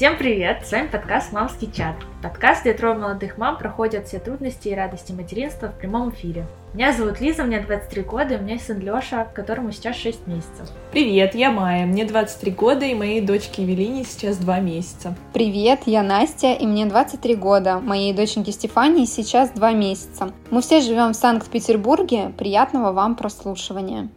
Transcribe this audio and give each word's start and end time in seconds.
Всем 0.00 0.16
привет! 0.16 0.66
С 0.66 0.72
вами 0.72 0.86
подкаст 0.86 1.30
«Мамский 1.30 1.70
чат». 1.70 1.94
Подкаст, 2.22 2.62
где 2.62 2.72
трое 2.72 2.94
молодых 2.94 3.36
мам 3.36 3.58
проходят 3.58 4.08
все 4.08 4.18
трудности 4.18 4.68
и 4.68 4.74
радости 4.74 5.12
материнства 5.12 5.66
в 5.66 5.74
прямом 5.78 6.08
эфире. 6.08 6.46
Меня 6.72 6.94
зовут 6.94 7.20
Лиза, 7.20 7.44
мне 7.44 7.60
23 7.60 8.02
года, 8.04 8.32
и 8.32 8.38
у 8.38 8.40
меня 8.40 8.58
сын 8.58 8.80
Лёша, 8.80 9.28
которому 9.34 9.72
сейчас 9.72 9.96
6 9.96 10.26
месяцев. 10.26 10.70
Привет, 10.90 11.34
я 11.34 11.50
Майя, 11.50 11.84
мне 11.84 12.06
23 12.06 12.50
года, 12.52 12.86
и 12.86 12.94
моей 12.94 13.20
дочке 13.20 13.60
Евелине 13.60 14.04
сейчас 14.04 14.38
2 14.38 14.60
месяца. 14.60 15.14
Привет, 15.34 15.80
я 15.84 16.02
Настя, 16.02 16.54
и 16.54 16.66
мне 16.66 16.86
23 16.86 17.34
года. 17.34 17.78
Моей 17.78 18.14
доченьке 18.14 18.52
Стефании 18.52 19.04
сейчас 19.04 19.50
2 19.50 19.72
месяца. 19.72 20.32
Мы 20.50 20.62
все 20.62 20.80
живем 20.80 21.12
в 21.12 21.16
Санкт-Петербурге. 21.16 22.32
Приятного 22.38 22.92
вам 22.92 23.16
прослушивания. 23.16 24.08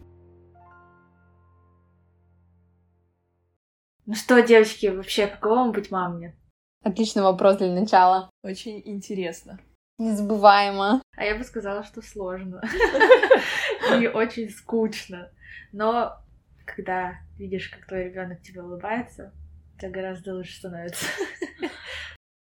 Ну 4.14 4.18
что, 4.18 4.40
девочки, 4.42 4.86
вообще, 4.86 5.26
каково 5.26 5.54
вам 5.56 5.72
быть 5.72 5.90
мамой? 5.90 6.36
Отличный 6.84 7.22
вопрос 7.24 7.56
для 7.56 7.72
начала. 7.74 8.30
Очень 8.44 8.80
интересно. 8.84 9.58
Незабываемо. 9.98 11.02
А 11.16 11.24
я 11.24 11.34
бы 11.34 11.42
сказала, 11.42 11.82
что 11.82 12.00
сложно. 12.00 12.62
И 14.00 14.06
очень 14.06 14.50
скучно. 14.50 15.32
Но 15.72 16.16
когда 16.64 17.16
видишь, 17.36 17.68
как 17.70 17.88
твой 17.88 18.04
ребенок 18.04 18.40
тебе 18.40 18.62
улыбается, 18.62 19.32
тебе 19.80 19.90
гораздо 19.90 20.36
лучше 20.36 20.58
становится. 20.58 21.06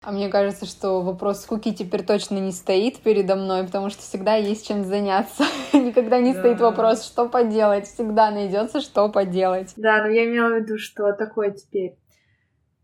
А 0.03 0.13
мне 0.13 0.29
кажется, 0.29 0.65
что 0.65 1.03
вопрос 1.03 1.43
скуки 1.43 1.75
теперь 1.75 2.05
точно 2.05 2.39
не 2.39 2.53
стоит 2.53 3.01
передо 3.01 3.35
мной, 3.35 3.65
потому 3.65 3.91
что 3.91 4.03
всегда 4.03 4.37
есть 4.37 4.67
чем 4.67 4.85
заняться. 4.85 5.45
Никогда 5.73 6.21
не 6.21 6.33
да. 6.33 6.41
стоит 6.41 6.61
вопрос, 6.61 7.05
что 7.05 7.29
поделать. 7.29 7.87
Всегда 7.87 8.31
найдется, 8.31 8.81
что 8.81 9.09
поделать. 9.09 9.73
Да, 9.77 10.03
но 10.03 10.09
я 10.09 10.25
имела 10.25 10.55
в 10.55 10.63
виду, 10.63 10.79
что 10.79 11.13
такой 11.13 11.53
теперь 11.55 11.97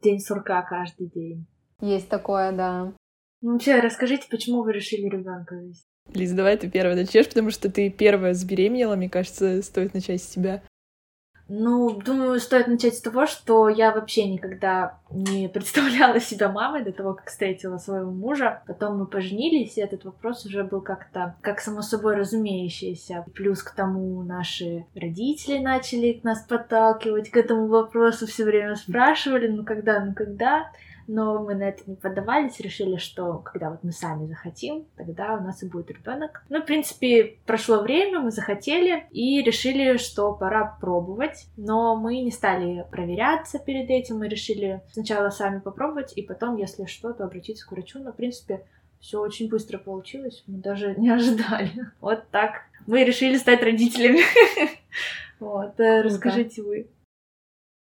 день 0.02 0.18
сурка 0.18 0.62
каждый 0.62 1.06
день. 1.08 1.46
Есть 1.80 2.08
такое, 2.08 2.50
да. 2.50 2.92
Ну, 3.42 3.52
вообще, 3.52 3.80
расскажите, 3.80 4.26
почему 4.28 4.62
вы 4.62 4.72
решили 4.72 5.08
ребенка 5.08 5.54
завести? 5.56 5.86
Лиз, 6.12 6.32
давай 6.32 6.56
ты 6.56 6.70
первая 6.70 6.96
начнешь, 6.96 7.28
потому 7.28 7.50
что 7.50 7.70
ты 7.70 7.90
первая 7.90 8.34
забеременела, 8.34 8.96
мне 8.96 9.08
кажется, 9.08 9.62
стоит 9.62 9.94
начать 9.94 10.22
с 10.22 10.26
тебя. 10.26 10.62
Ну, 11.48 12.00
думаю, 12.00 12.40
стоит 12.40 12.68
начать 12.68 12.94
с 12.94 13.02
того, 13.02 13.26
что 13.26 13.68
я 13.68 13.92
вообще 13.92 14.26
никогда 14.26 14.98
не 15.10 15.48
представляла 15.52 16.18
себя 16.20 16.48
мамой 16.48 16.84
до 16.84 16.92
того, 16.92 17.14
как 17.14 17.28
встретила 17.28 17.76
своего 17.76 18.10
мужа. 18.10 18.62
Потом 18.66 18.98
мы 18.98 19.06
поженились, 19.06 19.76
и 19.76 19.82
этот 19.82 20.04
вопрос 20.04 20.46
уже 20.46 20.64
был 20.64 20.80
как-то 20.80 21.36
как 21.42 21.60
само 21.60 21.82
собой 21.82 22.16
разумеющийся. 22.16 23.26
Плюс 23.34 23.62
к 23.62 23.74
тому 23.74 24.22
наши 24.22 24.86
родители 24.94 25.58
начали 25.58 26.20
нас 26.22 26.40
подталкивать 26.42 27.30
к 27.30 27.36
этому 27.36 27.66
вопросу, 27.66 28.26
все 28.26 28.44
время 28.44 28.76
спрашивали, 28.76 29.48
ну 29.48 29.64
когда, 29.64 30.02
ну 30.02 30.14
когда 30.14 30.70
но 31.06 31.42
мы 31.42 31.54
на 31.54 31.64
это 31.64 31.82
не 31.86 31.96
поддавались, 31.96 32.60
решили, 32.60 32.96
что 32.96 33.38
когда 33.38 33.70
вот 33.70 33.82
мы 33.82 33.92
сами 33.92 34.26
захотим, 34.26 34.86
тогда 34.96 35.34
у 35.34 35.42
нас 35.42 35.62
и 35.62 35.68
будет 35.68 35.90
ребенок. 35.90 36.44
Ну, 36.48 36.60
в 36.62 36.66
принципе, 36.66 37.38
прошло 37.46 37.80
время, 37.80 38.20
мы 38.20 38.30
захотели 38.30 39.06
и 39.10 39.42
решили, 39.42 39.96
что 39.96 40.32
пора 40.32 40.76
пробовать, 40.80 41.46
но 41.56 41.96
мы 41.96 42.20
не 42.20 42.30
стали 42.30 42.86
проверяться 42.90 43.58
перед 43.58 43.90
этим, 43.90 44.18
мы 44.18 44.28
решили 44.28 44.82
сначала 44.92 45.30
сами 45.30 45.60
попробовать, 45.60 46.12
и 46.16 46.22
потом, 46.22 46.56
если 46.56 46.86
что, 46.86 47.12
то 47.12 47.24
обратиться 47.24 47.66
к 47.66 47.72
врачу, 47.72 47.98
но, 47.98 48.12
в 48.12 48.16
принципе, 48.16 48.64
все 49.00 49.20
очень 49.20 49.50
быстро 49.50 49.78
получилось, 49.78 50.42
мы 50.46 50.58
даже 50.58 50.94
не 50.96 51.10
ожидали. 51.10 51.72
Вот 52.00 52.24
так. 52.30 52.62
Мы 52.86 53.04
решили 53.04 53.36
стать 53.36 53.62
родителями. 53.62 54.20
Вот, 55.40 55.78
э, 55.78 56.00
расскажите 56.00 56.62
вы. 56.62 56.86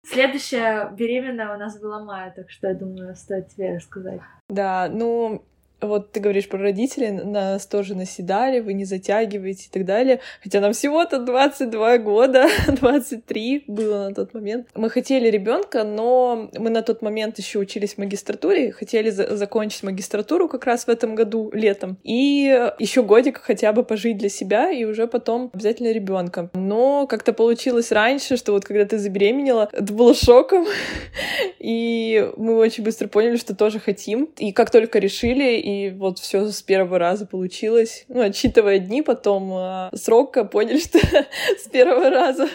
Следующая 0.04 0.90
беременная 0.92 1.56
у 1.56 1.59
нас 1.59 1.80
была 1.80 2.03
Майя, 2.03 2.34
так 2.36 2.50
что 2.50 2.68
я 2.68 2.74
думаю, 2.74 3.16
стоит 3.16 3.50
тебе 3.50 3.75
рассказать. 3.75 4.22
Да, 4.50 4.90
ну, 4.90 5.46
вот 5.81 6.12
ты 6.12 6.19
говоришь 6.19 6.47
про 6.47 6.59
родителей, 6.59 7.12
нас 7.12 7.66
тоже 7.66 7.96
наседали, 7.96 8.59
вы 8.59 8.74
не 8.74 8.86
затягиваете 8.86 9.68
и 9.68 9.69
так 9.72 9.86
далее. 9.86 10.19
Хотя 10.44 10.59
нам 10.59 10.74
всего-то 10.74 11.19
22 11.19 11.97
года, 11.97 12.47
23 12.68 13.66
было 13.68 14.09
на 14.09 14.14
тот 14.14 14.34
момент. 14.34 14.68
Мы 14.75 14.90
хотели 14.90 15.30
ребенка, 15.30 15.84
но 15.84 16.50
мы 16.58 16.69
на 16.69 16.81
тот 16.81 17.02
момент 17.02 17.38
еще 17.38 17.59
учились 17.59 17.96
в 17.96 17.97
магистратуре, 17.97 18.72
хотели 18.72 19.09
за 19.09 19.36
закончить 19.36 19.84
магистратуру 19.84 20.47
как 20.47 20.66
раз 20.66 20.86
в 20.86 20.90
этом 20.90 21.16
году, 21.16 21.50
летом. 21.53 21.98
И 22.03 22.69
еще 22.80 23.03
годик 23.03 23.42
хотя 23.42 23.74
бы 23.74 23.84
пожить 23.84 24.18
для 24.18 24.30
себя 24.30 24.72
и 24.72 24.84
уже 24.84 25.08
потом 25.08 25.50
обязательно 25.53 25.92
ребенка. 25.92 26.50
Но 26.53 27.08
как-то 27.08 27.34
получилось 27.34 27.92
раньше, 27.92 28.38
что 28.38 28.52
вот 28.52 28.66
когда 28.66 28.86
ты 28.86 28.98
забеременела, 28.98 29.69
это 29.72 29.94
было 29.94 30.13
шоком. 30.13 30.66
И 31.59 32.31
мы 32.38 32.58
очень 32.58 32.84
быстро 32.84 33.08
поняли, 33.08 33.38
что 33.38 33.56
тоже 33.56 33.80
хотим. 33.80 34.30
И 34.38 34.52
как 34.52 34.72
только 34.72 35.00
решили, 35.00 35.59
и 35.72 35.92
вот 35.92 36.20
все 36.20 36.48
с 36.50 36.62
первого 36.62 37.00
раза 37.00 37.26
получилось. 37.26 38.06
Ну, 38.08 38.22
отчитывая 38.22 38.80
дни, 38.80 39.02
потом 39.02 39.52
э, 39.54 39.90
срока 39.96 40.44
поняли, 40.46 40.80
что 40.80 41.00
с 41.00 41.68
первого 41.70 42.09
раза 42.09 42.48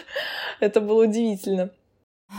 это 0.59 0.81
было 0.81 1.05
удивительно. 1.05 1.71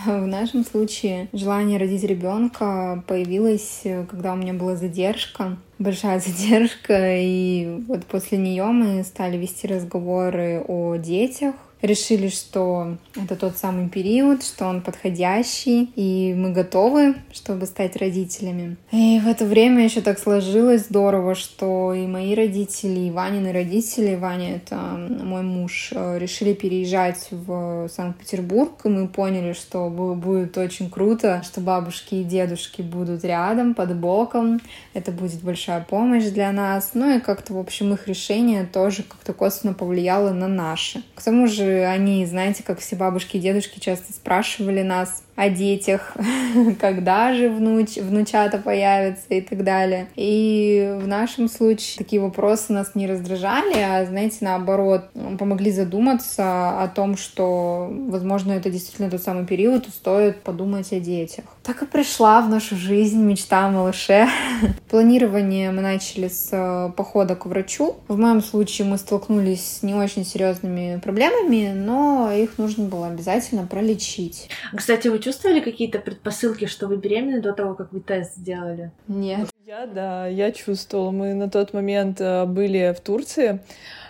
В 0.05 0.27
нашем 0.27 0.65
случае 0.65 1.29
желание 1.33 1.79
родить 1.79 2.05
ребенка 2.05 3.03
появилось, 3.07 3.85
когда 4.11 4.35
у 4.35 4.37
меня 4.37 4.53
была 4.53 4.77
задержка, 4.77 5.57
большая 5.79 6.21
задержка, 6.25 7.17
и 7.19 7.81
вот 7.89 8.05
после 8.05 8.37
нее 8.37 8.65
мы 8.65 9.03
стали 9.03 9.39
вести 9.39 9.67
разговоры 9.67 10.63
о 10.69 10.97
детях, 10.97 11.55
решили, 11.83 12.29
что 12.29 12.97
это 13.17 13.37
тот 13.37 13.57
самый 13.57 13.89
период, 13.89 14.43
что 14.43 14.67
он 14.67 14.81
подходящий, 14.81 15.91
и 15.97 16.35
мы 16.35 16.53
готовы, 16.53 17.15
чтобы 17.33 17.67
стать 17.67 17.97
родителями. 17.97 18.77
И 18.91 19.21
в 19.21 19.29
это 19.29 19.45
время 19.45 19.85
еще 19.85 20.01
так 20.01 20.19
сложилось 20.19 20.87
здорово, 20.87 21.35
что 21.35 21.93
и 21.93 22.07
мои 22.07 22.35
родители, 22.35 23.01
и 23.01 23.11
Ванины 23.11 23.53
родители, 23.53 24.15
Ваня— 24.15 24.57
это 24.57 24.77
мой 24.77 25.43
муж, 25.43 25.91
э, 25.93 26.19
решили 26.19 26.55
переезжать 26.55 27.29
в 27.31 27.89
Санкт-Петербург, 27.89 28.81
и 28.85 28.89
мы 28.89 29.09
поняли, 29.09 29.53
что 29.53 29.89
будет 29.89 30.57
очень 30.59 30.91
круто, 30.91 31.43
что 31.45 31.61
бабушки 31.61 32.17
и 32.17 32.25
дедушки 32.25 32.83
будут 32.83 33.25
рядом, 33.25 33.75
под 33.75 33.97
боком. 33.97 34.61
Это 34.95 35.13
будет 35.13 35.43
большая 35.43 35.85
помощь 35.89 36.25
для 36.25 36.51
нас. 36.53 36.91
Ну 36.95 37.17
и 37.17 37.21
как-то, 37.21 37.55
в 37.55 37.59
общем, 37.59 37.93
их 37.93 38.09
решение 38.09 38.65
тоже 38.65 39.03
как-то 39.03 39.33
косвенно 39.33 39.75
повлияло 39.75 40.33
на 40.33 40.49
наши. 40.49 41.03
К 41.15 41.23
тому 41.23 41.47
же 41.47 41.68
они, 41.69 42.25
знаете, 42.27 42.63
как 42.63 42.81
все 42.81 42.97
бабушки 42.97 43.37
и 43.37 43.41
дедушки 43.41 43.79
часто 43.79 44.13
спрашивали 44.13 44.83
нас, 44.83 45.23
о 45.39 45.51
детях, 45.51 46.17
когда 46.81 47.33
же 47.33 47.49
внуч, 47.49 47.97
внучата 47.97 48.59
появятся 48.59 49.27
и 49.31 49.41
так 49.41 49.63
далее. 49.63 50.09
И 50.17 50.97
в 51.01 51.07
нашем 51.07 51.49
случае 51.49 51.97
такие 51.97 52.21
вопросы 52.21 52.73
нас 52.73 52.97
не 52.97 53.07
раздражали, 53.07 53.79
а, 53.79 54.05
знаете, 54.05 54.39
наоборот, 54.41 55.11
помогли 55.39 55.71
задуматься 55.71 56.83
о 56.83 56.89
том, 56.89 57.17
что, 57.17 57.89
возможно, 58.09 58.51
это 58.51 58.69
действительно 58.69 59.11
тот 59.11 59.23
самый 59.23 59.47
период, 59.47 59.87
и 59.87 59.91
стоит 59.91 60.43
подумать 60.43 60.93
о 60.93 60.99
детях. 60.99 61.45
Так 61.63 61.83
и 61.83 61.87
пришла 61.87 62.41
в 62.41 62.49
нашу 62.49 62.75
жизнь 62.75 63.23
мечта 63.23 63.67
о 63.67 63.71
малыше. 63.71 64.27
Планирование 64.91 65.71
мы 65.71 65.83
начали 65.83 66.27
с 66.27 66.49
э, 66.51 66.91
похода 66.97 67.37
к 67.37 67.47
врачу. 67.47 67.95
В 68.09 68.19
моем 68.19 68.43
случае 68.43 68.89
мы 68.89 68.99
столкнулись 68.99 69.79
с 69.79 69.83
не 69.85 69.95
очень 69.95 70.25
серьезными 70.25 70.99
проблемами, 70.99 71.73
но 71.77 72.33
их 72.33 72.59
нужно 72.59 72.87
было 72.87 73.07
обязательно 73.07 73.67
пролечить. 73.67 74.49
Кстати, 74.75 75.07
вы 75.07 75.21
чувствовали 75.29 75.61
какие-то 75.61 75.99
предпосылки, 75.99 76.65
что 76.65 76.87
вы 76.87 76.97
беременны 76.97 77.43
до 77.43 77.53
того, 77.53 77.75
как 77.75 77.93
вы 77.93 78.01
тест 78.01 78.37
сделали? 78.37 78.93
Нет. 79.09 79.51
Я, 79.67 79.87
да, 79.87 80.27
я 80.27 80.53
чувствовала. 80.53 81.11
Мы 81.11 81.35
на 81.35 81.51
тот 81.51 81.75
момент 81.75 82.19
э, 82.19 82.47
были 82.47 82.95
в 82.97 83.01
Турции, 83.01 83.61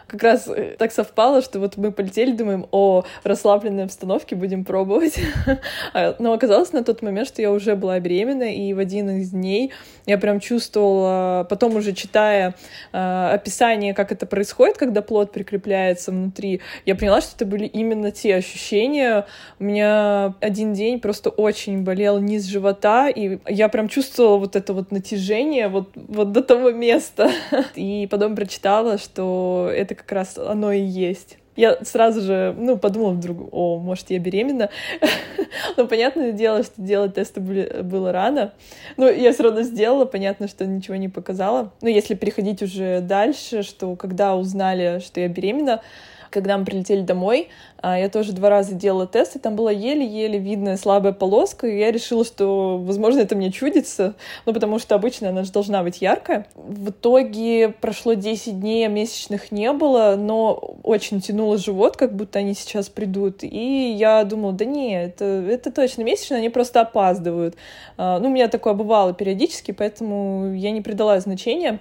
как 0.08 0.22
раз 0.22 0.48
э, 0.48 0.74
так 0.78 0.90
совпало, 0.90 1.42
что 1.42 1.60
вот 1.60 1.76
мы 1.76 1.92
полетели, 1.92 2.32
думаем, 2.32 2.66
о, 2.72 3.04
расслабленной 3.24 3.84
обстановке 3.84 4.34
будем 4.34 4.64
пробовать. 4.64 5.18
А, 5.94 6.14
но 6.18 6.32
оказалось 6.32 6.72
на 6.72 6.84
тот 6.84 7.02
момент, 7.02 7.28
что 7.28 7.40
я 7.40 7.50
уже 7.50 7.74
была 7.74 7.98
беременна, 8.00 8.54
и 8.54 8.72
в 8.72 8.78
один 8.78 9.10
из 9.18 9.30
дней 9.30 9.72
я 10.06 10.18
прям 10.18 10.40
чувствовала, 10.40 11.46
потом 11.48 11.76
уже 11.76 11.92
читая 11.92 12.54
э, 12.92 13.30
описание, 13.32 13.94
как 13.94 14.12
это 14.12 14.26
происходит, 14.26 14.76
когда 14.76 15.02
плод 15.02 15.32
прикрепляется 15.32 16.10
внутри, 16.10 16.60
я 16.84 16.94
поняла, 16.94 17.20
что 17.20 17.36
это 17.36 17.46
были 17.46 17.66
именно 17.66 18.10
те 18.10 18.36
ощущения. 18.36 19.26
У 19.58 19.64
меня 19.64 20.34
один 20.40 20.74
день 20.74 21.00
просто 21.00 21.30
очень 21.30 21.84
болел 21.84 22.18
низ 22.18 22.44
живота, 22.44 23.08
и 23.08 23.38
я 23.46 23.68
прям 23.68 23.88
чувствовала 23.88 24.38
вот 24.38 24.56
это 24.56 24.72
вот 24.72 24.90
натяжение 24.90 25.68
вот, 25.68 25.90
вот 25.94 26.32
до 26.32 26.42
того 26.42 26.70
места. 26.70 27.30
И 27.74 28.08
потом 28.10 28.36
прочитала, 28.36 28.98
что 28.98 29.70
это 29.74 29.97
как 29.98 30.12
раз 30.12 30.38
оно 30.38 30.72
и 30.72 30.80
есть. 30.80 31.38
Я 31.56 31.76
сразу 31.82 32.20
же, 32.20 32.54
ну, 32.56 32.78
подумала 32.78 33.10
вдруг, 33.14 33.48
о, 33.50 33.78
может, 33.78 34.10
я 34.10 34.20
беременна. 34.20 34.70
Но 35.76 35.88
понятное 35.88 36.30
дело, 36.30 36.62
что 36.62 36.80
делать 36.80 37.14
тесты 37.14 37.40
были, 37.40 37.82
было 37.82 38.12
рано. 38.12 38.52
Ну, 38.96 39.10
я 39.10 39.32
все 39.32 39.42
равно 39.42 39.62
сделала, 39.62 40.04
понятно, 40.04 40.46
что 40.46 40.64
ничего 40.64 40.94
не 40.94 41.08
показала. 41.08 41.72
Но 41.82 41.88
если 41.88 42.14
переходить 42.14 42.62
уже 42.62 43.00
дальше, 43.00 43.64
что 43.64 43.96
когда 43.96 44.36
узнали, 44.36 45.00
что 45.00 45.20
я 45.20 45.26
беременна, 45.26 45.82
Когда 46.30 46.58
мы 46.58 46.64
прилетели 46.64 47.02
домой, 47.02 47.48
а, 47.80 47.98
я 47.98 48.08
тоже 48.08 48.32
два 48.32 48.50
раза 48.50 48.74
делала 48.74 49.06
тест, 49.06 49.36
и 49.36 49.38
там 49.38 49.54
была 49.54 49.70
еле-еле 49.70 50.38
видная 50.38 50.76
слабая 50.76 51.12
полоска, 51.12 51.66
и 51.66 51.78
я 51.78 51.92
решила, 51.92 52.24
что, 52.24 52.78
возможно, 52.78 53.20
это 53.20 53.36
мне 53.36 53.52
чудится, 53.52 54.14
ну, 54.46 54.52
потому 54.52 54.78
что 54.78 54.94
обычно 54.94 55.28
она 55.28 55.44
же 55.44 55.52
должна 55.52 55.82
быть 55.82 56.00
яркая. 56.00 56.46
В 56.54 56.90
итоге 56.90 57.68
прошло 57.68 58.14
10 58.14 58.60
дней, 58.60 58.86
а 58.86 58.88
месячных 58.88 59.52
не 59.52 59.72
было, 59.72 60.16
но 60.18 60.54
очень 60.82 61.20
тянуло 61.20 61.56
живот, 61.56 61.96
как 61.96 62.14
будто 62.14 62.40
они 62.40 62.54
сейчас 62.54 62.88
придут, 62.88 63.42
и 63.42 63.92
я 63.92 64.24
думала, 64.24 64.52
да 64.52 64.64
не, 64.64 65.04
это, 65.04 65.24
это 65.24 65.70
точно 65.70 66.02
месячные, 66.02 66.38
они 66.38 66.48
просто 66.48 66.80
опаздывают. 66.80 67.56
А, 67.96 68.18
ну, 68.18 68.28
у 68.28 68.32
меня 68.32 68.48
такое 68.48 68.74
бывало 68.74 69.14
периодически, 69.14 69.72
поэтому 69.72 70.52
я 70.54 70.70
не 70.72 70.80
придала 70.80 71.18
значения. 71.20 71.78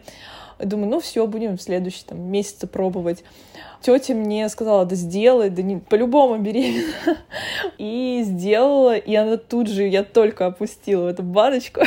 Думаю, 0.59 0.89
ну 0.89 0.99
все, 0.99 1.27
будем 1.27 1.57
в 1.57 1.61
следующий 1.61 2.03
там, 2.05 2.19
месяце 2.19 2.65
пробовать. 2.65 3.23
Тетя 3.81 4.15
мне 4.15 4.49
сказала, 4.49 4.85
да 4.85 4.95
сделай, 4.95 5.49
да 5.49 5.61
не, 5.61 5.77
по-любому 5.77 6.37
беременна. 6.37 6.93
И 7.77 8.21
сделала, 8.25 8.97
и 8.97 9.13
она 9.15 9.37
тут 9.37 9.67
же, 9.67 9.87
я 9.87 10.03
только 10.03 10.47
опустила 10.47 11.09
эту 11.09 11.21
баночку, 11.21 11.81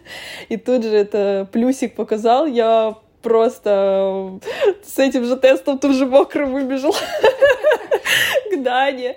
и 0.48 0.56
тут 0.56 0.82
же 0.82 0.96
это 0.96 1.48
плюсик 1.52 1.94
показал, 1.94 2.46
я 2.46 2.96
просто 3.22 4.40
с 4.84 4.98
этим 4.98 5.24
же 5.24 5.36
тестом 5.36 5.78
тут 5.78 5.94
же 5.94 6.06
мокро 6.06 6.46
выбежал 6.46 6.94
к 8.52 8.56
Дане. 8.62 9.16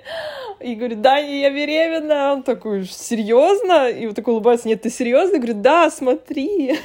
И 0.60 0.76
говорит, 0.76 1.02
Даня, 1.02 1.40
я 1.40 1.52
беременна. 1.52 2.34
Он 2.34 2.44
такой, 2.44 2.86
серьезно? 2.86 3.90
И 3.90 4.08
вот 4.08 4.16
такой 4.16 4.34
улыбается, 4.34 4.68
нет, 4.68 4.82
ты 4.82 4.90
серьезно? 4.90 5.38
Говорит, 5.38 5.62
да, 5.62 5.90
смотри 5.90 6.78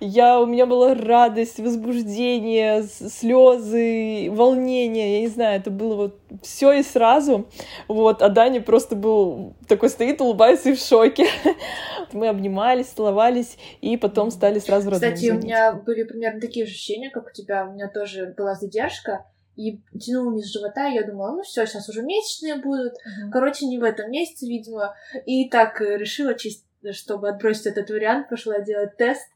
я, 0.00 0.40
у 0.40 0.46
меня 0.46 0.66
была 0.66 0.94
радость, 0.94 1.58
возбуждение, 1.58 2.82
слезы, 2.82 4.30
волнение, 4.30 5.14
я 5.14 5.20
не 5.20 5.28
знаю, 5.28 5.60
это 5.60 5.70
было 5.70 5.94
вот 5.94 6.20
все 6.42 6.72
и 6.72 6.82
сразу, 6.82 7.48
вот, 7.88 8.22
а 8.22 8.28
Даня 8.28 8.60
просто 8.60 8.96
был 8.96 9.54
такой 9.66 9.88
стоит, 9.88 10.20
улыбается 10.20 10.70
и 10.70 10.74
в 10.74 10.80
шоке. 10.80 11.26
Мы 12.12 12.28
обнимались, 12.28 12.86
целовались, 12.86 13.58
и 13.80 13.96
потом 13.96 14.30
стали 14.30 14.58
сразу 14.60 14.90
Кстати, 14.90 15.30
у 15.30 15.38
меня 15.38 15.72
были 15.72 16.04
примерно 16.04 16.40
такие 16.40 16.64
ощущения, 16.64 17.10
как 17.10 17.26
у 17.26 17.32
тебя, 17.32 17.66
у 17.66 17.72
меня 17.72 17.88
тоже 17.88 18.34
была 18.36 18.54
задержка, 18.54 19.26
и 19.56 19.80
тянула 19.98 20.34
низ 20.34 20.46
живота, 20.52 20.88
и 20.88 20.94
я 20.94 21.04
думала, 21.04 21.32
ну 21.32 21.42
все, 21.42 21.66
сейчас 21.66 21.88
уже 21.88 22.02
месячные 22.02 22.54
будут. 22.56 22.92
Mm-hmm. 22.92 23.30
Короче, 23.32 23.66
не 23.66 23.78
в 23.78 23.82
этом 23.82 24.08
месяце, 24.08 24.46
видимо. 24.46 24.94
И 25.26 25.48
так 25.48 25.82
э, 25.82 25.98
решила, 25.98 26.34
чисто 26.34 26.62
чтобы 26.92 27.28
отбросить 27.28 27.66
этот 27.66 27.90
вариант, 27.90 28.28
пошла 28.28 28.60
делать 28.60 28.96
тест. 28.96 29.26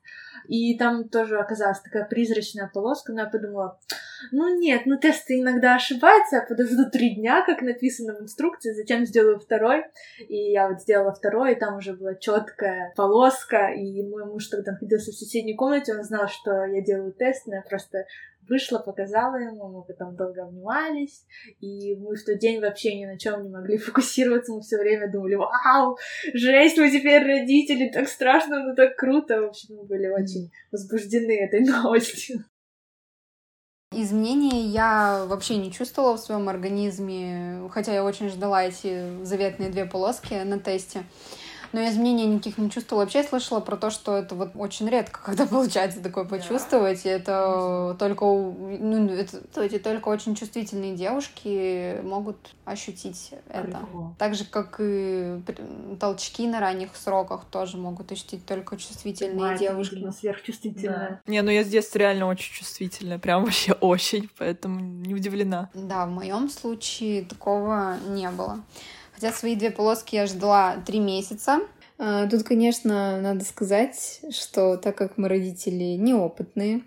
И 0.49 0.77
там 0.77 1.09
тоже 1.09 1.39
оказалась 1.39 1.81
такая 1.81 2.05
призрачная 2.05 2.71
полоска, 2.73 3.13
но 3.13 3.23
я 3.23 3.27
подумала, 3.27 3.79
ну 4.31 4.59
нет, 4.59 4.83
ну 4.87 4.99
тесты 4.99 5.41
иногда 5.41 5.75
ошибаются, 5.77 6.37
я 6.37 6.43
подожду 6.43 6.89
три 6.91 7.15
дня, 7.15 7.45
как 7.45 7.63
написано 7.63 8.15
в 8.15 8.23
инструкции, 8.23 8.73
затем 8.73 9.07
сделаю 9.07 9.39
второй. 9.39 9.85
И 10.29 10.53
я 10.53 10.69
вот 10.69 10.81
сделала 10.81 11.13
второй, 11.13 11.53
и 11.53 11.59
там 11.59 11.77
уже 11.77 11.95
была 11.95 12.15
четкая 12.15 12.93
полоска, 12.97 13.69
и 13.69 14.03
мой 14.03 14.25
муж 14.27 14.47
тогда 14.49 14.73
находился 14.73 15.11
в 15.11 15.15
соседней 15.15 15.55
комнате, 15.55 15.95
он 15.95 16.05
знал, 16.05 16.29
что 16.29 16.65
я 16.65 16.81
делаю 16.83 17.13
тест, 17.13 17.47
но 17.47 17.57
я 17.57 17.63
просто 17.63 18.07
вышла, 18.53 18.79
показала 18.79 19.37
ему, 19.37 19.69
мы 19.69 19.83
потом 19.83 20.15
долго 20.15 20.45
обнимались, 20.45 21.25
и 21.61 21.97
мы 21.97 22.17
в 22.17 22.25
тот 22.25 22.39
день 22.39 22.61
вообще 22.61 22.99
ни 22.99 23.07
на 23.07 23.19
чем 23.19 23.43
не 23.43 23.49
могли 23.49 23.79
фокусироваться, 23.79 24.53
мы 24.53 24.61
все 24.61 24.77
время 24.77 25.11
думали, 25.11 25.37
вау, 25.37 25.97
жесть, 26.35 26.77
мы 26.77 26.91
теперь 26.91 27.25
родители, 27.25 27.89
так 27.89 28.09
страшно, 28.09 28.63
но 28.63 28.75
так 28.75 28.97
круто. 28.97 29.41
В 29.41 29.45
общем, 29.47 29.77
мы 29.77 29.85
были 29.85 30.09
очень 30.09 30.51
возбуждены 30.71 31.33
этой 31.33 31.61
новостью. 31.67 32.45
Изменений 33.95 34.69
я 34.69 35.25
вообще 35.27 35.57
не 35.57 35.71
чувствовала 35.71 36.17
в 36.17 36.21
своем 36.21 36.49
организме, 36.49 37.69
хотя 37.71 37.93
я 37.93 38.05
очень 38.05 38.31
ждала 38.31 38.65
эти 38.65 39.23
заветные 39.23 39.71
две 39.71 39.85
полоски 39.85 40.35
на 40.45 40.59
тесте 40.59 41.05
но 41.73 41.87
изменений 41.89 42.27
никаких 42.27 42.59
не 42.59 42.71
чувствовала. 42.71 43.05
Вообще 43.05 43.19
я 43.19 43.25
слышала 43.25 43.61
про 43.61 43.77
то, 43.77 43.91
что 43.91 44.17
это 44.17 44.35
вот 44.35 44.51
очень 44.55 44.89
редко, 44.89 45.21
когда 45.25 45.47
получается 45.47 46.01
такое 46.03 46.25
почувствовать. 46.25 47.03
Да. 47.05 47.11
И 47.11 47.13
это 47.13 47.97
только, 47.99 48.25
ну, 48.25 49.09
это, 49.09 49.63
эти 49.63 49.79
только 49.79 50.09
очень 50.09 50.35
чувствительные 50.35 50.95
девушки 50.95 52.01
могут 52.03 52.37
ощутить 52.65 53.33
это. 53.49 53.81
Так 54.19 54.35
же, 54.35 54.45
как 54.45 54.77
и 54.79 55.41
толчки 56.01 56.47
на 56.47 56.61
ранних 56.61 56.97
сроках 56.97 57.45
тоже 57.51 57.77
могут 57.77 58.13
ощутить 58.13 58.47
только 58.47 58.77
чувствительные 58.77 59.51
Мать, 59.51 59.59
девушки. 59.59 60.11
сверхчувствительная. 60.19 61.21
Да. 61.27 61.33
Не, 61.33 61.43
ну 61.43 61.51
я 61.51 61.65
с 61.65 61.69
детства 61.69 61.99
реально 61.99 62.27
очень 62.27 62.53
чувствительная, 62.53 63.19
прям 63.19 63.45
вообще 63.45 63.73
очень, 63.73 64.29
поэтому 64.39 64.81
не 64.81 65.15
удивлена. 65.15 65.71
Да, 65.75 66.07
в 66.07 66.11
моем 66.11 66.49
случае 66.49 67.25
такого 67.25 67.97
не 68.09 68.31
было. 68.31 68.61
Хотя 69.23 69.37
свои 69.37 69.55
две 69.55 69.71
полоски 69.71 70.17
я 70.17 70.27
ждала 70.27 70.79
три 70.85 70.99
месяца. 70.99 71.61
А, 71.97 72.27
тут, 72.27 72.43
конечно, 72.43 73.21
надо 73.21 73.45
сказать, 73.45 74.21
что 74.33 74.77
так 74.77 74.97
как 74.97 75.17
мы 75.17 75.29
родители 75.29 75.95
неопытные, 75.95 76.83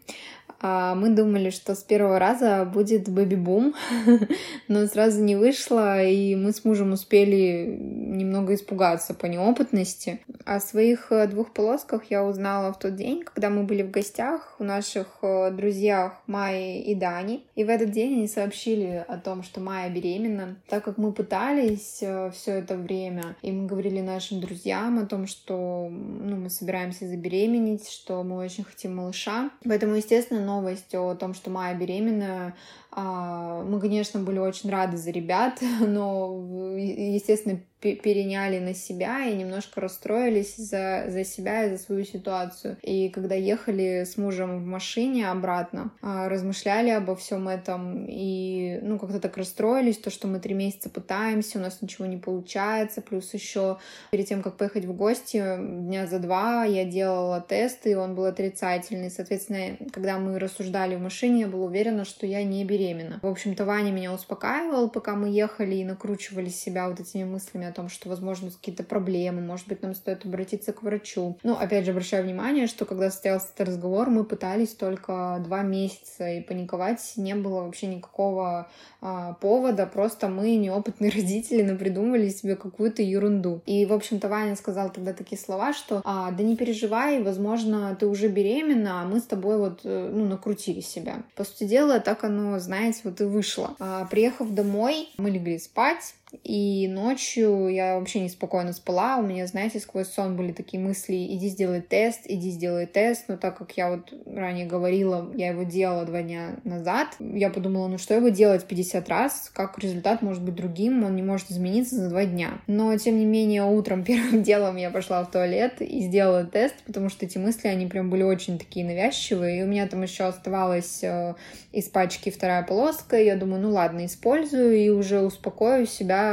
мы 0.95 1.09
думали, 1.09 1.50
что 1.50 1.75
с 1.75 1.83
первого 1.83 2.19
раза 2.19 2.65
будет 2.65 3.09
бэби-бум, 3.09 3.73
но 4.67 4.85
сразу 4.88 5.21
не 5.23 5.35
вышло, 5.35 6.03
и 6.03 6.35
мы 6.35 6.51
с 6.51 6.65
мужем 6.65 6.94
успели 6.94 7.77
немного 7.79 8.56
испугаться 8.56 9.13
по 9.13 9.25
неопытности. 9.25 10.19
О 10.45 10.59
своих 10.59 11.12
э, 11.12 11.27
двух 11.27 11.53
полосках 11.53 12.06
я 12.09 12.23
узнала 12.23 12.73
в 12.73 12.79
тот 12.79 12.95
день, 12.95 13.23
когда 13.23 13.50
мы 13.50 13.63
были 13.63 13.83
в 13.83 13.91
гостях 13.91 14.56
у 14.59 14.63
наших 14.63 15.07
э, 15.21 15.51
друзьях 15.51 16.21
Майи 16.27 16.81
и 16.81 16.95
Дани. 16.95 17.44
И 17.56 17.63
в 17.63 17.69
этот 17.69 17.91
день 17.91 18.18
они 18.18 18.27
сообщили 18.27 19.03
о 19.07 19.18
том, 19.18 19.44
что 19.44 19.59
Майя 19.59 19.89
беременна. 19.89 20.57
Так 20.68 20.83
как 20.83 20.97
мы 20.97 21.11
пытались 21.11 22.00
э, 22.01 22.31
все 22.31 22.53
это 22.53 22.77
время, 22.77 23.35
и 23.41 23.51
мы 23.51 23.68
говорили 23.68 24.01
нашим 24.01 24.39
друзьям 24.39 25.00
о 25.00 25.06
том, 25.06 25.27
что 25.27 25.88
ну, 25.89 26.35
мы 26.35 26.50
собираемся 26.50 27.07
забеременеть, 27.07 27.89
что 27.89 28.23
мы 28.23 28.38
очень 28.38 28.63
хотим 28.63 28.95
малыша. 28.95 29.50
Поэтому, 29.63 29.95
естественно, 29.95 30.41
новость 30.56 30.94
о 30.96 31.16
том, 31.16 31.34
что 31.34 31.50
Майя 31.50 31.75
беременна, 31.75 32.56
а, 32.92 33.63
мы, 33.63 33.80
конечно, 33.80 34.19
были 34.19 34.40
очень 34.40 34.69
рады 34.69 34.98
за 34.98 35.12
ребят, 35.12 35.60
но, 35.80 36.75
естественно, 36.78 37.60
переняли 37.81 38.60
на 38.60 38.74
себя 38.74 39.25
и 39.25 39.36
немножко 39.36 39.81
расстроились 39.81 40.56
за, 40.57 41.06
за 41.07 41.24
себя 41.24 41.66
и 41.66 41.69
за 41.72 41.77
свою 41.77 42.04
ситуацию. 42.04 42.77
И 42.81 43.10
когда 43.10 43.36
ехали 43.36 44.04
с 44.04 44.18
мужем 44.18 44.63
в 44.63 44.66
машине 44.66 45.30
обратно, 45.30 45.92
а, 46.01 46.30
размышляли 46.30 46.89
обо 46.89 47.16
всем 47.16 47.48
этом 47.48 48.06
и, 48.07 48.80
ну, 48.81 48.97
как-то 48.97 49.19
так 49.19 49.38
расстроились, 49.38 49.97
то, 49.97 50.09
что 50.09 50.28
мы 50.28 50.40
три 50.40 50.54
месяца 50.54 50.90
пытаемся, 50.90 51.59
у 51.59 51.61
нас 51.61 51.81
ничего 51.81 52.06
не 52.06 52.18
получается, 52.18 53.02
плюс 53.02 53.33
еще 53.33 53.78
перед 54.11 54.28
тем, 54.28 54.42
как 54.42 54.57
поехать 54.57 54.85
в 54.85 54.94
гости, 54.94 55.44
дня 55.59 56.07
за 56.07 56.19
два 56.19 56.66
я 56.66 56.85
делала 56.85 57.42
тест, 57.42 57.85
и 57.85 57.95
он 57.95 58.16
был 58.16 58.26
отрицательный. 58.26 59.11
Соответственно, 59.11 59.78
когда 59.92 60.18
мы 60.18 60.40
рассуждали 60.40 60.95
в 60.95 61.02
машине, 61.02 61.42
я 61.42 61.47
была 61.47 61.66
уверена, 61.66 62.06
что 62.06 62.26
я 62.26 62.44
не 62.44 62.64
беременна. 62.66 63.19
В 63.21 63.28
общем-то, 63.28 63.66
Ваня 63.66 63.92
меня 63.92 64.14
успокаивал, 64.14 64.90
пока 64.90 65.16
мы 65.16 65.30
ехали 65.30 65.76
и 65.76 65.85
накручивали 65.85 66.49
себя 66.49 66.90
вот 66.90 66.99
этими 66.99 67.23
мыслями 67.23 67.65
о 67.69 67.72
том, 67.72 67.90
что, 67.90 68.10
возможно, 68.10 68.52
какие-то 68.52 68.84
проблемы, 68.84 69.42
может 69.42 69.68
быть, 69.68 69.81
нам 69.81 69.94
стоит 69.94 70.26
обратиться 70.26 70.74
к 70.74 70.84
врачу. 70.84 71.38
Ну, 71.44 71.54
опять 71.54 71.86
же, 71.86 71.92
обращаю 71.92 72.24
внимание, 72.24 72.68
что 72.68 72.86
когда 72.86 73.10
состоялся 73.10 73.48
этот 73.54 73.69
разговор, 73.69 74.10
мы 74.10 74.24
пытались 74.24 74.74
только 74.74 75.42
два 75.44 75.62
месяца, 75.62 76.30
и 76.30 76.42
паниковать 76.42 77.14
не 77.16 77.36
было 77.36 77.64
вообще 77.64 77.88
никакого 77.88 78.69
а, 79.02 79.34
повода, 79.34 79.86
просто 79.86 80.28
мы, 80.28 80.56
неопытные 80.56 81.12
родители, 81.16 81.62
напридумывали 81.62 82.30
себе 82.30 82.56
какую-то 82.56 83.02
ерунду. 83.02 83.62
И, 83.66 83.86
в 83.86 83.94
общем-то, 83.94 84.28
Ваня 84.30 84.56
сказал 84.56 84.92
тогда 84.92 85.14
такие 85.14 85.40
слова, 85.40 85.74
что 85.74 86.02
а, 86.04 86.31
да 86.31 86.44
не 86.44 86.56
переживай, 86.56 87.22
возможно, 87.22 87.95
ты 88.00 88.07
уже 88.07 88.28
беременна, 88.28 89.02
а 89.02 89.06
мы 89.06 89.19
с 89.19 89.24
тобой 89.24 89.57
вот, 89.57 89.81
э, 89.84 90.10
ну, 90.12 90.26
накрутили 90.26 90.81
себя. 90.81 91.24
По 91.36 91.44
сути 91.44 91.66
дела, 91.66 92.00
так 92.00 92.24
оно, 92.24 92.60
знаете, 92.60 93.02
вот 93.04 93.22
и 93.22 93.26
вышло. 93.26 93.76
А, 93.80 94.06
приехав 94.06 94.54
домой, 94.54 95.10
мы 95.18 95.30
легли 95.30 95.60
спать, 95.60 96.16
и 96.44 96.87
ночью 96.87 97.68
я 97.68 97.97
вообще 97.97 98.19
неспокойно 98.19 98.73
спала. 98.73 99.18
У 99.18 99.21
меня, 99.21 99.47
знаете, 99.47 99.80
сквозь 99.80 100.07
сон 100.07 100.35
были 100.35 100.51
такие 100.51 100.81
мысли, 100.81 101.15
иди 101.15 101.49
сделай 101.49 101.81
тест, 101.81 102.21
иди 102.25 102.49
сделай 102.49 102.85
тест. 102.85 103.25
Но 103.27 103.37
так 103.37 103.57
как 103.57 103.71
я 103.73 103.89
вот 103.89 104.13
ранее 104.25 104.65
говорила, 104.65 105.31
я 105.35 105.49
его 105.49 105.63
делала 105.63 106.06
два 106.06 106.21
дня 106.21 106.57
назад, 106.63 107.09
я 107.19 107.49
подумала, 107.49 107.87
ну 107.87 107.97
что 107.97 108.13
его 108.13 108.30
делать 108.30 108.65
50 108.65 109.09
раз? 109.09 109.51
Как 109.54 109.77
результат 109.80 110.21
может 110.21 110.44
быть 110.44 110.56
другим? 110.56 111.04
Он 111.04 111.15
не 111.15 111.21
может 111.21 111.51
измениться 111.51 111.95
за 111.95 112.09
два 112.09 112.25
дня. 112.25 112.61
Но, 112.68 112.95
тем 112.97 113.18
не 113.18 113.25
менее, 113.25 113.63
утром 113.63 114.04
первым 114.06 114.44
делом 114.44 114.75
я 114.77 114.89
пошла 114.89 115.23
в 115.23 115.31
туалет 115.31 115.81
и 115.81 116.01
сделала 116.01 116.44
тест, 116.44 116.75
потому 116.85 117.09
что 117.09 117.25
эти 117.25 117.37
мысли, 117.37 117.68
они 117.68 117.87
прям 117.87 118.09
были 118.09 118.23
очень 118.23 118.57
такие 118.57 118.85
навязчивые. 118.85 119.59
И 119.59 119.63
у 119.63 119.68
меня 119.68 119.87
там 119.87 120.01
еще 120.01 120.25
оставалась 120.25 121.04
э, 121.04 121.35
из 121.71 121.89
пачки 121.89 122.30
вторая 122.30 122.63
полоска. 122.63 123.18
Я 123.18 123.35
думаю, 123.35 123.61
ну 123.61 123.71
ладно, 123.71 124.06
использую 124.06 124.75
и 124.75 124.89
уже 124.89 125.21
успокою 125.21 125.85
себя 125.85 126.24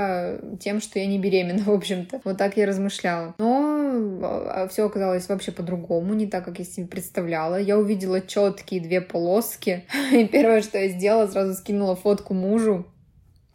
тем, 0.61 0.81
что 0.81 0.99
я 0.99 1.07
не 1.07 1.19
беременна, 1.19 1.63
в 1.67 1.71
общем-то. 1.71 2.21
Вот 2.25 2.39
так 2.39 2.57
я 2.57 2.67
размышляла. 2.67 3.35
Но 3.39 4.69
все 4.71 4.87
оказалось 4.87 5.29
вообще 5.29 5.53
по-другому, 5.53 6.15
не 6.15 6.27
так, 6.27 6.45
как 6.45 6.59
я 6.59 6.65
себе 6.65 6.87
представляла. 6.87 7.61
Я 7.61 7.79
увидела 7.79 8.21
четкие 8.21 8.81
две 8.81 9.01
полоски, 9.01 9.85
и 10.13 10.27
первое, 10.27 10.63
что 10.63 10.79
я 10.79 10.89
сделала, 10.89 11.27
сразу 11.27 11.55
скинула 11.55 11.97
фотку 11.97 12.35
мужу, 12.35 12.87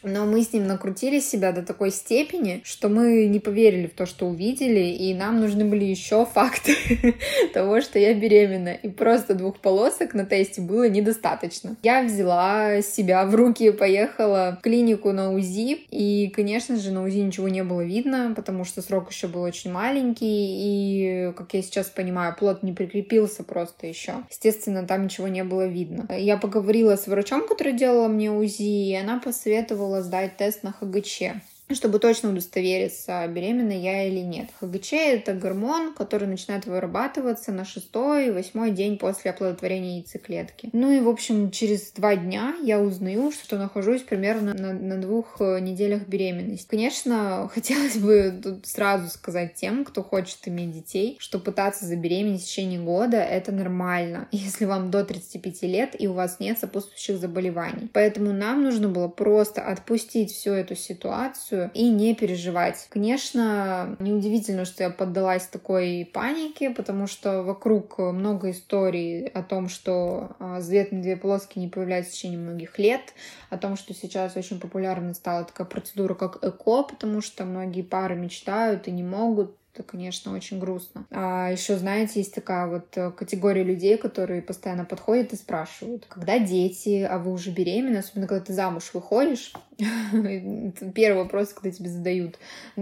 но 0.07 0.25
мы 0.25 0.41
с 0.41 0.53
ним 0.53 0.67
накрутили 0.67 1.19
себя 1.19 1.51
до 1.51 1.63
такой 1.63 1.91
степени, 1.91 2.61
что 2.63 2.89
мы 2.89 3.27
не 3.27 3.39
поверили 3.39 3.87
в 3.87 3.93
то, 3.93 4.05
что 4.05 4.27
увидели, 4.27 4.79
и 4.79 5.13
нам 5.13 5.39
нужны 5.39 5.65
были 5.65 5.85
еще 5.85 6.25
факты 6.25 6.75
того, 7.53 7.81
что 7.81 7.99
я 7.99 8.13
беременна. 8.13 8.69
И 8.69 8.89
просто 8.89 9.35
двух 9.35 9.59
полосок 9.59 10.13
на 10.13 10.25
тесте 10.25 10.61
было 10.61 10.89
недостаточно. 10.89 11.75
Я 11.83 12.03
взяла 12.03 12.81
себя 12.81 13.25
в 13.25 13.35
руки, 13.35 13.71
поехала 13.71 14.57
в 14.59 14.63
клинику 14.63 15.11
на 15.11 15.33
УЗИ, 15.33 15.85
и, 15.91 16.31
конечно 16.35 16.77
же, 16.77 16.91
на 16.91 17.03
УЗИ 17.03 17.19
ничего 17.19 17.47
не 17.49 17.63
было 17.63 17.81
видно, 17.81 18.33
потому 18.35 18.63
что 18.63 18.81
срок 18.81 19.11
еще 19.11 19.27
был 19.27 19.41
очень 19.41 19.71
маленький, 19.71 20.27
и, 20.27 21.31
как 21.33 21.53
я 21.53 21.61
сейчас 21.61 21.87
понимаю, 21.87 22.35
плод 22.37 22.63
не 22.63 22.73
прикрепился 22.73 23.43
просто 23.43 23.87
еще. 23.87 24.13
Естественно, 24.29 24.85
там 24.85 25.05
ничего 25.05 25.27
не 25.27 25.43
было 25.43 25.67
видно. 25.67 26.07
Я 26.15 26.37
поговорила 26.37 26.95
с 26.95 27.07
врачом, 27.07 27.47
который 27.47 27.73
делала 27.73 28.07
мне 28.07 28.31
УЗИ, 28.31 28.91
и 28.91 28.95
она 28.95 29.19
посоветовала 29.19 29.67
советовала 29.67 29.96
сдать 30.01 30.37
тест 30.37 30.63
на 30.63 30.71
ХГЧ 30.71 31.21
чтобы 31.75 31.99
точно 31.99 32.29
удостовериться, 32.29 33.25
беременна 33.27 33.73
я 33.73 34.07
или 34.07 34.19
нет. 34.19 34.49
ХГЧ— 34.59 34.93
это 34.93 35.33
гормон, 35.33 35.93
который 35.93 36.27
начинает 36.27 36.65
вырабатываться 36.65 37.51
на 37.51 37.65
шестой 37.65 38.27
и 38.27 38.31
восьмой 38.31 38.71
день 38.71 38.97
после 38.97 39.31
оплодотворения 39.31 39.97
яйцеклетки. 39.97 40.69
Ну 40.71 40.91
и, 40.91 41.01
в 41.01 41.09
общем, 41.09 41.51
через 41.51 41.91
два 41.91 42.15
дня 42.15 42.55
я 42.63 42.79
узнаю, 42.79 43.31
что 43.31 43.57
нахожусь 43.57 44.01
примерно 44.03 44.53
на, 44.53 44.73
на 44.73 44.97
двух 44.97 45.41
э, 45.41 45.59
неделях 45.59 46.07
беременности. 46.07 46.67
Конечно, 46.69 47.49
хотелось 47.53 47.97
бы 47.97 48.39
тут 48.41 48.65
сразу 48.65 49.09
сказать 49.09 49.55
тем, 49.55 49.83
кто 49.83 50.03
хочет 50.03 50.39
иметь 50.45 50.71
детей, 50.71 51.17
что 51.19 51.39
пытаться 51.39 51.85
забеременеть 51.85 52.43
в 52.43 52.45
течение 52.45 52.79
года— 52.79 53.17
это 53.17 53.51
нормально, 53.51 54.27
если 54.31 54.65
вам 54.65 54.89
до 54.89 55.03
35 55.03 55.61
лет 55.63 55.95
и 55.99 56.07
у 56.07 56.13
вас 56.13 56.39
нет 56.39 56.59
сопутствующих 56.59 57.17
заболеваний. 57.17 57.89
Поэтому 57.91 58.31
нам 58.31 58.63
нужно 58.63 58.87
было 58.87 59.07
просто 59.07 59.61
отпустить 59.61 60.31
всю 60.31 60.51
эту 60.51 60.75
ситуацию, 60.75 61.56
ситуацию 61.57 61.71
и 61.73 61.89
не 61.89 62.15
переживать. 62.15 62.87
Конечно, 62.89 63.95
неудивительно, 63.99 64.65
что 64.65 64.83
я 64.83 64.89
поддалась 64.89 65.47
такой 65.47 66.09
панике, 66.13 66.69
потому 66.69 67.07
что 67.07 67.43
вокруг 67.43 67.97
много 67.97 68.51
историй 68.51 69.27
о 69.27 69.43
том, 69.43 69.69
что 69.69 70.35
заветные 70.59 71.01
две 71.01 71.17
полоски 71.17 71.59
не 71.59 71.67
появляются 71.67 72.11
в 72.11 72.15
течение 72.15 72.39
многих 72.39 72.79
лет, 72.79 73.01
о 73.49 73.57
том, 73.57 73.77
что 73.77 73.93
сейчас 73.93 74.35
очень 74.35 74.59
популярна 74.59 75.13
стала 75.13 75.45
такая 75.45 75.67
процедура, 75.67 76.13
как 76.13 76.43
ЭКО, 76.43 76.83
потому 76.83 77.21
что 77.21 77.45
многие 77.45 77.81
пары 77.81 78.15
мечтают 78.15 78.87
и 78.87 78.91
не 78.91 79.03
могут 79.03 79.55
это, 79.77 79.83
конечно, 79.83 80.33
очень 80.33 80.59
грустно. 80.59 81.05
А 81.11 81.51
еще, 81.51 81.77
знаете, 81.77 82.19
есть 82.19 82.33
такая 82.33 82.67
вот 82.67 82.97
э, 82.97 83.11
категория 83.11 83.63
людей, 83.63 83.97
которые 83.97 84.41
постоянно 84.41 84.85
подходят 84.85 85.33
и 85.33 85.35
спрашивают, 85.35 86.07
когда 86.07 86.39
дети, 86.39 87.03
а 87.03 87.19
вы 87.19 87.31
уже 87.31 87.51
беременны, 87.51 87.97
особенно 87.97 88.27
когда 88.27 88.43
ты 88.43 88.53
замуж 88.53 88.89
выходишь. 88.93 89.53
Первый 89.77 91.23
вопрос, 91.23 91.53
когда 91.53 91.69
тебе 91.69 91.89
задают, 91.89 92.39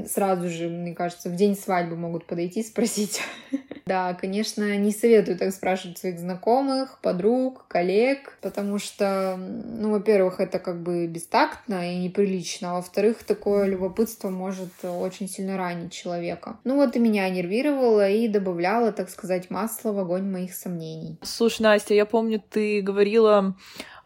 сразу 0.08 0.48
же, 0.50 0.70
мне 0.70 0.96
кажется, 0.96 1.30
в 1.30 1.36
день 1.36 1.58
свадьбы 1.58 1.98
могут 1.98 2.26
подойти 2.26 2.62
и 2.62 2.64
спросить. 2.64 3.22
Да, 3.88 4.16
конечно, 4.16 4.76
не 4.78 4.92
советую 4.92 5.38
так 5.38 5.54
спрашивать 5.54 6.00
своих 6.00 6.18
знакомых, 6.18 6.98
подруг, 7.04 7.68
коллег, 7.68 8.36
потому 8.42 8.80
что, 8.80 9.38
ну, 9.38 9.92
во-первых, 9.92 10.40
это 10.40 10.58
как 10.58 10.82
бы 10.82 11.06
бестактно 11.06 11.94
и 11.94 12.00
неприлично, 12.00 12.72
а 12.72 12.74
во-вторых, 12.78 13.24
такое 13.24 13.66
любопытство 13.68 14.32
может 14.32 14.72
очень 14.84 15.30
сильно 15.30 15.56
ранить 15.56 15.94
человека. 15.94 16.58
Ну, 16.64 16.78
вот 16.78 16.96
и 16.96 17.00
меня 17.00 17.30
нервировало 17.30 18.10
и 18.10 18.28
добавляло, 18.28 18.92
так 18.92 19.12
сказать, 19.12 19.52
масло 19.52 19.92
в 19.92 20.00
огонь 20.00 20.32
моих 20.32 20.56
сомнений. 20.56 21.20
Слушай, 21.22 21.62
Настя, 21.62 21.94
я 21.94 22.08
помню, 22.08 22.42
ты 22.50 22.82
говорила 22.82 23.56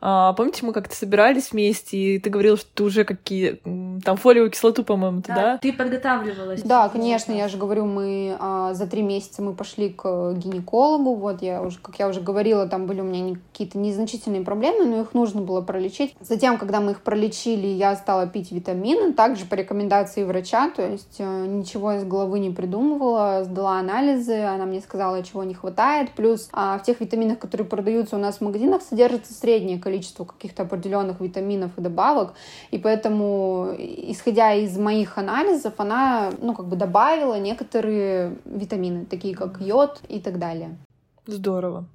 а, 0.02 0.34
помните, 0.34 0.66
мы 0.66 0.72
как-то 0.72 0.96
собирались 0.96 1.52
вместе, 1.52 1.98
и 1.98 2.20
ты 2.20 2.30
говорила, 2.30 2.56
что 2.56 2.68
ты 2.74 2.84
уже 2.84 3.04
какие 3.04 3.60
там 4.04 4.16
фолиевую 4.16 4.50
кислоту, 4.50 4.84
по-моему, 4.84 5.22
да, 5.28 5.36
да? 5.36 5.58
Ты 5.58 5.74
подготавливалась. 5.74 6.62
Да, 6.64 6.88
конечно, 6.88 7.34
я 7.34 7.50
же 7.50 7.58
говорю, 7.58 7.86
мы 7.86 8.38
а, 8.40 8.74
за 8.74 8.88
три 8.88 9.02
месяца 9.02 9.42
мы 9.42 9.54
пошли 9.54 9.90
к 9.90 10.34
гинекологу. 10.34 11.16
Вот 11.16 11.42
я 11.42 11.62
уже, 11.62 11.80
как 11.80 12.00
я 12.00 12.08
уже 12.08 12.22
говорила, 12.22 12.66
там 12.68 12.86
были 12.86 13.02
у 13.02 13.04
меня 13.04 13.36
какие-то 13.52 13.78
незначительные 13.78 14.42
проблемы, 14.42 14.86
но 14.86 15.02
их 15.02 15.14
нужно 15.14 15.42
было 15.42 15.62
пролечить. 15.62 16.16
Затем, 16.22 16.58
когда 16.58 16.80
мы 16.80 16.92
их 16.92 17.02
пролечили, 17.02 17.68
я 17.68 17.96
стала 17.96 18.26
пить 18.26 18.52
витамины, 18.52 19.12
также 19.14 19.46
по 19.46 19.56
рекомендации 19.56 20.24
врача, 20.24 20.70
то 20.70 20.82
есть 20.82 21.16
э, 21.20 21.46
ничего 21.46 21.94
из 21.94 22.06
головы 22.06 22.40
не 22.40 22.52
придумывала, 22.52 23.44
сдала 23.44 23.80
анализы, 23.80 24.40
она 24.40 24.66
мне 24.66 24.80
сказала, 24.80 25.22
чего 25.24 25.44
не 25.44 25.54
хватает. 25.54 26.12
Плюс 26.12 26.48
а, 26.54 26.78
в 26.78 26.84
тех 26.84 27.02
витаминах, 27.02 27.40
которые 27.40 27.68
продаются 27.68 28.16
у 28.16 28.20
нас 28.20 28.38
в 28.38 28.42
магазинах, 28.42 28.82
содержится 28.82 29.34
среднее 29.34 29.78
количество 29.78 29.89
количество 29.90 30.26
каких-то 30.26 30.64
определенных 30.64 31.20
витаминов 31.20 31.72
и 31.78 31.82
добавок, 31.82 32.34
и 32.72 32.78
поэтому, 32.78 33.76
исходя 33.78 34.54
из 34.54 34.78
моих 34.78 35.18
анализов, 35.18 35.74
она, 35.78 36.32
ну, 36.42 36.54
как 36.54 36.68
бы 36.68 36.76
добавила 36.76 37.40
некоторые 37.40 38.36
витамины, 38.46 39.06
такие 39.06 39.36
как 39.36 39.62
йод 39.62 40.02
и 40.10 40.20
так 40.20 40.38
далее. 40.38 40.78
Здорово. 41.26 41.86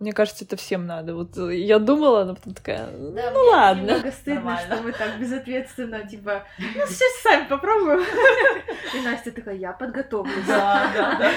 Мне 0.00 0.12
кажется, 0.12 0.44
это 0.46 0.56
всем 0.56 0.86
надо. 0.86 1.14
Вот 1.14 1.36
я 1.36 1.78
думала, 1.78 2.24
но 2.24 2.34
потом 2.34 2.54
такая, 2.54 2.86
да, 2.86 3.30
ну 3.34 3.40
ладно. 3.50 3.82
Немного 3.82 4.12
стыдно, 4.12 4.44
Нормально. 4.44 4.74
что 4.74 4.82
мы 4.82 4.92
так 4.92 5.20
безответственно, 5.20 6.08
типа, 6.08 6.42
ну 6.58 6.86
сейчас 6.86 7.22
сами 7.22 7.48
попробуем. 7.48 8.00
И 8.94 9.00
Настя 9.04 9.30
такая, 9.30 9.56
я 9.56 9.72
подготовлюсь. 9.72 10.46
Да, 10.46 10.90
да, 10.94 11.18
да. 11.18 11.30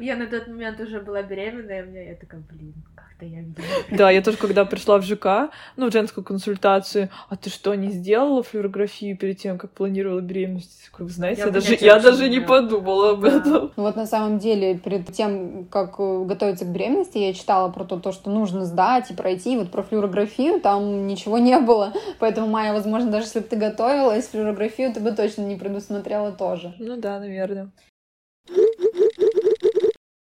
Я 0.00 0.16
на 0.16 0.26
тот 0.26 0.46
момент 0.46 0.80
уже 0.80 1.00
была 1.00 1.22
беременная, 1.22 1.84
у 1.84 1.88
меня 1.88 2.02
я 2.08 2.14
такая, 2.14 2.40
блин, 2.50 2.74
как-то 3.16 3.24
я 3.26 3.40
видела. 3.40 3.64
Да, 3.90 4.10
я 4.10 4.22
тоже, 4.22 4.36
когда 4.36 4.64
пришла 4.64 4.98
в 4.98 5.02
ЖК, 5.02 5.50
ну, 5.76 5.88
в 5.88 5.92
женскую 5.92 6.24
консультацию, 6.24 7.08
а 7.28 7.36
ты 7.36 7.50
что, 7.50 7.74
не 7.74 7.90
сделала 7.90 8.42
флюорографию 8.42 9.16
перед 9.16 9.38
тем, 9.38 9.58
как 9.58 9.70
планировала 9.72 10.20
беременность? 10.20 10.90
Как, 10.92 11.08
знаете, 11.08 11.40
я, 11.40 11.46
я 11.46 11.52
даже, 11.52 11.78
я 11.80 12.00
даже 12.00 12.28
не 12.28 12.40
подумала 12.40 13.10
об 13.10 13.24
этом. 13.24 13.72
Ну, 13.76 13.82
вот 13.82 13.96
на 13.96 14.06
самом 14.06 14.38
деле, 14.38 14.78
перед 14.78 15.12
тем, 15.12 15.66
как 15.66 15.96
э, 15.98 16.24
готовиться 16.24 16.64
к 16.64 16.68
беременности, 16.68 17.18
я 17.18 17.32
читала 17.32 17.70
про 17.70 17.84
то, 17.84 17.98
то, 17.98 18.12
что 18.12 18.30
нужно 18.30 18.64
сдать 18.64 19.10
и 19.10 19.14
пройти. 19.14 19.56
Вот 19.56 19.70
про 19.70 19.82
флюорографию 19.82 20.60
там 20.60 21.06
ничего 21.06 21.38
не 21.38 21.58
было. 21.58 21.92
Поэтому, 22.18 22.48
Майя, 22.48 22.72
возможно, 22.72 23.10
даже 23.10 23.26
если 23.26 23.40
бы 23.40 23.46
ты 23.46 23.56
готовилась, 23.56 24.28
флюорографию 24.28 24.92
ты 24.92 25.00
бы 25.00 25.12
точно 25.12 25.42
не 25.42 25.56
предусмотрела 25.56 26.32
тоже. 26.32 26.74
Ну 26.78 26.96
да, 26.96 27.18
наверное. 27.18 27.70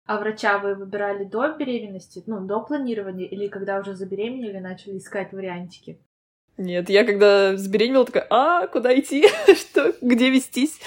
А 0.07 0.19
врача 0.19 0.59
вы 0.59 0.77
выбирали 0.77 1.25
до 1.25 1.49
беременности, 1.53 2.23
ну, 2.27 2.41
до 2.41 2.61
планирования, 2.61 3.27
или 3.27 3.49
когда 3.49 3.81
уже 3.81 3.95
забеременели, 3.95 4.59
начали 4.59 4.99
искать 4.99 5.33
вариантики? 5.33 5.99
Нет, 6.57 6.89
я 6.89 7.05
когда 7.05 7.57
забеременела, 7.57 8.07
такая, 8.07 8.27
а, 8.31 8.67
куда 8.69 8.99
идти? 8.99 9.27
Что, 9.55 9.93
где 10.01 10.31
вестись? 10.31 10.81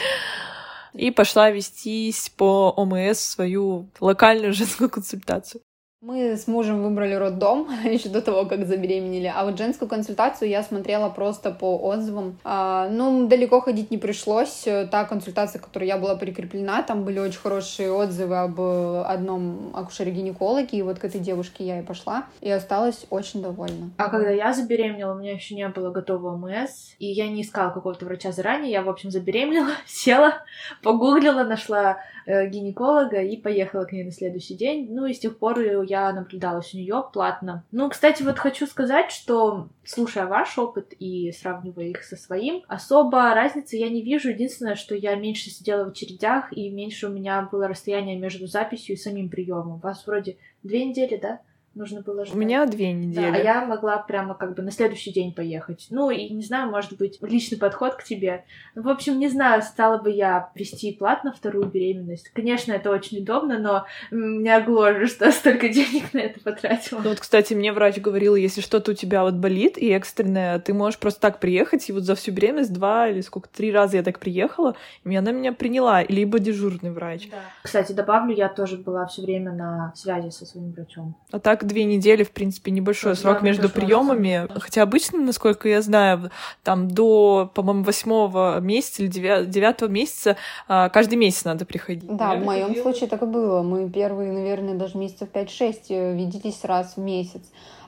И 0.93 1.11
пошла 1.11 1.51
вестись 1.51 2.29
по 2.29 2.73
ОМС 2.75 3.19
свою 3.19 3.89
локальную 3.99 4.53
женскую 4.53 4.89
консультацию. 4.89 5.61
Мы 6.01 6.37
с 6.37 6.47
мужем 6.47 6.81
выбрали 6.81 7.13
роддом 7.13 7.67
еще 7.83 8.07
до 8.07 8.21
того, 8.21 8.45
как 8.45 8.65
забеременели. 8.65 9.29
А 9.35 9.43
вот 9.43 9.57
женскую 9.57 9.89
консультацию 9.89 10.49
я 10.49 10.63
смотрела 10.63 11.09
просто 11.09 11.51
по 11.51 11.77
отзывам. 11.77 12.37
А, 12.45 12.87
ну, 12.89 13.27
далеко 13.27 13.59
ходить 13.59 13.91
не 13.91 13.97
пришлось. 13.97 14.65
Та 14.91 15.03
консультация, 15.03 15.59
к 15.59 15.65
которой 15.65 15.89
я 15.89 15.97
была 15.97 16.15
прикреплена, 16.15 16.83
там 16.83 17.03
были 17.03 17.19
очень 17.19 17.41
хорошие 17.41 17.91
отзывы 17.91 18.37
об 18.37 18.61
одном 18.61 19.73
акушере-гинекологе. 19.75 20.77
И 20.77 20.81
вот 20.83 20.99
к 20.99 21.03
этой 21.03 21.19
девушке 21.19 21.65
я 21.65 21.79
и 21.79 21.83
пошла. 21.83 22.27
И 22.39 22.49
осталась 22.49 23.05
очень 23.09 23.41
довольна. 23.41 23.91
А 23.97 24.07
когда 24.09 24.29
я 24.29 24.53
забеременела, 24.53 25.15
у 25.15 25.19
меня 25.19 25.33
еще 25.33 25.53
не 25.53 25.67
было 25.67 25.91
готового 25.91 26.37
МС. 26.37 26.95
И 26.99 27.07
я 27.07 27.27
не 27.27 27.41
искала 27.41 27.71
какого-то 27.71 28.05
врача 28.05 28.31
заранее. 28.31 28.71
Я, 28.71 28.83
в 28.83 28.89
общем, 28.89 29.11
забеременела, 29.11 29.71
села, 29.85 30.35
погуглила, 30.81 31.43
нашла 31.43 31.97
э, 32.25 32.47
гинеколога 32.47 33.21
и 33.21 33.35
поехала 33.35 33.83
к 33.83 33.91
ней 33.91 34.05
на 34.05 34.11
следующий 34.13 34.55
день. 34.55 34.87
Ну 34.91 35.05
и 35.05 35.13
с 35.13 35.19
тех 35.19 35.37
пор 35.37 35.59
я 35.89 36.13
наблюдалась 36.13 36.73
у 36.73 36.77
нее 36.77 37.03
платно. 37.11 37.63
Ну, 37.71 37.89
кстати, 37.89 38.23
вот 38.23 38.37
хочу 38.37 38.67
сказать, 38.67 39.11
что 39.11 39.67
слушая 39.83 40.27
ваш 40.27 40.57
опыт 40.57 40.93
и 40.99 41.31
сравнивая 41.31 41.85
их 41.85 42.03
со 42.03 42.15
своим, 42.15 42.63
особо 42.67 43.33
разницы 43.33 43.75
я 43.75 43.89
не 43.89 44.01
вижу. 44.01 44.29
Единственное, 44.29 44.75
что 44.75 44.95
я 44.95 45.15
меньше 45.15 45.49
сидела 45.49 45.85
в 45.85 45.89
очередях 45.89 46.51
и 46.55 46.69
меньше 46.69 47.07
у 47.07 47.11
меня 47.11 47.47
было 47.51 47.67
расстояние 47.67 48.17
между 48.17 48.47
записью 48.47 48.95
и 48.95 48.99
самим 48.99 49.29
приемом. 49.29 49.75
У 49.75 49.77
вас 49.77 50.05
вроде 50.05 50.37
две 50.63 50.85
недели, 50.85 51.17
да? 51.17 51.41
Нужно 51.75 52.01
было 52.01 52.25
ждать. 52.25 52.35
У 52.35 52.39
меня 52.39 52.65
две 52.65 52.91
недели. 52.91 53.31
Да, 53.31 53.37
а 53.37 53.37
я 53.37 53.65
могла 53.65 53.97
прямо 53.97 54.33
как 54.33 54.55
бы 54.55 54.61
на 54.61 54.71
следующий 54.71 55.11
день 55.11 55.33
поехать. 55.33 55.87
Ну, 55.89 56.09
и 56.09 56.29
не 56.29 56.43
знаю, 56.43 56.69
может 56.69 56.97
быть, 56.97 57.19
личный 57.21 57.57
подход 57.57 57.95
к 57.95 58.03
тебе. 58.03 58.45
Ну, 58.75 58.83
в 58.83 58.89
общем, 58.89 59.19
не 59.19 59.29
знаю, 59.29 59.61
стала 59.61 59.97
бы 59.97 60.11
я 60.11 60.51
вести 60.55 60.91
платно 60.93 61.31
вторую 61.31 61.65
беременность. 61.65 62.29
Конечно, 62.29 62.71
это 62.71 62.91
очень 62.91 63.19
удобно, 63.19 63.59
но 63.59 63.85
меня 64.11 64.61
гложет, 64.61 65.09
что 65.09 65.31
столько 65.31 65.69
денег 65.69 66.13
на 66.13 66.19
это 66.19 66.39
потратила. 66.39 66.99
Ну 66.99 67.09
вот, 67.09 67.19
кстати, 67.19 67.53
мне 67.53 67.71
врач 67.71 67.97
говорил, 67.97 68.35
если 68.35 68.61
что-то 68.61 68.91
у 68.91 68.93
тебя 68.93 69.23
вот 69.23 69.35
болит 69.35 69.77
и 69.77 69.89
экстренное, 69.89 70.59
ты 70.59 70.73
можешь 70.73 70.99
просто 70.99 71.21
так 71.21 71.39
приехать, 71.39 71.89
и 71.89 71.93
вот 71.93 72.03
за 72.03 72.15
всю 72.15 72.31
беременность 72.31 72.73
два 72.73 73.07
или 73.07 73.21
сколько, 73.21 73.49
три 73.49 73.71
раза 73.71 73.97
я 73.97 74.03
так 74.03 74.19
приехала, 74.19 74.75
и 75.03 75.15
она 75.15 75.31
меня 75.31 75.53
приняла, 75.53 76.03
либо 76.03 76.39
дежурный 76.39 76.91
врач. 76.91 77.29
Да. 77.29 77.37
Кстати, 77.63 77.91
добавлю, 77.91 78.33
я 78.33 78.49
тоже 78.49 78.77
была 78.77 79.05
все 79.07 79.21
время 79.21 79.51
на 79.51 79.93
связи 79.95 80.29
со 80.29 80.45
своим 80.45 80.71
врачом. 80.71 81.15
А 81.31 81.39
так 81.39 81.58
две 81.65 81.83
недели, 81.83 82.23
в 82.23 82.31
принципе, 82.31 82.71
небольшой 82.71 83.13
да, 83.13 83.15
срок 83.15 83.41
между 83.41 83.69
приемами. 83.69 84.47
Хотя 84.59 84.83
обычно, 84.83 85.19
насколько 85.19 85.69
я 85.69 85.81
знаю, 85.81 86.31
там 86.63 86.89
до, 86.89 87.51
по-моему, 87.53 87.83
восьмого 87.83 88.59
месяца 88.59 89.03
или 89.03 89.09
девятого 89.09 89.89
месяца 89.89 90.37
а, 90.67 90.89
каждый 90.89 91.15
месяц 91.15 91.45
надо 91.45 91.65
приходить. 91.65 92.05
Да, 92.15 92.33
я 92.33 92.39
в 92.39 92.45
моем 92.45 92.75
случае 92.75 93.09
так 93.09 93.21
и 93.21 93.25
было. 93.25 93.61
Мы 93.61 93.89
первые, 93.89 94.31
наверное, 94.31 94.75
даже 94.75 94.97
месяцев 94.97 95.29
5-6 95.33 95.75
э, 95.89 96.15
виделись 96.15 96.63
раз 96.63 96.95
в 96.95 96.99
месяц, 96.99 97.41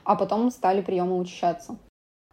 а 0.04 0.16
потом 0.16 0.50
стали 0.50 0.80
приемы 0.80 1.18
учащаться. 1.18 1.76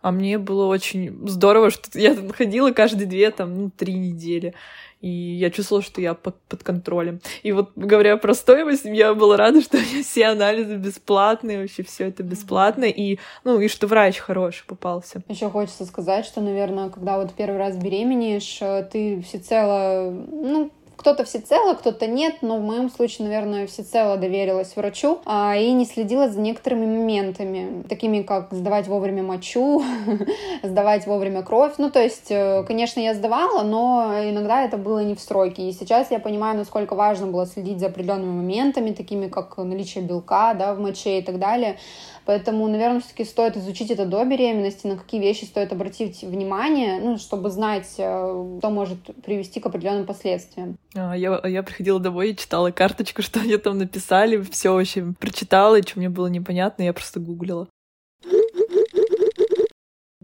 А 0.02 0.12
мне 0.12 0.38
было 0.38 0.66
очень 0.66 1.28
здорово, 1.28 1.72
что 1.72 1.98
я 2.00 2.16
ходила 2.34 2.72
каждые 2.72 3.08
две, 3.08 3.32
там, 3.32 3.56
ну, 3.56 3.72
три 3.76 3.94
недели 3.94 4.54
и 5.02 5.10
я 5.10 5.50
чувствовала, 5.50 5.82
что 5.84 6.02
я 6.02 6.14
под, 6.14 6.36
под 6.42 6.64
контролем. 6.64 7.22
И 7.44 7.52
вот 7.52 7.72
говоря 7.76 8.18
про 8.18 8.34
стоимость, 8.34 8.86
я 8.86 9.14
была 9.14 9.38
рада, 9.38 9.62
что 9.62 9.78
все 9.78 10.28
анализы 10.28 10.76
бесплатные, 10.76 11.62
вообще 11.62 11.84
все 11.84 12.08
это 12.08 12.24
бесплатно, 12.24 12.86
и, 12.86 13.18
ну, 13.44 13.60
и 13.60 13.68
что 13.68 13.88
врач 13.88 14.18
хороший 14.18 14.66
попался. 14.66 15.22
Еще 15.28 15.50
хочется 15.50 15.86
сказать, 15.86 16.26
что, 16.26 16.42
наверное, 16.42 16.90
когда 16.90 17.18
вот 17.18 17.34
первый 17.34 17.58
раз 17.58 17.78
беременеешь, 17.78 18.58
э, 18.62 18.88
ты 18.92 19.22
всецело, 19.22 20.12
ну, 20.12 20.72
кто-то 21.00 21.24
всецело, 21.24 21.76
кто-то 21.76 22.08
нет, 22.08 22.40
но 22.42 22.58
в 22.58 22.62
моем 22.62 22.90
случае, 22.92 23.30
наверное, 23.30 23.68
всецело 23.68 24.18
доверилась 24.18 24.76
врачу 24.76 25.20
а, 25.26 25.56
и 25.56 25.72
не 25.72 25.86
следила 25.86 26.28
за 26.28 26.42
некоторыми 26.42 26.86
моментами, 26.86 27.84
такими 27.88 28.22
как 28.22 28.50
сдавать 28.52 28.88
вовремя 28.90 29.24
мочу, 29.24 29.82
сдавать 30.64 31.08
вовремя 31.08 31.42
кровь. 31.42 31.76
Ну, 31.78 31.90
то 31.90 32.04
есть, 32.04 32.30
э, 32.32 32.66
конечно, 32.68 33.00
я 33.00 33.14
сдавала, 33.14 33.64
но 33.64 34.12
иногда 34.30 34.66
это 34.66 34.76
было 34.76 35.00
не 35.00 35.16
в 35.16 35.22
сроке. 35.22 35.70
И 35.70 35.72
сейчас 35.72 36.12
я 36.12 36.20
понимаю, 36.20 36.58
насколько 36.58 36.96
важно 36.96 37.28
было 37.28 37.46
следить 37.46 37.80
за 37.80 37.86
определенными 37.86 38.34
моментами, 38.34 38.92
такими 38.92 39.30
как 39.30 39.56
наличие 39.56 40.04
белка 40.04 40.54
да, 40.54 40.74
в 40.74 40.82
моче 40.82 41.20
и 41.20 41.22
так 41.22 41.40
далее. 41.40 41.78
Поэтому, 42.26 42.68
наверное, 42.68 43.00
все-таки 43.00 43.24
стоит 43.24 43.58
изучить 43.58 43.90
это 43.90 44.06
до 44.06 44.24
беременности, 44.24 44.86
на 44.86 44.98
какие 44.98 45.20
вещи 45.20 45.46
стоит 45.46 45.72
обратить 45.72 46.22
внимание, 46.22 47.00
ну, 47.00 47.18
чтобы 47.18 47.50
знать, 47.50 47.88
э, 47.98 48.58
что 48.60 48.70
может 48.70 49.00
привести 49.24 49.60
к 49.60 49.66
определенным 49.66 50.06
последствиям. 50.06 50.78
А, 50.96 51.16
я, 51.16 51.40
я 51.46 51.64
приходила 51.64 52.00
домой 52.00 52.32
и 52.32 52.36
читала 52.36 52.72
карточку, 52.72 53.22
что 53.24 53.40
мне 53.40 53.58
там 53.58 53.78
написали, 53.78 54.42
все 54.42 54.74
вообще 54.74 55.14
прочитала, 55.20 55.76
и 55.76 55.82
что 55.82 56.00
мне 56.00 56.10
было 56.10 56.28
непонятно, 56.28 56.84
я 56.84 56.94
просто 56.94 57.20
гуглила. 57.20 57.68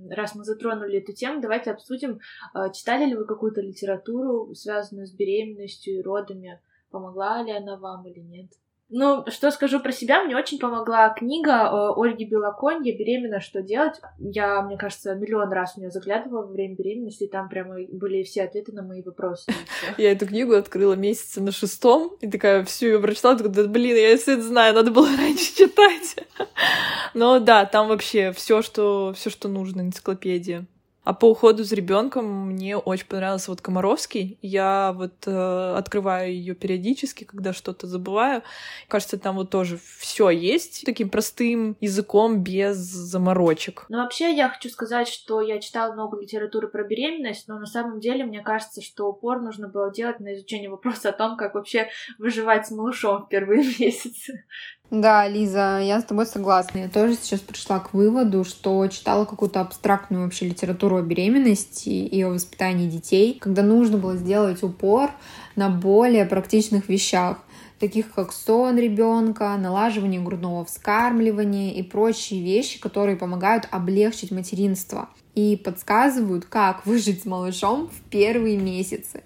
Раз 0.10 0.36
мы 0.36 0.44
затронули 0.44 1.00
эту 1.00 1.14
тему, 1.14 1.42
давайте 1.42 1.72
обсудим, 1.72 2.20
а, 2.54 2.70
читали 2.70 3.06
ли 3.06 3.16
вы 3.16 3.26
какую-то 3.26 3.62
литературу, 3.62 4.54
связанную 4.54 5.08
с 5.08 5.12
беременностью 5.12 6.00
и 6.00 6.02
родами, 6.02 6.62
помогла 6.90 7.42
ли 7.42 7.52
она 7.52 7.78
вам 7.78 8.08
или 8.08 8.20
нет? 8.20 8.52
Ну, 8.90 9.26
что 9.30 9.50
скажу 9.50 9.80
про 9.80 9.92
себя, 9.92 10.24
мне 10.24 10.36
очень 10.36 10.60
помогла 10.60 11.10
книга 11.10 11.70
э, 11.72 11.94
Ольги 11.96 12.24
Белоконь 12.24 12.86
«Я 12.86 12.96
беременна. 12.96 13.40
Что 13.40 13.64
делать?». 13.64 13.96
Я, 14.20 14.62
мне 14.62 14.78
кажется, 14.78 15.16
миллион 15.16 15.52
раз 15.52 15.74
в 15.74 15.78
нее 15.78 15.90
заглядывала 15.90 16.46
во 16.46 16.52
время 16.52 16.76
беременности, 16.76 17.24
и 17.24 17.28
там 17.28 17.50
прямо 17.50 17.78
были 17.92 18.22
все 18.22 18.44
ответы 18.44 18.74
на 18.74 18.84
мои 18.84 19.02
вопросы. 19.02 19.52
Я 19.98 20.12
эту 20.12 20.28
книгу 20.28 20.54
открыла 20.54 20.94
месяца 20.94 21.42
на 21.42 21.52
шестом, 21.52 22.16
и 22.22 22.30
такая 22.30 22.64
всю 22.64 22.86
ее 22.86 23.00
прочитала, 23.00 23.38
такая, 23.38 23.68
блин, 23.68 23.96
я 23.96 24.18
все 24.18 24.34
это 24.34 24.44
знаю, 24.44 24.76
надо 24.76 24.92
было 24.92 25.08
раньше 25.18 25.56
читать. 25.56 26.18
Но 27.16 27.40
да, 27.40 27.66
там 27.66 27.88
вообще 27.88 28.34
все, 28.34 28.62
что, 28.62 29.14
все, 29.16 29.32
что 29.32 29.48
нужно, 29.48 29.82
энциклопедия. 29.82 30.68
А 31.06 31.14
по 31.14 31.30
уходу 31.30 31.64
за 31.64 31.76
ребенком 31.76 32.48
мне 32.48 32.76
очень 32.76 33.06
понравился 33.06 33.52
вот 33.52 33.62
Комаровский. 33.62 34.40
Я 34.42 34.92
вот 34.96 35.14
э, 35.28 35.76
открываю 35.78 36.34
ее 36.34 36.56
периодически, 36.56 37.24
когда 37.24 37.54
что-то 37.54 37.86
забываю. 37.86 38.42
Кажется, 38.88 39.20
там 39.20 39.36
вот 39.36 39.52
тоже 39.52 39.80
все 40.00 40.32
есть 40.32 40.84
таким 40.84 41.10
простым 41.10 41.78
языком 41.80 42.42
без 42.42 42.78
заморочек. 42.78 43.86
Ну, 43.90 44.00
вообще, 44.00 44.36
я 44.36 44.50
хочу 44.50 44.70
сказать, 44.70 45.08
что 45.08 45.42
я 45.42 45.60
читала 45.60 45.94
много 45.94 46.20
литературы 46.20 46.68
про 46.68 46.84
беременность, 46.84 47.48
но 47.48 47.60
на 47.60 47.68
самом 47.68 48.00
деле 48.00 48.26
мне 48.26 48.42
кажется, 48.42 48.82
что 48.82 49.08
упор 49.08 49.42
нужно 49.42 49.68
было 49.68 49.94
делать 49.94 50.20
на 50.20 50.34
изучение 50.34 50.72
вопроса 50.72 51.10
о 51.10 51.14
том, 51.14 51.38
как 51.38 51.54
вообще 51.54 51.88
выживать 52.18 52.66
с 52.66 52.72
малышом 52.72 53.26
в 53.26 53.30
первые 53.30 53.64
месяцы. 53.80 54.44
Да, 54.92 55.28
Лиза, 55.28 55.80
я 55.82 56.00
с 56.00 56.06
тобой 56.06 56.26
согласна. 56.28 56.80
Я 56.80 56.90
тоже 56.90 57.16
сейчас 57.16 57.40
пришла 57.40 57.80
к 57.80 57.94
выводу, 57.94 58.44
что 58.44 58.88
читала 58.88 59.26
какую-то 59.26 59.62
абстрактную 59.62 60.24
вообще 60.24 60.48
литературу 60.48 60.98
о 60.98 61.02
беременности 61.02 61.90
и 61.90 62.22
о 62.22 62.30
воспитании 62.30 62.88
детей, 62.88 63.38
когда 63.40 63.64
нужно 63.64 63.98
было 63.98 64.16
сделать 64.16 64.62
упор 64.64 65.10
на 65.56 65.70
более 65.70 66.26
практичных 66.26 66.88
вещах 66.88 67.38
таких 67.80 68.12
как 68.14 68.32
сон 68.32 68.78
ребенка, 68.78 69.56
налаживание 69.58 70.22
грудного 70.22 70.66
вскармливания 70.66 71.74
и 71.74 71.84
прочие 71.84 72.42
вещи, 72.42 72.80
которые 72.80 73.18
помогают 73.18 73.68
облегчить 73.72 74.32
материнство 74.32 75.10
и 75.34 75.58
подсказывают, 75.58 76.46
как 76.46 76.86
выжить 76.86 77.24
с 77.24 77.26
малышом 77.26 77.90
в 77.90 78.10
первые 78.10 78.58
месяцы. 78.58 79.24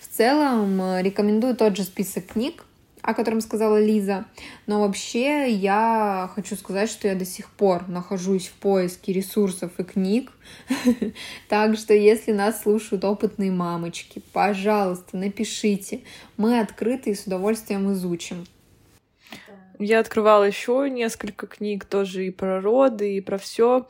В 0.00 0.16
целом 0.16 0.80
э, 0.82 1.02
рекомендую 1.02 1.56
тот 1.56 1.76
же 1.76 1.84
список 1.84 2.26
книг, 2.26 2.64
о 3.08 3.14
котором 3.14 3.40
сказала 3.40 3.82
Лиза. 3.82 4.26
Но 4.66 4.82
вообще 4.82 5.50
я 5.50 6.30
хочу 6.34 6.56
сказать, 6.56 6.90
что 6.90 7.08
я 7.08 7.14
до 7.14 7.24
сих 7.24 7.48
пор 7.50 7.88
нахожусь 7.88 8.48
в 8.48 8.52
поиске 8.52 9.14
ресурсов 9.14 9.72
и 9.78 9.82
книг. 9.82 10.30
Так 11.48 11.78
что, 11.78 11.94
если 11.94 12.32
нас 12.32 12.62
слушают 12.62 13.04
опытные 13.04 13.50
мамочки, 13.50 14.22
пожалуйста, 14.34 15.16
напишите. 15.16 16.00
Мы 16.36 16.60
открыты 16.60 17.10
и 17.10 17.14
с 17.14 17.24
удовольствием 17.24 17.90
изучим. 17.94 18.44
Я 19.78 20.00
открывала 20.00 20.44
еще 20.44 20.90
несколько 20.90 21.46
книг 21.46 21.86
тоже 21.86 22.26
и 22.26 22.30
про 22.30 22.60
роды, 22.60 23.16
и 23.16 23.22
про 23.22 23.38
все. 23.38 23.88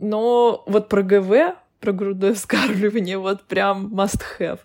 Но 0.00 0.64
вот 0.66 0.88
про 0.88 1.04
ГВ, 1.04 1.56
про 1.78 1.92
грудное 1.92 2.34
вскармливание, 2.34 3.18
вот 3.18 3.44
прям 3.44 3.86
must 3.94 4.20
have. 4.40 4.58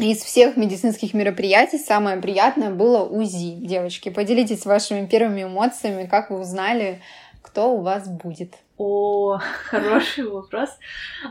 Из 0.00 0.22
всех 0.22 0.56
медицинских 0.56 1.12
мероприятий 1.12 1.76
самое 1.76 2.16
приятное 2.16 2.70
было 2.70 3.04
УЗИ. 3.04 3.56
Девочки, 3.56 4.08
поделитесь 4.08 4.64
вашими 4.64 5.04
первыми 5.04 5.42
эмоциями, 5.42 6.06
как 6.06 6.30
вы 6.30 6.40
узнали, 6.40 7.02
кто 7.42 7.74
у 7.74 7.82
вас 7.82 8.08
будет. 8.08 8.54
О, 8.78 9.38
хороший 9.64 10.26
вопрос. 10.26 10.70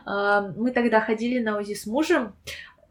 А, 0.05 0.51
мы 0.55 0.69
тогда 0.69 1.01
ходили 1.01 1.39
на 1.39 1.57
УЗИ 1.57 1.73
с 1.73 1.87
мужем. 1.87 2.35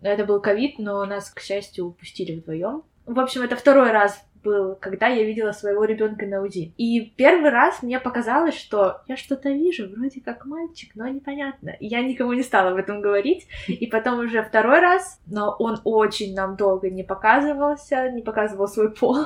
Это 0.02 0.24
был 0.24 0.40
ковид, 0.40 0.80
но 0.80 1.04
нас, 1.04 1.30
к 1.30 1.40
счастью, 1.40 1.86
упустили 1.86 2.40
вдвоем. 2.40 2.82
В 3.06 3.20
общем, 3.20 3.42
это 3.42 3.54
второй 3.54 3.92
раз 3.92 4.20
был, 4.48 4.76
когда 4.80 5.08
я 5.08 5.24
видела 5.24 5.52
своего 5.52 5.84
ребенка 5.84 6.26
на 6.26 6.42
УЗИ. 6.42 6.72
И 6.78 7.12
первый 7.16 7.50
раз 7.50 7.82
мне 7.82 8.00
показалось, 8.00 8.56
что 8.56 9.02
я 9.06 9.16
что-то 9.16 9.50
вижу, 9.50 9.88
вроде 9.88 10.22
как 10.22 10.46
мальчик, 10.46 10.92
но 10.94 11.06
непонятно. 11.06 11.76
И 11.80 11.86
я 11.86 12.00
никому 12.02 12.32
не 12.32 12.42
стала 12.42 12.70
об 12.70 12.76
этом 12.76 13.02
говорить. 13.02 13.46
И 13.66 13.86
потом 13.86 14.20
уже 14.20 14.42
второй 14.42 14.80
раз, 14.80 15.20
но 15.26 15.54
он 15.58 15.80
очень 15.84 16.34
нам 16.34 16.56
долго 16.56 16.88
не 16.88 17.02
показывался, 17.02 18.10
не 18.10 18.22
показывал 18.22 18.68
свой 18.68 18.90
пол. 18.90 19.16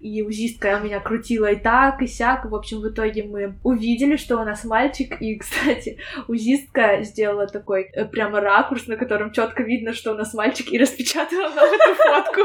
И 0.00 0.22
УЗИстка 0.22 0.80
меня 0.80 1.00
крутила 1.00 1.52
и 1.52 1.56
так, 1.56 2.02
и 2.02 2.06
сяк. 2.08 2.44
В 2.44 2.54
общем, 2.54 2.80
в 2.80 2.88
итоге 2.88 3.22
мы 3.22 3.54
увидели, 3.62 4.16
что 4.16 4.40
у 4.40 4.44
нас 4.44 4.64
мальчик. 4.64 5.20
И, 5.20 5.38
кстати, 5.38 5.98
УЗИстка 6.26 7.02
сделала 7.02 7.46
такой 7.46 7.84
э, 7.92 8.06
прямо 8.06 8.40
ракурс, 8.40 8.88
на 8.88 8.96
котором 8.96 9.30
четко 9.30 9.62
видно, 9.62 9.92
что 9.92 10.12
у 10.12 10.16
нас 10.16 10.34
мальчик, 10.34 10.72
и 10.72 10.78
распечатала 10.78 11.48
нам 11.54 11.66
эту 11.66 11.94
фотку. 11.94 12.40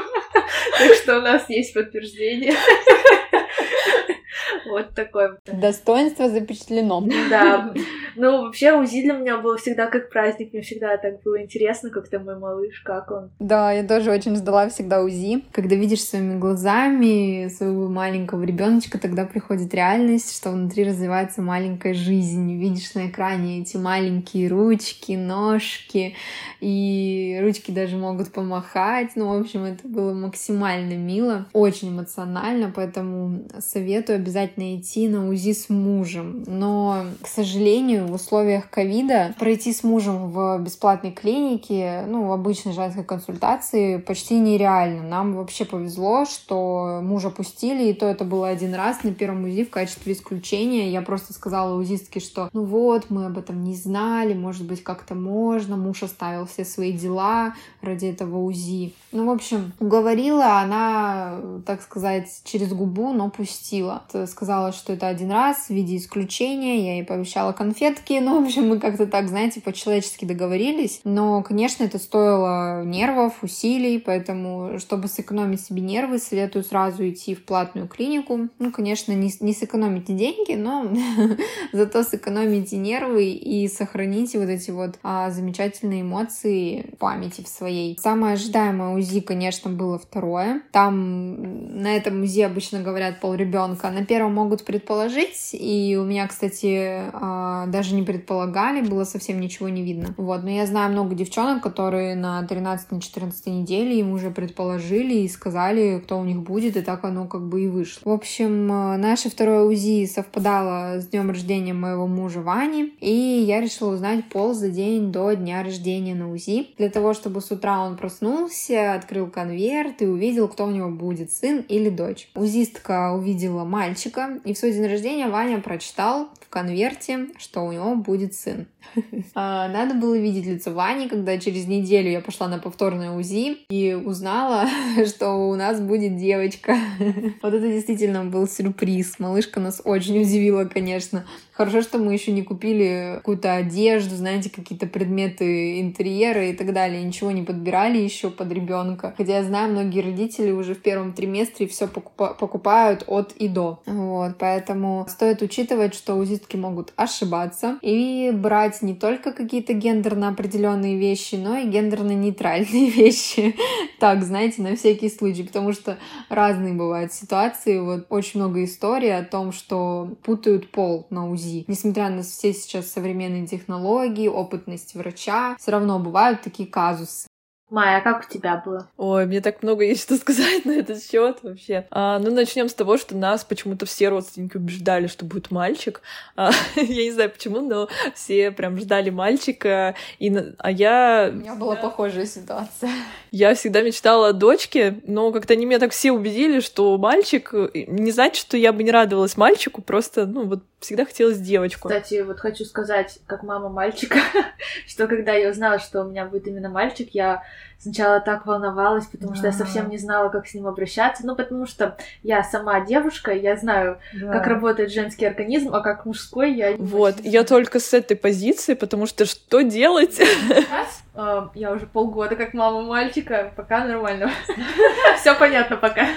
Так 0.78 0.94
что 0.94 1.18
у 1.18 1.22
нас 1.22 1.50
есть 1.50 1.74
подтверждение 1.74 2.19
подтверждение. 2.20 2.56
Вот 4.70 4.94
такой. 4.96 5.30
Достоинство 5.46 6.30
запечатлено. 6.30 7.04
Да. 7.30 7.74
Ну, 8.16 8.44
вообще, 8.44 8.74
УЗИ 8.74 9.04
для 9.04 9.14
меня 9.14 9.38
было 9.38 9.58
всегда 9.58 9.88
как 9.88 10.10
праздник. 10.10 10.52
Мне 10.54 10.62
всегда 10.62 10.98
так 10.98 11.22
было 11.24 11.42
интересно, 11.42 11.90
как 11.90 12.10
там 12.10 12.26
мой 12.26 12.38
малыш, 12.38 12.82
как 12.82 13.12
он. 13.12 13.32
Да, 13.40 13.72
я 13.72 13.84
тоже 13.84 14.12
очень 14.12 14.36
ждала 14.36 14.70
всегда 14.70 15.02
УЗИ. 15.02 15.44
Когда 15.52 15.76
видишь 15.76 16.04
своими 16.04 16.38
глазами 16.38 17.48
своего 17.48 17.88
маленького 17.88 18.44
ребеночка, 18.44 19.00
тогда 19.00 19.26
приходит 19.26 19.74
реальность, 19.74 20.36
что 20.36 20.52
внутри 20.52 20.84
развивается 20.84 21.42
маленькая 21.42 21.94
жизнь. 21.94 22.60
Видишь 22.60 22.94
на 22.94 23.08
экране 23.08 23.62
эти 23.62 23.78
маленькие 23.78 24.50
ручки, 24.50 25.14
ножки, 25.14 26.16
и 26.60 27.40
ручки 27.42 27.72
даже 27.72 27.98
могут 27.98 28.32
помахать. 28.32 29.12
Ну, 29.16 29.38
в 29.38 29.42
общем, 29.42 29.64
это 29.64 29.88
было 29.88 30.14
максимально 30.14 30.94
мило, 30.94 31.46
очень 31.54 31.90
эмоционально, 31.90 32.72
поэтому 32.76 33.44
советую 33.60 34.18
обязательно 34.18 34.39
идти 34.46 35.08
на 35.08 35.30
УЗИ 35.30 35.54
с 35.54 35.70
мужем. 35.70 36.44
Но, 36.48 37.06
к 37.22 37.28
сожалению, 37.28 38.08
в 38.08 38.14
условиях 38.14 38.70
ковида 38.70 39.36
пройти 39.40 39.74
с 39.74 39.84
мужем 39.84 40.32
в 40.32 40.60
бесплатной 40.60 41.12
клинике, 41.12 42.04
ну, 42.08 42.28
в 42.28 42.32
обычной 42.32 42.74
женской 42.74 43.04
консультации 43.04 43.98
почти 43.98 44.40
нереально. 44.40 45.04
Нам 45.04 45.36
вообще 45.36 45.66
повезло, 45.66 46.26
что 46.26 47.00
мужа 47.04 47.30
пустили, 47.30 47.90
и 47.90 47.94
то 47.94 48.06
это 48.06 48.24
было 48.24 48.48
один 48.48 48.74
раз 48.74 49.04
на 49.04 49.14
первом 49.14 49.46
УЗИ 49.46 49.66
в 49.66 49.70
качестве 49.70 50.14
исключения. 50.14 50.92
Я 50.92 51.02
просто 51.02 51.34
сказала 51.34 51.80
узистке, 51.80 52.20
что 52.20 52.50
ну 52.54 52.64
вот, 52.64 53.10
мы 53.10 53.26
об 53.26 53.38
этом 53.38 53.64
не 53.64 53.76
знали, 53.76 54.34
может 54.34 54.66
быть, 54.66 54.84
как-то 54.84 55.16
можно. 55.16 55.78
Муж 55.78 56.04
оставил 56.04 56.46
все 56.46 56.66
свои 56.66 56.92
дела 56.92 57.54
ради 57.82 58.08
этого 58.08 58.38
УЗИ. 58.38 58.94
Ну, 59.12 59.26
в 59.26 59.30
общем, 59.30 59.74
уговорила 59.80 60.60
она, 60.60 61.40
так 61.66 61.82
сказать, 61.82 62.28
через 62.44 62.70
губу, 62.74 63.14
но 63.14 63.30
пустила. 63.30 64.04
Сказала, 64.30 64.72
что 64.72 64.94
это 64.94 65.08
один 65.08 65.32
раз 65.32 65.68
в 65.68 65.70
виде 65.72 65.98
исключения. 65.98 66.86
Я 66.86 66.94
ей 66.96 67.04
пообещала 67.04 67.52
конфетки. 67.52 68.20
Ну, 68.22 68.42
в 68.42 68.46
общем, 68.46 68.70
мы 68.70 68.80
как-то 68.80 69.08
так, 69.08 69.28
знаете, 69.28 69.62
по-человечески 69.62 70.26
договорились. 70.26 71.02
Но, 71.04 71.42
конечно, 71.44 71.84
это 71.84 71.98
стоило 71.98 72.84
нервов, 72.84 73.44
усилий, 73.44 74.00
поэтому, 74.00 74.80
чтобы 74.80 75.08
сэкономить 75.08 75.62
себе 75.62 75.82
нервы, 75.82 76.20
советую 76.20 76.64
сразу 76.64 77.08
идти 77.10 77.36
в 77.36 77.44
платную 77.44 77.88
клинику. 77.88 78.50
Ну, 78.60 78.72
конечно, 78.72 79.12
не, 79.14 79.32
не 79.40 79.54
сэкономите 79.54 80.14
деньги, 80.14 80.54
но 80.54 80.88
зато 81.74 82.04
сэкономите 82.04 82.78
нервы 82.78 83.32
и 83.32 83.68
сохраните 83.68 84.40
вот 84.40 84.50
эти 84.50 84.72
вот 84.72 85.00
а, 85.04 85.32
замечательные 85.32 86.02
эмоции 86.02 86.94
памяти 87.00 87.42
в 87.42 87.48
своей. 87.48 87.98
Самое 88.00 88.34
ожидаемое 88.34 88.96
УЗИ, 88.96 89.22
конечно, 89.22 89.72
было 89.72 89.98
второе. 89.98 90.62
Там 90.72 91.82
на 91.82 91.96
этом 91.96 92.22
УЗИ 92.22 92.42
обычно 92.42 92.82
говорят 92.82 93.20
пол 93.20 93.34
ребенка. 93.34 93.90
На 93.90 94.06
первом 94.06 94.19
могут 94.28 94.66
предположить, 94.66 95.52
и 95.54 95.98
у 96.00 96.04
меня, 96.04 96.28
кстати, 96.28 97.04
а, 97.14 97.68
даже 97.68 97.96
не 97.96 98.04
предполагали, 98.04 98.82
было 98.82 99.04
совсем 99.04 99.40
ничего 99.40 99.70
не 99.70 99.84
видно. 99.84 100.14
Вот, 100.18 100.44
но 100.44 100.50
я 100.50 100.66
знаю 100.66 100.92
много 100.92 101.16
девчонок, 101.16 101.64
которые 101.64 102.16
на 102.16 102.42
13-14 102.44 103.50
неделе 103.50 104.00
им 104.00 104.12
уже 104.12 104.32
предположили 104.32 105.20
и 105.20 105.30
сказали, 105.30 106.02
кто 106.04 106.20
у 106.20 106.26
них 106.26 106.42
будет, 106.42 106.76
и 106.76 106.82
так 106.82 107.06
оно 107.06 107.28
как 107.28 107.48
бы 107.48 107.64
и 107.64 107.68
вышло. 107.68 108.10
В 108.10 108.14
общем, 108.14 108.70
а, 108.72 108.98
наше 108.98 109.30
второе 109.30 109.64
УЗИ 109.64 110.06
совпадало 110.06 111.00
с 111.00 111.08
днем 111.08 111.30
рождения 111.30 111.74
моего 111.74 112.08
мужа 112.08 112.42
Вани, 112.42 112.94
и 113.00 113.14
я 113.14 113.62
решила 113.62 113.94
узнать 113.94 114.28
пол 114.30 114.54
за 114.54 114.70
день 114.70 115.12
до 115.12 115.34
дня 115.34 115.64
рождения 115.64 116.16
на 116.16 116.32
УЗИ, 116.32 116.68
для 116.78 116.90
того, 116.90 117.14
чтобы 117.14 117.42
с 117.42 117.52
утра 117.52 117.80
он 117.80 117.96
проснулся, 117.96 118.94
открыл 118.94 119.28
конверт 119.28 120.02
и 120.02 120.06
увидел, 120.06 120.48
кто 120.48 120.66
у 120.66 120.72
него 120.72 120.90
будет, 120.90 121.32
сын 121.32 121.64
или 121.68 121.90
дочь. 121.90 122.30
Узистка 122.36 123.14
увидела 123.14 123.64
мальчика, 123.64 124.09
и 124.44 124.54
в 124.54 124.58
свой 124.58 124.72
день 124.72 124.88
рождения 124.88 125.28
Ваня 125.28 125.60
прочитал 125.60 126.30
в 126.50 126.52
конверте, 126.52 127.28
что 127.38 127.62
у 127.62 127.72
него 127.72 127.96
будет 127.96 128.34
сын. 128.34 128.66
А, 129.36 129.68
надо 129.70 129.94
было 129.94 130.18
видеть 130.18 130.48
лицо 130.48 130.72
Вани, 130.72 131.08
когда 131.08 131.38
через 131.38 131.68
неделю 131.68 132.10
я 132.10 132.22
пошла 132.22 132.48
на 132.48 132.58
повторное 132.58 133.12
УЗИ 133.12 133.58
и 133.70 133.94
узнала, 133.94 134.66
что 135.06 135.34
у 135.34 135.56
нас 135.56 135.80
будет 135.80 136.18
девочка. 136.18 136.76
Вот 137.42 137.54
это 137.54 137.68
действительно 137.68 138.26
был 138.26 138.48
сюрприз. 138.48 139.20
Малышка 139.20 139.60
нас 139.60 139.82
очень 139.86 140.20
удивила, 140.22 140.66
конечно. 140.66 141.26
Хорошо, 141.52 141.82
что 141.82 141.98
мы 141.98 142.14
еще 142.14 142.32
не 142.32 142.42
купили 142.42 143.16
какую-то 143.18 143.54
одежду, 143.56 144.16
знаете, 144.16 144.50
какие-то 144.50 144.88
предметы 144.88 145.82
интерьера 145.82 146.50
и 146.50 146.54
так 146.54 146.74
далее. 146.74 147.04
Ничего 147.04 147.32
не 147.32 147.44
подбирали 147.44 147.98
еще 147.98 148.30
под 148.30 148.52
ребенка. 148.52 149.14
Хотя 149.18 149.40
я 149.40 149.44
знаю, 149.44 149.72
многие 149.72 150.02
родители 150.02 150.52
уже 150.52 150.74
в 150.74 150.82
первом 150.82 151.12
триместре 151.14 151.68
все 151.68 151.86
покупа- 151.86 152.34
покупают 152.34 153.04
от 153.08 153.34
и 153.34 153.50
до. 153.50 153.82
Вот, 153.86 154.38
поэтому 154.40 155.06
стоит 155.10 155.42
учитывать, 155.42 155.94
что 155.94 156.16
узистки 156.40 156.56
могут 156.56 156.94
ошибаться 156.96 157.78
и 157.82 158.32
брать 158.34 158.82
не 158.82 158.94
только 158.94 159.32
какие-то 159.32 159.74
гендерно 159.74 160.30
определенные 160.30 160.98
вещи, 160.98 161.36
но 161.36 161.58
и 161.58 161.68
гендерно-нейтральные 161.68 162.90
вещи. 162.90 163.56
Так, 164.00 164.24
знаете, 164.24 164.62
на 164.62 164.76
всякий 164.76 165.10
случай, 165.10 165.44
потому 165.44 165.74
что 165.74 165.98
разные 166.30 166.74
бывают 166.74 167.14
ситуации. 167.14 167.80
Вот 167.80 168.06
очень 168.10 168.40
много 168.40 168.64
историй 168.64 169.16
о 169.16 169.24
том, 169.24 169.52
что 169.52 170.10
путают 170.24 170.72
пол 170.72 171.08
на 171.10 171.30
УЗИ. 171.30 171.66
Несмотря 171.68 172.10
на 172.10 172.24
все 172.24 172.54
сейчас 172.54 172.92
современные 172.92 173.48
технологии, 173.48 174.28
опытность 174.28 174.96
врача, 174.96 175.56
все 175.60 175.72
равно 175.72 176.00
бывают 176.00 176.42
такие 176.42 176.68
казусы. 176.68 177.29
Майя, 177.70 177.98
а 177.98 178.02
как 178.02 178.26
у 178.26 178.34
тебя 178.34 178.62
было? 178.66 178.88
Ой, 178.98 179.28
мне 179.28 179.42
так 179.42 179.62
много 179.62 179.84
есть 179.84 180.02
что 180.02 180.18
сказать 180.18 180.66
на 180.66 180.72
этот 180.72 181.04
счет 181.04 181.38
вообще. 181.44 181.86
А, 181.92 182.18
ну, 182.18 182.32
начнем 182.32 182.68
с 182.68 182.74
того, 182.74 182.98
что 182.98 183.16
нас 183.16 183.44
почему-то 183.44 183.86
все 183.86 184.10
родственники 184.10 184.58
убеждали, 184.58 185.06
что 185.06 185.24
будет 185.24 185.52
мальчик. 185.52 186.02
А, 186.36 186.52
я 186.76 187.04
не 187.04 187.12
знаю 187.12 187.30
почему, 187.30 187.62
но 187.62 187.88
все 188.16 188.50
прям 188.52 188.78
ждали 188.80 189.12
мальчика. 189.12 189.94
И, 190.18 190.36
а 190.58 190.72
я... 190.72 191.30
У 191.32 191.38
меня 191.38 191.56
была 191.56 191.76
похожая 191.76 192.26
ситуация. 192.26 192.90
Я 193.30 193.54
всегда 193.54 193.82
мечтала 193.82 194.30
о 194.30 194.34
дочке, 194.34 195.00
но 195.06 195.32
как-то 195.32 195.54
они 195.54 195.68
меня 195.68 195.80
так 195.80 195.92
все 195.92 196.12
убедили, 196.12 196.62
что 196.62 196.98
мальчик... 196.98 197.54
Не 197.74 198.12
значит, 198.12 198.42
что 198.42 198.58
я 198.58 198.74
бы 198.74 198.82
не 198.82 198.92
радовалась 198.92 199.38
мальчику, 199.38 199.84
просто, 199.84 200.26
ну, 200.26 200.46
вот 200.46 200.64
всегда 200.80 201.06
хотелось 201.06 201.38
девочку. 201.38 201.90
Кстати, 201.90 202.22
вот 202.22 202.40
хочу 202.40 202.66
сказать, 202.66 203.20
как 203.28 203.44
мама 203.44 203.70
мальчика, 203.70 204.20
что 204.88 205.08
когда 205.08 205.34
я 205.34 205.50
узнала, 205.50 205.80
что 205.80 206.02
у 206.02 206.10
меня 206.10 206.26
будет 206.26 206.48
именно 206.48 206.70
мальчик, 206.70 207.10
я 207.12 207.44
сначала 207.80 208.20
так 208.20 208.46
волновалась, 208.46 209.06
потому 209.06 209.36
что 209.36 209.48
я 209.48 209.54
совсем 209.54 209.90
не 209.90 209.98
знала, 209.98 210.30
как 210.30 210.48
с 210.48 210.54
ним 210.54 210.68
обращаться. 210.68 211.26
Ну, 211.26 211.36
потому 211.36 211.66
что 211.66 211.98
я 212.24 212.44
сама 212.44 212.82
девушка, 212.82 213.32
я 213.32 213.56
знаю, 213.56 214.00
да. 214.14 214.32
как 214.34 214.48
работает 214.48 214.92
женский 214.92 215.26
организм, 215.26 215.74
а 215.74 215.80
как 215.82 216.06
мужской 216.06 216.54
я 216.54 216.76
Вот, 216.78 217.16
я 217.22 217.44
только 217.44 217.80
с 217.80 217.94
этой 217.94 218.18
позиции, 218.18 218.74
потому 218.74 219.06
что 219.06 219.26
что 219.26 219.62
делать? 219.62 220.16
Сейчас, 220.16 221.04
э, 221.16 221.48
я 221.56 221.72
уже 221.72 221.88
полгода 221.88 222.36
как 222.36 222.54
мама 222.54 222.82
мальчика, 222.82 223.52
пока 223.56 223.86
нормально. 223.86 224.32
Все 225.20 225.36
понятно 225.36 225.78
пока. 225.78 226.08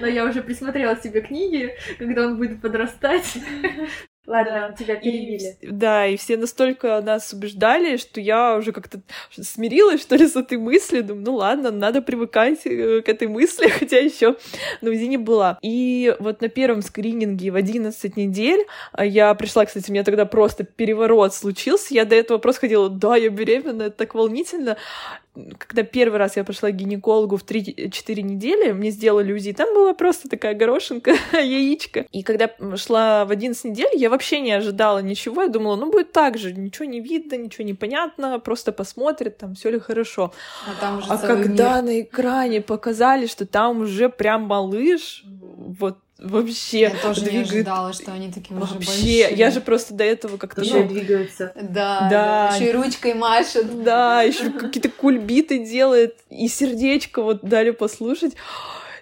Но 0.00 0.06
я 0.06 0.24
уже 0.24 0.42
присмотрела 0.42 0.96
себе 0.96 1.20
книги, 1.20 1.74
когда 1.98 2.26
он 2.26 2.36
будет 2.36 2.60
подрастать. 2.60 3.38
Ладно, 4.26 4.68
да. 4.68 4.72
тебя 4.76 4.96
перебили. 4.96 5.56
И, 5.60 5.66
да, 5.70 6.06
и 6.06 6.16
все 6.16 6.36
настолько 6.36 7.00
нас 7.00 7.32
убеждали, 7.32 7.96
что 7.96 8.20
я 8.20 8.56
уже 8.56 8.72
как-то 8.72 9.00
смирилась, 9.30 10.02
что 10.02 10.16
ли, 10.16 10.26
с 10.26 10.36
этой 10.36 10.58
мыслью. 10.58 11.02
Думаю, 11.02 11.24
ну 11.24 11.34
ладно, 11.36 11.70
надо 11.70 12.02
привыкать 12.02 12.60
э, 12.66 13.00
к 13.00 13.08
этой 13.08 13.28
мысли, 13.28 13.68
хотя 13.78 13.98
еще 13.98 14.36
на 14.82 14.90
УЗИ 14.90 15.04
не 15.04 15.16
была. 15.16 15.58
И 15.62 16.14
вот 16.20 16.42
на 16.42 16.48
первом 16.48 16.82
скрининге 16.82 17.50
в 17.50 17.56
11 17.56 18.16
недель 18.16 18.66
а, 18.92 19.04
я 19.04 19.34
пришла, 19.34 19.64
кстати, 19.64 19.90
у 19.90 19.92
меня 19.92 20.04
тогда 20.04 20.26
просто 20.26 20.64
переворот 20.64 21.34
случился. 21.34 21.94
Я 21.94 22.04
до 22.04 22.14
этого 22.14 22.38
просто 22.38 22.62
ходила, 22.62 22.90
да, 22.90 23.16
я 23.16 23.30
беременна, 23.30 23.84
это 23.84 23.96
так 23.96 24.14
волнительно 24.14 24.76
когда 25.58 25.82
первый 25.82 26.18
раз 26.18 26.36
я 26.36 26.44
пошла 26.44 26.70
к 26.70 26.76
гинекологу 26.76 27.36
в 27.36 27.44
3-4 27.44 28.22
недели, 28.22 28.72
мне 28.72 28.90
сделали 28.90 29.32
УЗИ, 29.32 29.52
там 29.52 29.74
была 29.74 29.94
просто 29.94 30.28
такая 30.28 30.54
горошинка, 30.54 31.14
яичко. 31.32 32.06
И 32.12 32.22
когда 32.22 32.50
шла 32.76 33.24
в 33.24 33.30
11 33.30 33.64
недель, 33.64 33.90
я 33.94 34.10
вообще 34.10 34.40
не 34.40 34.52
ожидала 34.52 35.00
ничего, 35.00 35.42
я 35.42 35.48
думала, 35.48 35.76
ну 35.76 35.90
будет 35.90 36.12
так 36.12 36.38
же, 36.38 36.52
ничего 36.52 36.84
не 36.84 37.00
видно, 37.00 37.36
ничего 37.36 37.64
не 37.64 37.74
понятно, 37.74 38.38
просто 38.38 38.72
посмотрят, 38.72 39.38
там 39.38 39.54
все 39.54 39.70
ли 39.70 39.78
хорошо. 39.78 40.32
А, 40.66 40.80
там 40.80 40.98
уже 40.98 41.08
а 41.08 41.18
когда 41.18 41.80
мир. 41.80 41.84
на 41.84 42.00
экране 42.00 42.60
показали, 42.60 43.26
что 43.26 43.46
там 43.46 43.80
уже 43.80 44.08
прям 44.08 44.42
малыш, 44.42 45.24
вот 45.24 45.98
вообще 46.20 46.80
я 46.80 46.90
тоже 46.90 47.22
двигает... 47.22 47.46
не 47.46 47.56
ожидала, 47.56 47.92
что 47.92 48.12
они 48.12 48.30
такие 48.30 48.58
вообще, 48.58 48.76
уже 48.76 48.86
большие. 48.86 49.34
я 49.34 49.50
же 49.50 49.60
просто 49.60 49.94
до 49.94 50.04
этого 50.04 50.36
как-то 50.36 50.62
еще 50.62 50.82
ну, 50.82 50.88
двигаются. 50.88 51.52
Да, 51.60 52.08
да. 52.10 52.54
еще 52.54 52.70
и 52.70 52.72
ручкой 52.72 53.14
машет. 53.14 53.82
Да, 53.82 54.22
еще 54.22 54.50
какие-то 54.50 54.90
кульбиты 54.90 55.64
делает 55.64 56.16
и 56.28 56.48
сердечко 56.48 57.22
вот 57.22 57.42
дали 57.42 57.70
послушать. 57.70 58.34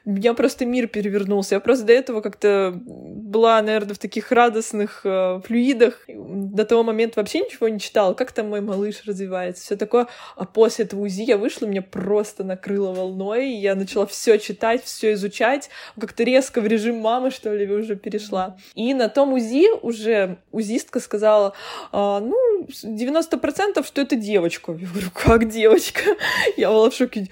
Меня 0.09 0.33
просто 0.33 0.65
мир 0.65 0.87
перевернулся. 0.89 1.57
Я 1.57 1.61
просто 1.61 1.85
до 1.85 1.93
этого 1.93 2.23
как-то 2.23 2.73
была, 2.75 3.61
наверное, 3.61 3.95
в 3.95 3.99
таких 3.99 4.33
радостных 4.33 5.03
э, 5.05 5.41
флюидах. 5.45 6.07
До 6.09 6.65
того 6.65 6.83
момента 6.83 7.21
вообще 7.21 7.41
ничего 7.41 7.69
не 7.69 7.79
читала. 7.79 8.15
Как 8.15 8.33
там 8.33 8.49
мой 8.49 8.63
малыш 8.63 9.03
развивается, 9.05 9.63
все 9.63 9.77
такое. 9.77 10.07
А 10.37 10.47
после 10.47 10.87
этого 10.87 11.03
УЗИ 11.03 11.23
я 11.23 11.37
вышла, 11.37 11.67
меня 11.67 11.83
просто 11.83 12.43
накрыло 12.43 12.93
волной. 12.93 13.51
И 13.51 13.61
я 13.61 13.75
начала 13.75 14.07
все 14.07 14.39
читать, 14.39 14.83
все 14.83 15.13
изучать. 15.13 15.69
Как-то 16.01 16.25
резко 16.25 16.63
в 16.63 16.67
режим 16.67 16.97
мамы, 16.97 17.31
что 17.31 17.53
ли, 17.55 17.71
уже 17.71 17.95
перешла. 17.95 18.57
И 18.75 18.95
на 18.95 19.11
том 19.11 19.35
УЗИ 19.35 19.79
уже 19.83 20.39
УЗИстка 20.53 21.01
сказала, 21.01 21.53
а, 21.93 22.21
ну, 22.21 22.67
90% 22.67 23.87
что 23.87 24.01
это 24.01 24.17
девочка. 24.17 24.73
Я 24.73 24.87
говорю, 24.89 25.11
как 25.13 25.49
девочка? 25.51 26.17
Я 26.57 26.71
была 26.71 26.89
в 26.89 26.95
шоке. 26.95 27.29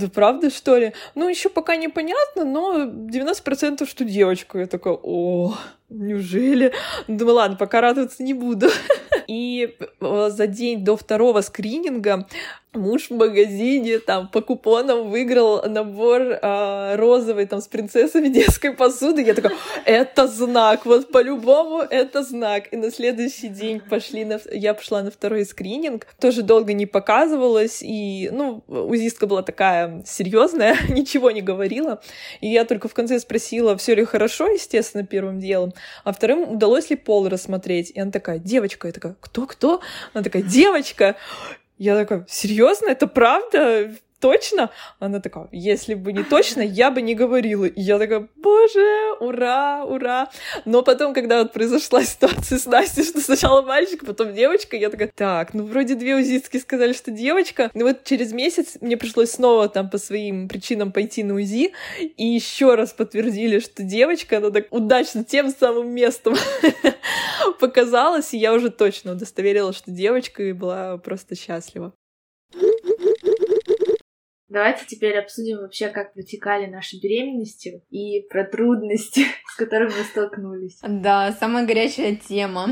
Да 0.00 0.08
правда, 0.08 0.48
что 0.50 0.78
ли? 0.78 0.94
Ну, 1.14 1.28
еще 1.28 1.50
пока 1.50 1.76
непонятно, 1.76 2.44
но 2.44 2.84
90% 2.84 3.86
что 3.86 4.04
девочка. 4.04 4.58
Я 4.58 4.66
такая, 4.66 4.94
о, 4.94 5.54
неужели? 5.90 6.72
Думаю, 7.06 7.34
ладно, 7.36 7.56
пока 7.58 7.82
радоваться 7.82 8.22
не 8.22 8.32
буду. 8.32 8.68
И 9.26 9.76
э, 10.00 10.30
за 10.30 10.46
день 10.46 10.82
до 10.84 10.96
второго 10.96 11.42
скрининга 11.42 12.26
муж 12.72 13.10
в 13.10 13.14
магазине 13.14 13.98
там 13.98 14.28
по 14.28 14.40
купонам 14.40 15.10
выиграл 15.10 15.68
набор 15.68 16.22
э, 16.22 16.96
розовый 16.96 17.46
там 17.46 17.60
с 17.60 17.66
принцессами 17.66 18.28
детской 18.40 18.72
посуды. 18.72 19.22
Я 19.22 19.34
такая, 19.34 19.56
это 19.84 20.28
знак, 20.28 20.86
вот 20.86 21.10
по-любому 21.10 21.78
это 21.78 22.22
знак. 22.22 22.72
И 22.72 22.76
на 22.76 22.90
следующий 22.90 23.48
день 23.48 23.80
пошли 23.80 24.24
на... 24.24 24.40
я 24.52 24.74
пошла 24.74 25.02
на 25.02 25.10
второй 25.10 25.44
скрининг, 25.44 26.06
тоже 26.20 26.42
долго 26.42 26.72
не 26.72 26.86
показывалась, 26.86 27.82
и, 27.82 28.30
ну, 28.32 28.62
узистка 28.68 29.26
была 29.26 29.42
такая 29.42 30.04
серьезная, 30.06 30.76
ничего 30.88 31.30
не 31.30 31.42
говорила. 31.42 32.00
И 32.40 32.48
я 32.48 32.64
только 32.64 32.88
в 32.88 32.94
конце 32.94 33.18
спросила, 33.18 33.76
все 33.76 33.94
ли 33.94 34.04
хорошо, 34.04 34.46
естественно, 34.46 35.04
первым 35.04 35.40
делом, 35.40 35.72
а 36.04 36.12
вторым 36.12 36.52
удалось 36.52 36.90
ли 36.90 36.96
пол 36.96 37.28
рассмотреть. 37.28 37.90
И 37.90 38.00
она 38.00 38.12
такая, 38.12 38.38
девочка, 38.38 38.86
я 38.86 38.92
такая, 38.92 39.16
кто-кто? 39.20 39.80
Она 40.14 40.22
такая, 40.22 40.42
девочка. 40.42 41.16
Я 41.80 41.96
такая, 41.96 42.26
серьезно, 42.28 42.90
это 42.90 43.06
правда? 43.06 43.90
Точно? 44.20 44.70
Она 44.98 45.20
такая, 45.20 45.48
если 45.52 45.94
бы 45.94 46.12
не 46.12 46.22
точно, 46.22 46.60
я 46.60 46.90
бы 46.90 47.02
не 47.02 47.14
говорила. 47.14 47.64
И 47.64 47.80
я 47.80 47.98
такая, 47.98 48.28
боже, 48.36 49.14
ура, 49.20 49.84
ура. 49.84 50.30
Но 50.64 50.82
потом, 50.82 51.14
когда 51.14 51.42
вот 51.42 51.52
произошла 51.52 52.02
ситуация 52.04 52.58
с 52.58 52.66
Настей, 52.66 53.04
что 53.04 53.20
сначала 53.20 53.62
мальчик, 53.62 54.04
потом 54.04 54.34
девочка, 54.34 54.76
я 54.76 54.90
такая, 54.90 55.10
так, 55.14 55.54
ну 55.54 55.64
вроде 55.64 55.94
две 55.94 56.16
узистки 56.16 56.58
сказали, 56.58 56.92
что 56.92 57.10
девочка. 57.10 57.70
Но 57.74 57.86
вот 57.86 58.04
через 58.04 58.32
месяц 58.32 58.76
мне 58.80 58.96
пришлось 58.96 59.32
снова 59.32 59.68
там 59.68 59.90
по 59.90 59.98
своим 59.98 60.48
причинам 60.48 60.92
пойти 60.92 61.24
на 61.24 61.34
УЗИ, 61.34 61.72
и 61.98 62.26
еще 62.26 62.74
раз 62.74 62.92
подтвердили, 62.92 63.58
что 63.58 63.82
девочка, 63.82 64.38
она 64.38 64.50
так 64.50 64.66
удачно 64.70 65.24
тем 65.24 65.50
самым 65.50 65.90
местом 65.90 66.36
показалась, 67.60 68.34
и 68.34 68.38
я 68.38 68.52
уже 68.52 68.70
точно 68.70 69.12
удостоверила, 69.12 69.72
что 69.72 69.90
девочка, 69.90 70.42
и 70.42 70.52
была 70.52 70.98
просто 70.98 71.34
счастлива. 71.34 71.92
Давайте 74.50 74.84
теперь 74.84 75.16
обсудим 75.16 75.58
вообще, 75.58 75.88
как 75.88 76.12
протекали 76.12 76.66
наши 76.66 76.98
беременности 77.00 77.82
и 77.90 78.26
про 78.28 78.44
трудности, 78.44 79.24
с 79.46 79.56
которыми 79.56 79.90
мы 79.90 80.04
столкнулись. 80.04 80.78
Да, 80.82 81.32
самая 81.38 81.64
горячая 81.64 82.16
тема. 82.16 82.64
О, 82.64 82.68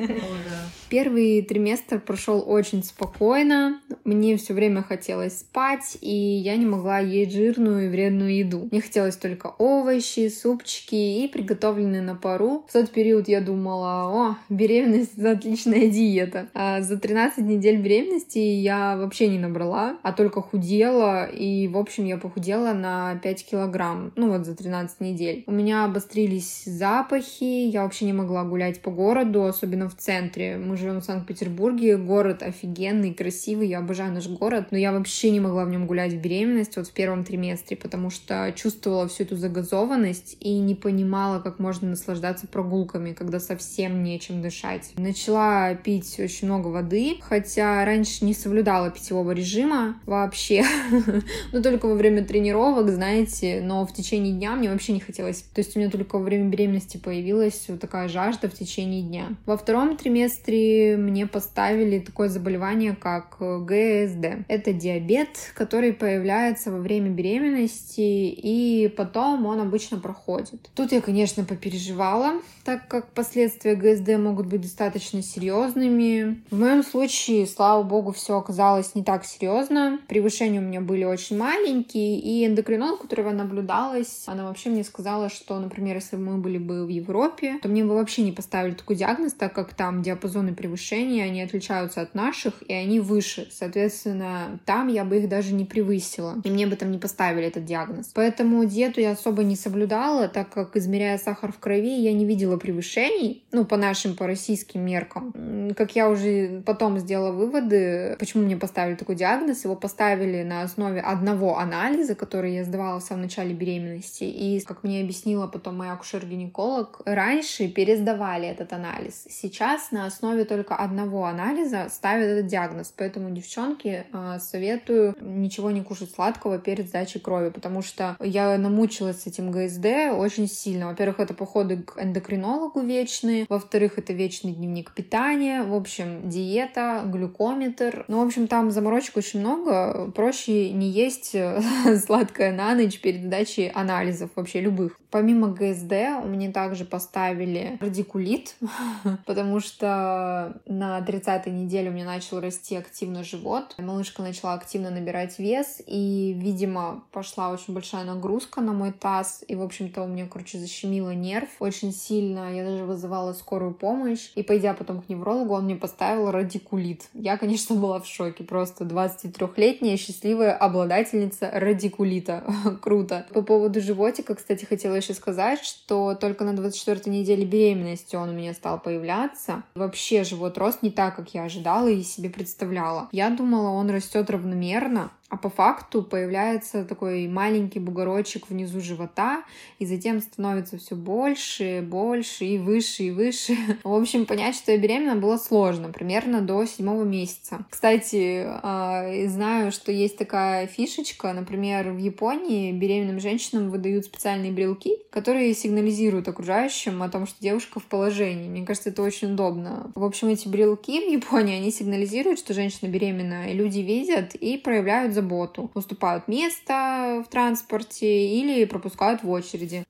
да. 0.00 0.70
Первый 0.90 1.42
триместр 1.42 2.00
прошел 2.00 2.42
очень 2.44 2.82
спокойно. 2.82 3.80
Мне 4.02 4.36
все 4.36 4.54
время 4.54 4.82
хотелось 4.82 5.38
спать, 5.38 5.96
и 6.00 6.12
я 6.12 6.56
не 6.56 6.66
могла 6.66 6.98
есть 6.98 7.32
жирную 7.32 7.86
и 7.86 7.88
вредную 7.88 8.36
еду. 8.36 8.68
Мне 8.72 8.80
хотелось 8.80 9.16
только 9.16 9.54
овощи, 9.58 10.28
супчики 10.28 10.96
и 10.96 11.28
приготовленные 11.28 12.02
на 12.02 12.16
пару. 12.16 12.66
В 12.68 12.72
тот 12.72 12.90
период 12.90 13.28
я 13.28 13.40
думала, 13.40 14.10
о, 14.10 14.36
беременность— 14.48 15.12
это 15.16 15.30
отличная 15.30 15.86
диета. 15.88 16.48
А 16.54 16.80
за 16.80 16.98
13 16.98 17.44
недель 17.44 17.76
беременности 17.76 18.38
я 18.38 18.96
вообще 18.96 19.28
не 19.28 19.38
набрала, 19.38 19.96
а 20.02 20.12
только 20.12 20.42
худела, 20.42 21.19
и, 21.24 21.68
в 21.68 21.76
общем, 21.76 22.04
я 22.04 22.16
похудела 22.16 22.72
на 22.72 23.16
5 23.16 23.46
килограмм, 23.46 24.12
ну 24.16 24.30
вот 24.30 24.46
за 24.46 24.54
13 24.54 25.00
недель. 25.00 25.44
У 25.46 25.52
меня 25.52 25.84
обострились 25.84 26.64
запахи, 26.64 27.44
я 27.44 27.82
вообще 27.82 28.04
не 28.06 28.12
могла 28.12 28.44
гулять 28.44 28.80
по 28.80 28.90
городу, 28.90 29.44
особенно 29.44 29.88
в 29.88 29.96
центре. 29.96 30.56
Мы 30.56 30.76
живем 30.76 31.00
в 31.00 31.04
Санкт-Петербурге, 31.04 31.96
город 31.96 32.42
офигенный, 32.42 33.14
красивый, 33.14 33.68
я 33.68 33.78
обожаю 33.78 34.12
наш 34.12 34.28
город, 34.28 34.68
но 34.70 34.78
я 34.78 34.92
вообще 34.92 35.30
не 35.30 35.40
могла 35.40 35.64
в 35.64 35.70
нем 35.70 35.86
гулять 35.86 36.12
в 36.12 36.20
беременность 36.20 36.76
вот 36.76 36.86
в 36.86 36.92
первом 36.92 37.24
триместре, 37.24 37.76
потому 37.76 38.10
что 38.10 38.52
чувствовала 38.56 39.08
всю 39.08 39.24
эту 39.24 39.36
загазованность 39.36 40.36
и 40.40 40.58
не 40.58 40.74
понимала, 40.74 41.40
как 41.40 41.58
можно 41.58 41.88
наслаждаться 41.88 42.46
прогулками, 42.46 43.12
когда 43.12 43.40
совсем 43.40 44.02
нечем 44.02 44.42
дышать. 44.42 44.92
Начала 44.96 45.74
пить 45.74 46.18
очень 46.18 46.46
много 46.46 46.68
воды, 46.68 47.16
хотя 47.22 47.84
раньше 47.84 48.24
не 48.24 48.34
соблюдала 48.34 48.90
питьевого 48.90 49.32
режима 49.32 50.00
вообще, 50.06 50.64
но 51.52 51.62
только 51.62 51.86
во 51.86 51.94
время 51.94 52.24
тренировок, 52.24 52.90
знаете, 52.90 53.60
но 53.62 53.86
в 53.86 53.92
течение 53.92 54.32
дня 54.32 54.54
мне 54.54 54.70
вообще 54.70 54.92
не 54.92 55.00
хотелось. 55.00 55.42
То 55.54 55.60
есть 55.60 55.76
у 55.76 55.78
меня 55.78 55.90
только 55.90 56.16
во 56.16 56.24
время 56.24 56.48
беременности 56.48 56.96
появилась 56.96 57.64
вот 57.68 57.80
такая 57.80 58.08
жажда 58.08 58.48
в 58.48 58.54
течение 58.54 59.02
дня. 59.02 59.28
Во 59.46 59.56
втором 59.56 59.96
триместре 59.96 60.96
мне 60.96 61.26
поставили 61.26 61.98
такое 61.98 62.28
заболевание, 62.28 62.94
как 62.94 63.36
э, 63.40 63.58
ГСД. 63.58 64.44
Это 64.48 64.72
диабет, 64.72 65.28
который 65.54 65.92
появляется 65.92 66.70
во 66.70 66.78
время 66.78 67.10
беременности, 67.10 68.00
и 68.00 68.88
потом 68.96 69.46
он 69.46 69.60
обычно 69.60 69.98
проходит. 69.98 70.70
Тут 70.74 70.92
я, 70.92 71.00
конечно, 71.00 71.44
попереживала, 71.44 72.40
так 72.64 72.88
как 72.88 73.12
последствия 73.12 73.74
ГСД 73.74 74.18
могут 74.18 74.46
быть 74.46 74.62
достаточно 74.62 75.22
серьезными. 75.22 76.42
В 76.50 76.58
моем 76.58 76.82
случае, 76.82 77.46
слава 77.46 77.82
богу, 77.82 78.12
все 78.12 78.38
оказалось 78.38 78.94
не 78.94 79.02
так 79.02 79.24
серьезно. 79.24 79.98
Превышения 80.08 80.60
у 80.60 80.64
меня 80.64 80.80
были 80.80 80.99
очень 81.04 81.36
маленькие, 81.36 82.18
и 82.18 82.46
эндокринолог, 82.46 83.02
которого 83.02 83.30
наблюдалась, 83.30 84.24
она 84.26 84.44
вообще 84.44 84.70
мне 84.70 84.84
сказала, 84.84 85.28
что, 85.28 85.58
например, 85.58 85.96
если 85.96 86.16
бы 86.16 86.22
мы 86.22 86.38
были 86.38 86.58
бы 86.58 86.84
в 86.84 86.88
Европе, 86.88 87.58
то 87.62 87.68
мне 87.68 87.84
бы 87.84 87.94
вообще 87.94 88.22
не 88.22 88.32
поставили 88.32 88.74
такой 88.74 88.96
диагноз, 88.96 89.34
так 89.34 89.52
как 89.52 89.74
там 89.74 90.02
диапазоны 90.02 90.54
превышения, 90.54 91.24
они 91.24 91.42
отличаются 91.42 92.00
от 92.00 92.14
наших, 92.14 92.62
и 92.66 92.72
они 92.72 93.00
выше. 93.00 93.48
Соответственно, 93.50 94.58
там 94.64 94.88
я 94.88 95.04
бы 95.04 95.18
их 95.18 95.28
даже 95.28 95.54
не 95.54 95.64
превысила, 95.64 96.36
и 96.44 96.50
мне 96.50 96.66
бы 96.66 96.76
там 96.76 96.90
не 96.90 96.98
поставили 96.98 97.46
этот 97.46 97.64
диагноз. 97.64 98.10
Поэтому 98.14 98.64
диету 98.64 99.00
я 99.00 99.12
особо 99.12 99.44
не 99.44 99.56
соблюдала, 99.56 100.28
так 100.28 100.50
как, 100.50 100.76
измеряя 100.76 101.18
сахар 101.18 101.52
в 101.52 101.58
крови, 101.58 102.00
я 102.00 102.12
не 102.12 102.24
видела 102.24 102.56
превышений, 102.56 103.44
ну, 103.52 103.64
по 103.64 103.76
нашим, 103.76 104.16
по 104.16 104.26
российским 104.26 104.84
меркам. 104.84 105.32
Как 105.76 105.94
я 105.94 106.08
уже 106.08 106.62
потом 106.66 106.98
сделала 106.98 107.32
выводы, 107.32 108.16
почему 108.18 108.44
мне 108.44 108.56
поставили 108.56 108.96
такой 108.96 109.14
диагноз, 109.14 109.64
его 109.64 109.76
поставили 109.76 110.42
на 110.42 110.62
основе 110.62 110.89
одного 110.98 111.58
анализа, 111.58 112.14
который 112.14 112.54
я 112.54 112.64
сдавала 112.64 113.00
в 113.00 113.02
самом 113.02 113.22
начале 113.22 113.54
беременности, 113.54 114.24
и, 114.24 114.60
как 114.60 114.82
мне 114.82 115.00
объяснила 115.00 115.46
потом 115.46 115.76
моя 115.76 115.92
акушер-гинеколог, 115.92 117.02
раньше 117.04 117.68
пересдавали 117.68 118.48
этот 118.48 118.72
анализ. 118.72 119.26
Сейчас 119.28 119.90
на 119.92 120.06
основе 120.06 120.44
только 120.44 120.74
одного 120.76 121.26
анализа 121.26 121.88
ставят 121.90 122.26
этот 122.26 122.46
диагноз. 122.46 122.92
Поэтому, 122.96 123.30
девчонки, 123.30 124.04
а, 124.12 124.38
советую 124.38 125.14
ничего 125.20 125.70
не 125.70 125.82
кушать 125.82 126.10
сладкого 126.10 126.58
перед 126.58 126.88
сдачей 126.88 127.20
крови, 127.20 127.50
потому 127.50 127.82
что 127.82 128.16
я 128.20 128.56
намучилась 128.58 129.22
с 129.22 129.26
этим 129.26 129.50
ГСД 129.50 130.12
очень 130.16 130.48
сильно. 130.48 130.88
Во-первых, 130.88 131.20
это 131.20 131.34
походы 131.34 131.82
к 131.82 131.98
эндокринологу 132.02 132.80
вечные, 132.80 133.46
во-вторых, 133.48 133.98
это 133.98 134.12
вечный 134.12 134.52
дневник 134.52 134.92
питания, 134.92 135.62
в 135.62 135.74
общем, 135.74 136.28
диета, 136.28 137.02
глюкометр. 137.06 138.04
Ну, 138.08 138.22
в 138.22 138.26
общем, 138.26 138.46
там 138.46 138.70
заморочек 138.70 139.16
очень 139.16 139.40
много. 139.40 140.10
Проще 140.14 140.69
не 140.72 140.88
есть 140.88 141.34
сладкое 142.04 142.52
на 142.52 142.74
ночь 142.74 143.00
перед 143.00 143.22
сдачей 143.24 143.68
анализов, 143.68 144.30
вообще 144.36 144.60
любых. 144.60 144.98
Помимо 145.10 145.48
ГСД 145.48 145.92
меня 146.24 146.52
также 146.52 146.84
поставили 146.84 147.78
радикулит, 147.80 148.56
потому 149.26 149.60
что 149.60 150.60
на 150.66 151.00
30-й 151.00 151.50
неделе 151.50 151.90
у 151.90 151.92
меня 151.92 152.04
начал 152.04 152.40
расти 152.40 152.76
активно 152.76 153.24
живот. 153.24 153.74
Малышка 153.78 154.22
начала 154.22 154.54
активно 154.54 154.90
набирать 154.90 155.38
вес, 155.38 155.80
и, 155.86 156.34
видимо, 156.38 157.02
пошла 157.10 157.50
очень 157.50 157.74
большая 157.74 158.04
нагрузка 158.04 158.60
на 158.60 158.72
мой 158.72 158.92
таз, 158.92 159.44
и, 159.48 159.56
в 159.56 159.62
общем-то, 159.62 160.02
у 160.02 160.06
меня, 160.06 160.26
короче, 160.26 160.58
защемило 160.58 161.10
нерв 161.10 161.48
очень 161.58 161.92
сильно. 161.92 162.54
Я 162.54 162.64
даже 162.64 162.84
вызывала 162.84 163.32
скорую 163.32 163.74
помощь, 163.74 164.30
и, 164.36 164.42
пойдя 164.42 164.74
потом 164.74 165.02
к 165.02 165.08
неврологу, 165.08 165.54
он 165.54 165.64
мне 165.64 165.76
поставил 165.76 166.30
радикулит. 166.30 167.08
Я, 167.14 167.36
конечно, 167.36 167.74
была 167.74 167.98
в 168.00 168.06
шоке, 168.06 168.44
просто 168.44 168.84
23-летняя 168.84 169.96
счастливая 169.96 170.56
обладательница 170.56 171.50
радикулита. 171.52 172.44
Круто. 172.82 173.26
По 173.32 173.42
поводу 173.42 173.80
животика, 173.80 174.34
кстати, 174.34 174.64
хотела 174.64 174.99
еще 175.00 175.14
сказать, 175.14 175.62
что 175.64 176.14
только 176.14 176.44
на 176.44 176.54
24 176.54 177.14
неделе 177.14 177.44
беременности 177.44 178.16
он 178.16 178.30
у 178.30 178.32
меня 178.32 178.54
стал 178.54 178.80
появляться. 178.80 179.62
Вообще 179.74 180.24
живот 180.24 180.56
рос 180.58 180.78
не 180.82 180.90
так, 180.90 181.16
как 181.16 181.34
я 181.34 181.44
ожидала 181.44 181.88
и 181.88 182.02
себе 182.02 182.30
представляла. 182.30 183.08
Я 183.12 183.30
думала, 183.30 183.70
он 183.70 183.90
растет 183.90 184.30
равномерно, 184.30 185.10
а 185.30 185.36
по 185.36 185.48
факту 185.48 186.02
появляется 186.02 186.84
такой 186.84 187.28
маленький 187.28 187.78
бугорочек 187.78 188.50
внизу 188.50 188.80
живота, 188.80 189.44
и 189.78 189.86
затем 189.86 190.20
становится 190.20 190.76
все 190.76 190.96
больше, 190.96 191.86
больше 191.88 192.44
и 192.44 192.58
выше 192.58 193.04
и 193.04 193.10
выше. 193.12 193.56
В 193.84 193.94
общем, 193.94 194.26
понять, 194.26 194.56
что 194.56 194.72
я 194.72 194.78
беременна, 194.78 195.14
было 195.16 195.36
сложно, 195.36 195.90
примерно 195.90 196.40
до 196.40 196.64
седьмого 196.66 197.04
месяца. 197.04 197.64
Кстати, 197.70 198.44
а, 198.44 199.06
знаю, 199.28 199.70
что 199.70 199.92
есть 199.92 200.18
такая 200.18 200.66
фишечка, 200.66 201.32
например, 201.32 201.92
в 201.92 201.98
Японии 201.98 202.72
беременным 202.72 203.20
женщинам 203.20 203.70
выдают 203.70 204.06
специальные 204.06 204.50
брелки, 204.50 204.96
которые 205.10 205.54
сигнализируют 205.54 206.26
окружающим 206.26 207.04
о 207.04 207.08
том, 207.08 207.28
что 207.28 207.40
девушка 207.40 207.78
в 207.78 207.84
положении. 207.84 208.48
Мне 208.48 208.66
кажется, 208.66 208.90
это 208.90 209.02
очень 209.02 209.34
удобно. 209.34 209.92
В 209.94 210.02
общем, 210.02 210.28
эти 210.28 210.48
брелки 210.48 211.08
в 211.08 211.12
Японии, 211.12 211.56
они 211.56 211.70
сигнализируют, 211.70 212.40
что 212.40 212.52
женщина 212.52 212.88
беременна, 212.88 213.50
и 213.50 213.54
люди 213.54 213.78
видят 213.78 214.34
и 214.34 214.58
проявляют 214.58 215.14
заботу. 215.20 215.70
Уступают 215.74 216.28
место 216.28 217.22
в 217.26 217.30
транспорте 217.30 218.28
или 218.28 218.64
пропускают 218.64 219.22
в 219.22 219.30
очереди. 219.30 219.84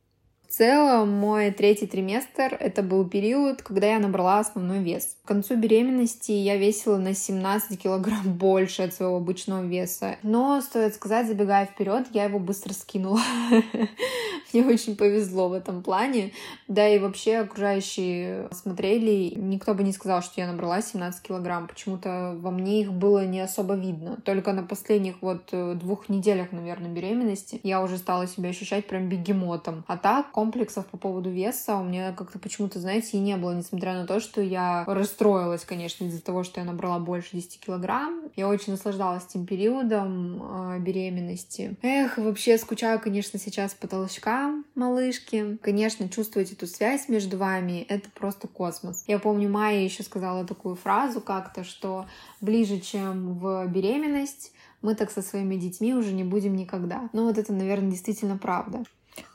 Целом, 0.51 1.13
мой 1.13 1.53
третий 1.53 1.87
триместр— 1.87 2.57
это 2.61 2.83
был 2.83 3.09
период, 3.09 3.63
когда 3.63 3.87
я 3.87 4.01
набрала 4.01 4.41
основной 4.41 4.81
вес. 4.81 5.17
К 5.25 5.29
концу 5.29 5.55
беременности 5.55 6.33
я 6.33 6.57
весила 6.57 6.97
на 6.99 7.15
17 7.15 7.81
килограмм 7.81 8.33
больше 8.37 8.83
от 8.83 8.93
своего 8.93 9.19
обычного 9.19 9.65
веса. 9.65 10.17
Но, 10.25 10.61
стоит 10.61 10.97
сказать, 10.97 11.29
забегая 11.29 11.67
вперед, 11.67 12.09
я 12.13 12.25
его 12.25 12.41
быстро 12.41 12.73
скинула. 12.73 13.21
Мне 14.53 14.67
очень 14.67 14.97
повезло 14.97 15.49
в 15.49 15.53
этом 15.53 15.85
плане. 15.85 16.33
Да 16.67 16.89
и 16.89 16.99
вообще 16.99 17.39
окружающие 17.39 18.49
смотрели, 18.51 19.33
никто 19.37 19.75
бы 19.75 19.85
не 19.85 19.93
сказал, 19.93 20.21
что 20.23 20.41
я 20.41 20.49
набрала 20.49 20.83
17 20.83 21.23
килограмм. 21.23 21.69
Почему-то 21.69 22.37
во 22.41 22.51
мне 22.51 22.81
их 22.81 22.93
было 22.93 23.25
не 23.25 23.41
особо 23.41 23.75
видно. 23.75 24.19
Только 24.25 24.53
на 24.53 24.65
последних 24.65 25.23
вот 25.23 25.51
э, 25.53 25.75
двух 25.75 26.09
неделях, 26.09 26.51
наверное, 26.51 26.91
беременности 26.91 27.61
я 27.63 27.81
уже 27.81 27.99
стала 27.99 28.27
себя 28.27 28.49
ощущать 28.49 28.89
прям 28.89 29.09
бегемотом. 29.09 29.85
А 29.87 29.97
так, 29.97 30.33
комплексов 30.41 30.87
по 30.87 30.97
поводу 30.97 31.29
веса 31.29 31.77
у 31.77 31.85
меня 31.85 32.13
как-то 32.13 32.39
почему-то, 32.39 32.81
знаете, 32.81 33.19
и 33.19 33.21
не 33.21 33.37
было, 33.37 33.55
несмотря 33.55 33.93
на 33.93 34.07
то, 34.07 34.21
что 34.21 34.41
я 34.41 34.85
расстроилась, 34.87 35.67
конечно, 35.67 36.07
из-за 36.07 36.23
того, 36.23 36.45
что 36.45 36.61
я 36.61 36.67
набрала 36.67 36.99
больше 36.99 37.37
10 37.37 37.61
килограмм. 37.61 38.23
Я 38.37 38.49
очень 38.49 38.73
наслаждалась 38.73 39.27
тем 39.27 39.45
периодом 39.45 40.43
э, 40.43 40.79
беременности. 40.79 41.77
Эх, 41.83 42.17
вообще 42.17 42.57
скучаю, 42.57 42.99
конечно, 43.01 43.39
сейчас 43.39 43.75
по 43.75 43.87
толчкам 43.87 44.65
малышки. 44.75 45.59
Конечно, 45.61 46.09
чувствовать 46.09 46.53
эту 46.53 46.67
связь 46.67 47.11
между 47.11 47.37
вами— 47.37 47.85
это 47.91 48.09
просто 48.09 48.49
космос. 48.49 49.05
Я 49.07 49.19
помню, 49.19 49.51
Майя 49.51 49.85
еще 49.85 50.03
сказала 50.03 50.47
такую 50.47 50.75
фразу 50.75 51.21
как-то, 51.21 51.65
что 51.65 52.07
ближе, 52.41 52.81
чем 52.81 53.39
в 53.39 53.67
беременность, 53.67 54.53
мы 54.81 54.95
так 54.95 55.11
со 55.11 55.21
своими 55.21 55.57
детьми 55.57 55.93
уже 55.95 56.13
не 56.13 56.25
будем 56.25 56.57
никогда. 56.57 57.11
Ну 57.13 57.27
вот 57.27 57.37
это, 57.37 57.53
наверное, 57.53 57.91
действительно 57.91 58.39
правда. 58.39 58.85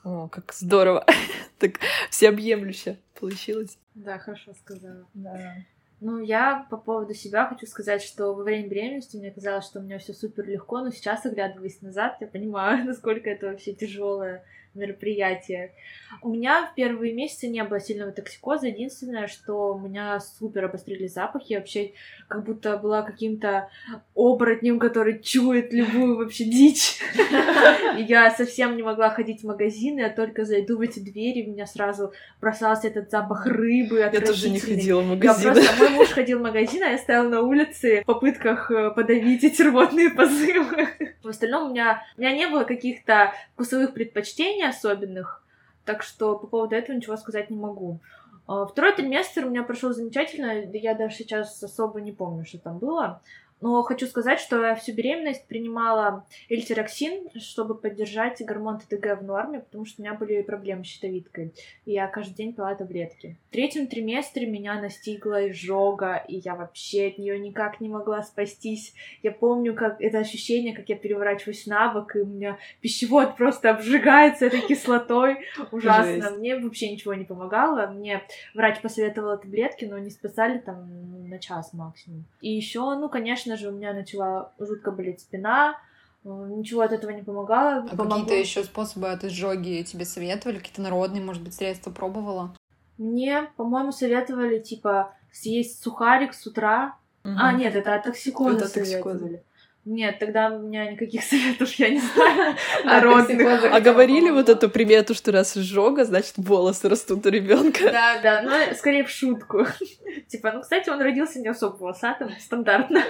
О, 0.04 0.28
как 0.28 0.54
здорово. 0.54 1.06
так 1.60 1.80
всеобъемлюще 2.10 2.98
получилось. 3.20 3.78
Да, 3.96 4.18
хорошо 4.18 4.54
сказала. 4.54 5.06
Да. 5.14 5.56
Ну, 6.02 6.20
я 6.20 6.68
по 6.70 6.78
поводу 6.78 7.14
себя 7.14 7.48
хочу 7.48 7.66
сказать, 7.66 8.02
что 8.02 8.34
во 8.34 8.44
время 8.44 8.68
беременности 8.68 9.18
мне 9.18 9.32
казалось, 9.32 9.66
что 9.66 9.80
у 9.80 9.82
меня 9.82 9.98
все 9.98 10.14
супер 10.14 10.46
легко, 10.46 10.82
но 10.82 10.92
сейчас, 10.92 11.26
оглядываясь 11.26 11.82
назад, 11.82 12.18
я 12.20 12.28
понимаю, 12.28 12.86
насколько 12.86 13.30
это 13.30 13.48
вообще 13.48 13.74
тяжелое 13.74 14.44
мероприятие. 14.76 15.74
У 16.22 16.30
меня 16.30 16.68
в 16.68 16.76
первые 16.76 17.14
месяцы 17.14 17.48
не 17.48 17.64
было 17.64 17.80
сильного 17.80 18.12
токсикоза. 18.12 18.68
Единственное, 18.68 19.28
что 19.28 19.74
у 19.74 19.80
меня 19.80 20.20
супер 20.20 20.66
обострили 20.66 21.08
запахи. 21.08 21.54
Я 21.54 21.60
вообще 21.60 21.94
как 22.28 22.44
будто 22.44 22.78
была 22.78 23.02
каким-то 23.02 23.70
оборотнем, 24.16 24.80
который 24.80 25.20
чует 25.20 25.74
любую 25.74 26.18
вообще 26.18 26.46
дичь. 26.46 27.00
Я 27.98 28.32
совсем 28.32 28.76
не 28.76 28.84
могла 28.84 29.10
ходить 29.10 29.42
в 29.42 29.46
магазины, 29.46 30.02
я 30.02 30.10
только 30.10 30.46
зайду 30.46 30.78
в 30.78 30.82
эти 30.82 31.00
двери, 31.00 31.48
у 31.48 31.52
меня 31.52 31.66
сразу 31.66 32.14
бросался 32.42 32.88
этот 32.88 33.10
запах 33.10 33.46
рыбы. 33.46 34.00
Я 34.00 34.22
тоже 34.22 34.50
не 34.50 34.60
ходила 34.60 35.02
в 35.02 35.08
магазин. 35.08 35.54
Я 35.54 35.54
просто... 35.54 35.84
Мой 35.84 35.90
муж 35.92 36.10
ходил 36.10 36.40
в 36.40 36.42
магазин, 36.42 36.84
а 36.84 36.90
я 36.90 36.98
стояла 36.98 37.30
на 37.30 37.42
улице 37.42 38.02
в 38.02 38.06
попытках 38.06 38.72
э, 38.72 38.92
подавить 38.92 39.44
эти 39.44 39.62
рвотные 39.62 40.10
позывы. 40.10 40.88
В 41.24 41.30
остальном 41.30 41.70
у 41.70 41.74
меня, 41.74 42.04
у 42.18 42.22
меня 42.22 42.36
не 42.36 42.48
было 42.48 42.64
каких-то 42.64 43.34
вкусовых 43.54 43.94
предпочтений 43.94 44.65
особенных, 44.70 45.44
так 45.86 46.04
что 46.04 46.38
по 46.38 46.48
поводу 46.48 46.76
этого 46.76 46.96
ничего 46.96 47.18
сказать 47.18 47.50
не 47.50 47.58
могу. 47.58 48.00
А, 48.48 48.66
второй 48.66 48.94
триместр 48.94 49.46
у 49.46 49.50
меня 49.50 49.64
прошел 49.64 49.94
замечательно, 49.94 50.52
я 50.74 50.94
даже 50.94 51.16
сейчас 51.16 51.62
особо 51.64 52.02
не 52.02 52.12
помню, 52.12 52.46
что 52.46 52.60
там 52.60 52.78
было. 52.78 53.22
Но 53.62 53.82
хочу 53.84 54.06
сказать, 54.06 54.40
что 54.40 54.64
я 54.64 54.76
всю 54.76 54.94
беременность 54.94 55.48
принимала 55.48 56.26
эльтироксин, 56.50 57.30
чтобы 57.40 57.76
поддержать 57.76 58.44
гормон 58.46 58.80
ТТГ 58.80 59.22
в 59.22 59.24
норме, 59.24 59.62
потому 59.62 59.86
что 59.86 60.02
у 60.02 60.06
меня 60.06 60.14
были 60.14 60.42
проблемы 60.42 60.84
с 60.84 60.88
щитовидкой. 60.88 61.54
И 61.86 61.94
я 61.94 62.08
каждый 62.08 62.36
день 62.36 62.54
пила 62.54 62.76
таблетки. 62.76 63.38
В 63.50 63.54
третьем 63.54 63.88
триместре 63.88 64.46
меня 64.46 64.80
настигла 64.82 65.50
изжога, 65.50 66.24
и 66.28 66.36
я 66.38 66.56
вообще 66.56 67.08
от 67.08 67.18
нее 67.18 67.40
никак 67.40 67.80
не 67.80 67.88
могла 67.88 68.24
спастись. 68.24 68.94
Я 69.24 69.32
помню, 69.32 69.74
как 69.74 70.02
это 70.02 70.20
ощущение, 70.20 70.76
как 70.76 70.90
я 70.90 70.96
переворачиваюсь 70.96 71.66
на 71.66 71.94
бок, 71.94 72.16
и 72.16 72.20
у 72.20 72.26
меня 72.26 72.58
пищевод 72.82 73.38
просто 73.38 73.70
обжигается 73.70 74.48
этой 74.48 74.62
кислотой. 74.62 75.38
Ужасно. 75.72 76.22
Жесть. 76.22 76.38
Мне 76.38 76.60
вообще 76.60 76.92
ничего 76.92 77.14
не 77.14 77.24
помогало. 77.26 77.88
Мне 77.88 78.22
врач 78.54 78.82
посоветовала 78.82 79.38
таблетки, 79.38 79.86
но 79.86 79.98
не 79.98 80.10
спасали 80.10 80.60
там 80.60 81.06
на 81.30 81.40
час 81.40 81.74
максимум. 81.74 82.26
И 82.42 82.52
еще, 82.52 82.96
ну, 82.96 83.10
конечно, 83.10 83.45
конечно 83.46 83.58
же, 83.58 83.74
у 83.74 83.78
меня 83.78 83.94
начала 83.94 84.52
жутко 84.60 84.92
болеть 84.92 85.22
спина, 85.22 85.78
э, 86.24 86.30
ничего 86.30 86.82
от 86.82 86.92
этого 86.92 87.12
не 87.12 87.24
помогало. 87.24 87.88
А 87.90 87.96
какие-то 87.96 88.34
еще 88.34 88.64
способы 88.64 89.10
от 89.10 89.24
изжоги 89.24 89.84
тебе 89.84 90.06
советовали? 90.06 90.58
Какие-то 90.58 90.82
народные, 90.82 91.24
может 91.24 91.44
быть, 91.44 91.54
средства 91.54 91.92
пробовала? 91.92 92.56
Мне, 92.98 93.50
по-моему, 93.58 93.92
советовали, 93.92 94.60
типа, 94.60 95.14
съесть 95.32 95.84
сухарик 95.84 96.34
с 96.34 96.48
утра. 96.48 96.96
Угу. 97.24 97.34
А, 97.38 97.54
нет, 97.54 97.76
это 97.76 97.96
от 97.96 98.04
токсикоза 98.04 98.58
это 98.58 98.68
советовали. 98.68 99.44
Нет, 99.86 100.18
тогда 100.18 100.50
у 100.50 100.60
меня 100.64 100.92
никаких 100.92 101.24
советов, 101.24 101.72
я 101.74 101.90
не 101.90 102.00
знаю, 102.14 102.56
народных. 102.84 103.64
А 103.72 103.80
говорили 103.80 104.32
вот 104.32 104.50
эту 104.50 104.68
примету, 104.70 105.14
что 105.14 105.32
раз 105.32 105.56
изжога, 105.56 106.06
значит, 106.06 106.34
волосы 106.38 106.90
растут 106.90 107.26
у 107.26 107.30
ребенка. 107.30 107.92
Да, 107.92 108.20
да, 108.22 108.42
но 108.42 108.76
скорее 108.76 109.04
в 109.04 109.10
шутку. 109.10 109.68
Типа, 110.28 110.52
ну, 110.52 110.62
кстати, 110.62 110.90
он 110.90 111.02
родился 111.02 111.40
не 111.40 111.48
особо 111.48 111.76
волосатым, 111.76 112.32
стандартно. 112.40 113.04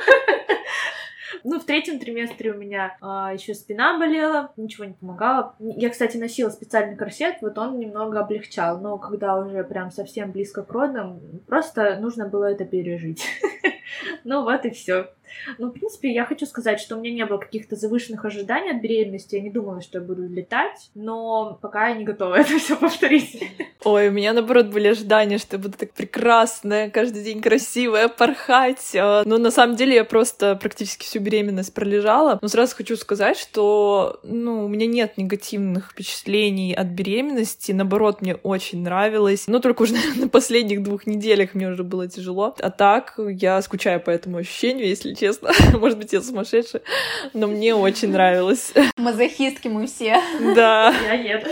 Ну, 1.43 1.59
в 1.59 1.65
третьем 1.65 1.99
триместре 1.99 2.51
у 2.51 2.57
меня 2.57 2.97
а, 3.01 3.33
еще 3.33 3.53
спина 3.53 3.97
болела, 3.97 4.51
ничего 4.57 4.85
не 4.85 4.93
помогало. 4.93 5.55
Я, 5.59 5.89
кстати, 5.89 6.17
носила 6.17 6.49
специальный 6.49 6.95
корсет, 6.95 7.37
вот 7.41 7.57
он 7.57 7.77
немного 7.77 8.19
облегчал, 8.19 8.79
но 8.79 8.97
когда 8.97 9.37
уже 9.37 9.63
прям 9.63 9.91
совсем 9.91 10.31
близко 10.31 10.63
к 10.63 10.71
родам, 10.71 11.19
просто 11.47 11.99
нужно 11.99 12.27
было 12.27 12.45
это 12.51 12.65
пережить. 12.65 13.25
Ну 14.23 14.43
вот 14.43 14.65
и 14.65 14.71
все. 14.71 15.09
Ну, 15.57 15.67
в 15.67 15.71
принципе, 15.71 16.13
я 16.13 16.25
хочу 16.25 16.45
сказать, 16.45 16.79
что 16.79 16.95
у 16.95 17.01
меня 17.01 17.13
не 17.13 17.25
было 17.25 17.37
каких-то 17.37 17.75
завышенных 17.75 18.25
ожиданий 18.25 18.71
от 18.71 18.81
беременности. 18.81 19.35
Я 19.35 19.41
не 19.41 19.49
думала, 19.49 19.81
что 19.81 19.99
я 19.99 20.03
буду 20.03 20.27
летать, 20.27 20.89
но 20.95 21.57
пока 21.61 21.89
я 21.89 21.95
не 21.95 22.03
готова 22.03 22.35
это 22.39 22.57
все 22.57 22.75
повторить. 22.75 23.43
Ой, 23.83 24.09
у 24.09 24.11
меня, 24.11 24.33
наоборот, 24.33 24.67
были 24.67 24.87
ожидания, 24.87 25.37
что 25.37 25.57
я 25.57 25.61
буду 25.61 25.77
так 25.77 25.91
прекрасная, 25.91 26.89
каждый 26.89 27.23
день 27.23 27.41
красивая, 27.41 28.07
порхать. 28.07 28.95
А, 28.95 29.23
но 29.25 29.37
на 29.37 29.51
самом 29.51 29.75
деле 29.75 29.95
я 29.95 30.03
просто 30.03 30.55
практически 30.55 31.05
всю 31.05 31.19
беременность 31.19 31.73
пролежала. 31.73 32.39
Но 32.41 32.47
сразу 32.47 32.75
хочу 32.75 32.95
сказать, 32.95 33.37
что 33.37 34.19
ну, 34.23 34.65
у 34.65 34.67
меня 34.67 34.87
нет 34.87 35.17
негативных 35.17 35.91
впечатлений 35.91 36.73
от 36.73 36.87
беременности. 36.87 37.71
Наоборот, 37.71 38.21
мне 38.21 38.35
очень 38.35 38.81
нравилось. 38.81 39.45
Но 39.47 39.59
только 39.59 39.83
уже, 39.83 39.93
наверное, 39.95 40.23
на 40.23 40.29
последних 40.29 40.83
двух 40.83 41.07
неделях 41.07 41.53
мне 41.53 41.67
уже 41.67 41.83
было 41.83 42.07
тяжело. 42.07 42.55
А 42.59 42.69
так 42.71 43.13
я 43.17 43.61
скучаю 43.61 43.99
по 43.99 44.09
этому 44.09 44.37
ощущению, 44.37 44.87
если 44.87 45.13
честно. 45.15 45.51
Может 45.73 45.97
быть, 45.97 46.13
я 46.13 46.21
сумасшедшая, 46.21 46.81
но 47.33 47.47
мне 47.47 47.75
очень 47.75 48.09
нравилось. 48.09 48.73
Мазохистки 48.97 49.67
мы 49.67 49.87
все. 49.87 50.21
Да. 50.55 50.93
Я 51.03 51.17
нет. 51.17 51.47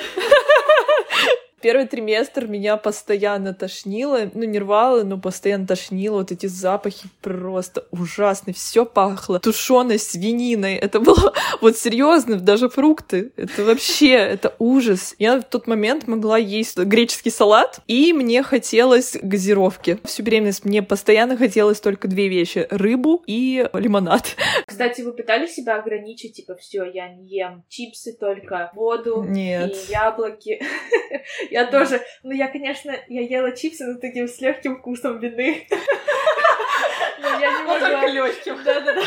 Первый 1.63 1.87
триместр 1.87 2.45
меня 2.45 2.75
постоянно 2.75 3.53
тошнило, 3.53 4.29
ну 4.33 4.43
не 4.43 4.59
рвало, 4.59 5.03
но 5.03 5.17
постоянно 5.17 5.65
тошнило, 5.65 6.17
вот 6.17 6.33
эти 6.33 6.45
запахи 6.47 7.07
просто 7.21 7.85
ужасные, 7.89 8.53
все 8.53 8.85
пахло 8.85 9.39
тушеной 9.39 9.97
свининой, 9.97 10.75
это 10.75 10.99
было 10.99 11.33
вот 11.61 11.77
серьезно, 11.77 12.35
даже 12.35 12.67
фрукты, 12.67 13.31
это 13.37 13.63
вообще, 13.63 14.09
это 14.09 14.53
ужас. 14.59 15.15
Я 15.19 15.39
в 15.39 15.43
тот 15.45 15.65
момент 15.67 16.05
могла 16.05 16.37
есть 16.37 16.77
греческий 16.77 17.29
салат, 17.29 17.79
и 17.87 18.11
мне 18.11 18.43
хотелось 18.43 19.15
газировки. 19.21 19.99
Всю 20.03 20.23
беременность 20.23 20.65
мне 20.65 20.83
постоянно 20.83 21.37
хотелось 21.37 21.79
только 21.79 22.09
две 22.09 22.27
вещи, 22.27 22.67
рыбу 22.71 23.23
и 23.25 23.69
лимонад. 23.71 24.35
Кстати, 24.65 24.99
вы 24.99 25.13
пытались 25.13 25.53
себя 25.53 25.77
ограничить, 25.77 26.35
типа, 26.35 26.55
все, 26.55 26.83
я 26.83 27.07
не 27.07 27.37
ем 27.37 27.63
чипсы 27.69 28.17
только, 28.19 28.69
воду 28.75 29.23
Нет. 29.23 29.73
и 29.73 29.91
яблоки. 29.93 30.61
Я 31.53 31.67
тоже, 31.67 32.03
ну 32.23 32.31
я, 32.31 32.47
конечно, 32.47 32.95
я 33.09 33.21
ела 33.21 33.51
чипсы, 33.51 33.85
но 33.85 33.99
таким 33.99 34.27
с 34.27 34.41
легким 34.41 34.79
вкусом 34.79 35.19
вины. 35.19 35.67
Но 37.19 37.27
я 37.39 37.59
не 37.59 37.63
могла. 37.63 38.07
легким. 38.07 38.57
Да-да-да. 38.63 39.03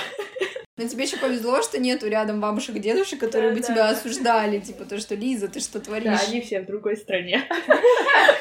Но 0.78 0.86
тебе 0.86 1.04
еще 1.04 1.16
повезло, 1.16 1.62
что 1.62 1.78
нету 1.80 2.06
рядом 2.06 2.38
бабушек 2.40 2.76
и 2.76 2.78
дедушек, 2.80 3.18
которые 3.18 3.50
Да, 3.50 3.54
бы 3.56 3.60
да, 3.62 3.66
тебя 3.66 3.76
да. 3.76 3.90
осуждали. 3.90 4.58
Типа, 4.60 4.84
то, 4.84 4.98
что 4.98 5.14
Лиза, 5.14 5.48
ты 5.48 5.60
что 5.60 5.80
творишь? 5.80 6.04
Да, 6.04 6.20
они 6.28 6.42
все 6.42 6.60
в 6.60 6.66
другой 6.66 6.96
стране. 6.96 7.44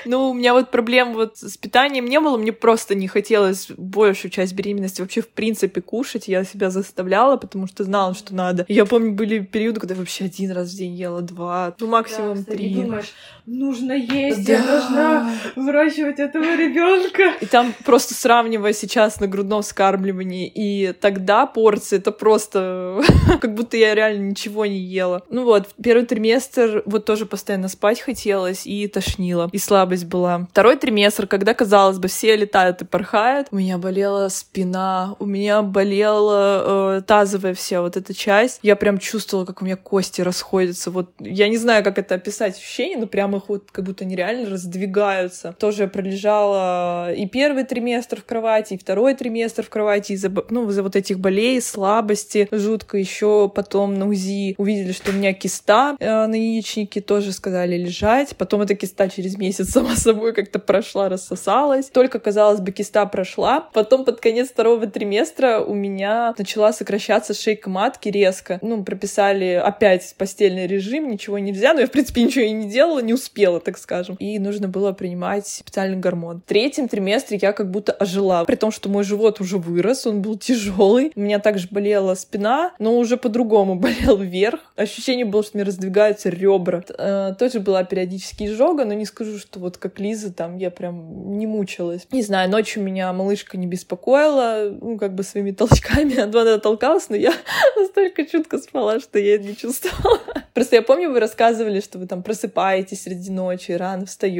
Ну, 0.07 0.29
у 0.29 0.33
меня 0.35 0.53
вот 0.53 0.69
проблем 0.69 1.13
вот 1.13 1.37
с 1.37 1.57
питанием 1.57 2.05
не 2.05 2.19
было, 2.19 2.37
мне 2.37 2.51
просто 2.53 2.93
не 2.93 3.07
хотелось 3.07 3.69
большую 3.75 4.29
часть 4.29 4.53
беременности 4.53 5.01
вообще 5.01 5.21
в 5.21 5.29
принципе 5.29 5.81
кушать, 5.81 6.27
я 6.27 6.43
себя 6.43 6.69
заставляла, 6.69 7.37
потому 7.37 7.65
что 7.65 7.83
знала, 7.83 8.13
что 8.13 8.35
надо. 8.35 8.65
Я 8.67 8.85
помню, 8.85 9.13
были 9.13 9.39
периоды, 9.39 9.79
когда 9.79 9.95
я 9.95 9.99
вообще 9.99 10.25
один 10.25 10.51
раз 10.51 10.69
в 10.71 10.77
день 10.77 10.93
ела, 10.93 11.21
два, 11.21 11.73
ну 11.79 11.87
максимум 11.87 12.43
Да, 12.43 12.51
три. 12.51 12.75
думаешь, 12.75 13.13
нужно 13.47 13.93
есть, 13.93 14.47
я 14.47 14.61
должна 14.61 15.31
выращивать 15.55 16.19
этого 16.19 16.55
ребенка. 16.55 17.33
И 17.41 17.47
там 17.47 17.73
просто 17.83 18.13
сравнивая 18.13 18.73
сейчас 18.73 19.19
на 19.19 19.27
грудном 19.27 19.63
вскармливании 19.63 20.47
и 20.53 20.93
тогда 20.93 21.47
порции, 21.47 21.97
это 21.97 22.11
просто 22.11 22.24
как 23.41 23.53
будто 23.53 23.77
я 23.77 23.95
реально 23.95 24.29
ничего 24.29 24.65
не 24.65 24.79
ела. 24.79 25.23
Ну 25.29 25.43
вот, 25.43 25.67
первый 25.81 26.05
триместр 26.05 26.83
вот 26.85 27.05
тоже 27.05 27.25
постоянно 27.25 27.67
спать 27.67 27.99
хотелось 27.99 28.65
и 28.65 28.87
тошнило, 28.87 29.49
и 29.51 29.57
слабость 29.57 30.05
была. 30.05 30.47
Второй 30.51 30.77
триместр, 30.77 31.27
когда, 31.27 31.53
казалось 31.53 31.99
бы, 31.99 32.07
все 32.07 32.35
летают 32.35 32.81
и 32.81 32.85
порхают, 32.85 33.47
у 33.51 33.57
меня 33.57 33.77
болела 33.77 34.29
спина, 34.29 35.15
у 35.19 35.25
меня 35.25 35.61
болела 35.61 36.97
э, 36.97 37.01
тазовая 37.01 37.53
вся 37.53 37.81
вот 37.81 37.97
эта 37.97 38.13
часть. 38.13 38.59
Я 38.61 38.75
прям 38.75 38.97
чувствовала, 38.97 39.45
как 39.45 39.61
у 39.61 39.65
меня 39.65 39.75
кости 39.75 40.21
расходятся. 40.21 40.91
Вот 40.91 41.11
я 41.19 41.49
не 41.49 41.57
знаю, 41.57 41.83
как 41.83 41.97
это 41.97 42.15
описать 42.15 42.57
ощущение, 42.57 42.97
но 42.97 43.07
прям 43.07 43.35
их 43.35 43.49
вот 43.49 43.71
как 43.71 43.85
будто 43.85 44.05
нереально 44.05 44.49
раздвигаются. 44.49 45.55
Тоже 45.59 45.83
я 45.83 45.87
пролежала 45.87 47.13
и 47.13 47.27
первый 47.27 47.63
триместр 47.63 48.21
в 48.21 48.25
кровати, 48.25 48.73
и 48.73 48.77
второй 48.77 49.13
триместр 49.13 49.63
в 49.63 49.69
кровати 49.69 50.13
из-за 50.13 50.31
ну, 50.49 50.69
из-за 50.69 50.83
вот 50.83 50.95
этих 50.95 51.19
болей, 51.19 51.61
слабости. 51.61 52.14
Жутко 52.51 52.97
еще 52.97 53.51
потом 53.53 53.97
на 53.97 54.07
УЗИ 54.07 54.55
увидели, 54.57 54.91
что 54.91 55.11
у 55.11 55.13
меня 55.13 55.33
киста 55.33 55.95
э, 55.99 56.25
на 56.25 56.35
яичнике, 56.35 57.01
тоже 57.01 57.31
сказали 57.31 57.77
лежать. 57.77 58.35
Потом 58.37 58.61
эта 58.61 58.75
киста 58.75 59.09
через 59.09 59.37
месяц 59.37 59.69
сама 59.71 59.95
собой 59.95 60.33
как-то 60.33 60.59
прошла, 60.59 61.09
рассосалась. 61.09 61.87
Только, 61.87 62.19
казалось 62.19 62.59
бы, 62.59 62.71
киста 62.71 63.05
прошла. 63.05 63.61
Потом 63.73 64.05
под 64.05 64.19
конец 64.19 64.49
второго 64.49 64.87
триместра 64.87 65.59
у 65.59 65.73
меня 65.73 66.33
начала 66.37 66.73
сокращаться 66.73 67.33
шейка 67.33 67.69
матки 67.69 68.09
резко. 68.09 68.59
Ну, 68.61 68.83
прописали 68.83 69.61
опять 69.63 70.15
постельный 70.17 70.67
режим, 70.67 71.09
ничего 71.09 71.39
нельзя. 71.39 71.73
Но 71.73 71.81
я, 71.81 71.87
в 71.87 71.91
принципе, 71.91 72.23
ничего 72.23 72.45
и 72.45 72.51
не 72.51 72.69
делала, 72.69 72.99
не 72.99 73.13
успела, 73.13 73.59
так 73.59 73.77
скажем. 73.77 74.15
И 74.19 74.39
нужно 74.39 74.67
было 74.67 74.91
принимать 74.91 75.47
специальный 75.47 75.97
гормон. 75.97 76.41
В 76.45 76.49
третьем 76.49 76.87
триместре 76.87 77.39
я 77.41 77.51
как 77.53 77.71
будто 77.71 77.91
ожила. 77.91 78.43
При 78.45 78.55
том, 78.55 78.71
что 78.71 78.89
мой 78.89 79.03
живот 79.03 79.41
уже 79.41 79.57
вырос, 79.57 80.05
он 80.05 80.21
был 80.21 80.37
тяжелый. 80.37 81.11
У 81.15 81.19
меня 81.19 81.39
также 81.39 81.67
болела 81.71 82.04
спина, 82.13 82.73
но 82.77 82.95
уже 82.95 83.17
по-другому 83.17 83.75
болел 83.79 84.17
вверх. 84.17 84.59
Ощущение 84.75 85.25
было, 85.25 85.41
что 85.41 85.57
мне 85.57 85.63
раздвигаются 85.63 86.29
ребра. 86.29 86.83
Э, 86.97 87.33
Тоже 87.39 87.59
была 87.59 87.83
периодически 87.83 88.43
изжога, 88.43 88.85
но 88.85 88.93
не 88.93 89.05
скажу, 89.05 89.39
что 89.39 89.59
вот 89.59 89.77
как 89.77 89.99
Лиза, 89.99 90.31
там 90.31 90.57
я 90.57 90.69
прям 90.69 91.37
не 91.39 91.47
мучилась. 91.47 92.07
Не 92.11 92.21
знаю, 92.21 92.51
ночью 92.51 92.83
меня 92.83 93.11
малышка 93.13 93.57
не 93.57 93.65
беспокоила, 93.65 94.69
ну, 94.79 94.99
как 94.99 95.15
бы 95.15 95.23
своими 95.23 95.51
толчками. 95.51 96.19
Она 96.19 96.59
толкалась, 96.59 97.09
но 97.09 97.15
я 97.15 97.33
настолько 97.75 98.25
чутко 98.25 98.59
спала, 98.59 98.99
что 98.99 99.17
я 99.17 99.39
не 99.39 99.55
чувствовала. 99.55 100.19
Просто 100.53 100.75
я 100.75 100.81
помню, 100.81 101.11
вы 101.11 101.19
рассказывали, 101.19 101.79
что 101.79 101.97
вы 101.97 102.07
там 102.07 102.21
просыпаетесь 102.21 103.03
среди 103.03 103.31
ночи, 103.31 103.71
рано 103.71 104.05
встаете. 104.05 104.35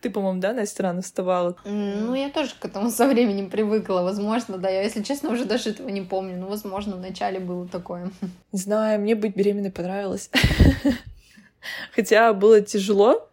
Ты, 0.00 0.10
по-моему, 0.10 0.40
да, 0.40 0.52
Настя, 0.52 0.84
рано 0.84 1.02
вставала? 1.02 1.56
Ну, 1.64 2.14
я 2.14 2.30
тоже 2.30 2.52
к 2.58 2.64
этому 2.64 2.90
со 2.90 3.06
временем 3.06 3.50
привыкла. 3.50 4.02
Возможно, 4.02 4.58
да. 4.58 4.68
Я, 4.68 4.82
если 4.82 5.02
честно, 5.02 5.30
уже 5.30 5.44
даже 5.44 5.70
этого 5.70 5.88
не 5.88 6.02
помню. 6.02 6.36
Но, 6.36 6.46
возможно, 6.46 6.96
вначале 7.10 7.40
было 7.40 7.66
такое. 7.66 8.10
Не 8.52 8.58
знаю, 8.58 9.00
мне 9.00 9.14
быть 9.14 9.36
беременной 9.36 9.72
понравилось. 9.72 10.30
Хотя 11.92 12.32
было 12.32 12.60
тяжело 12.60 13.28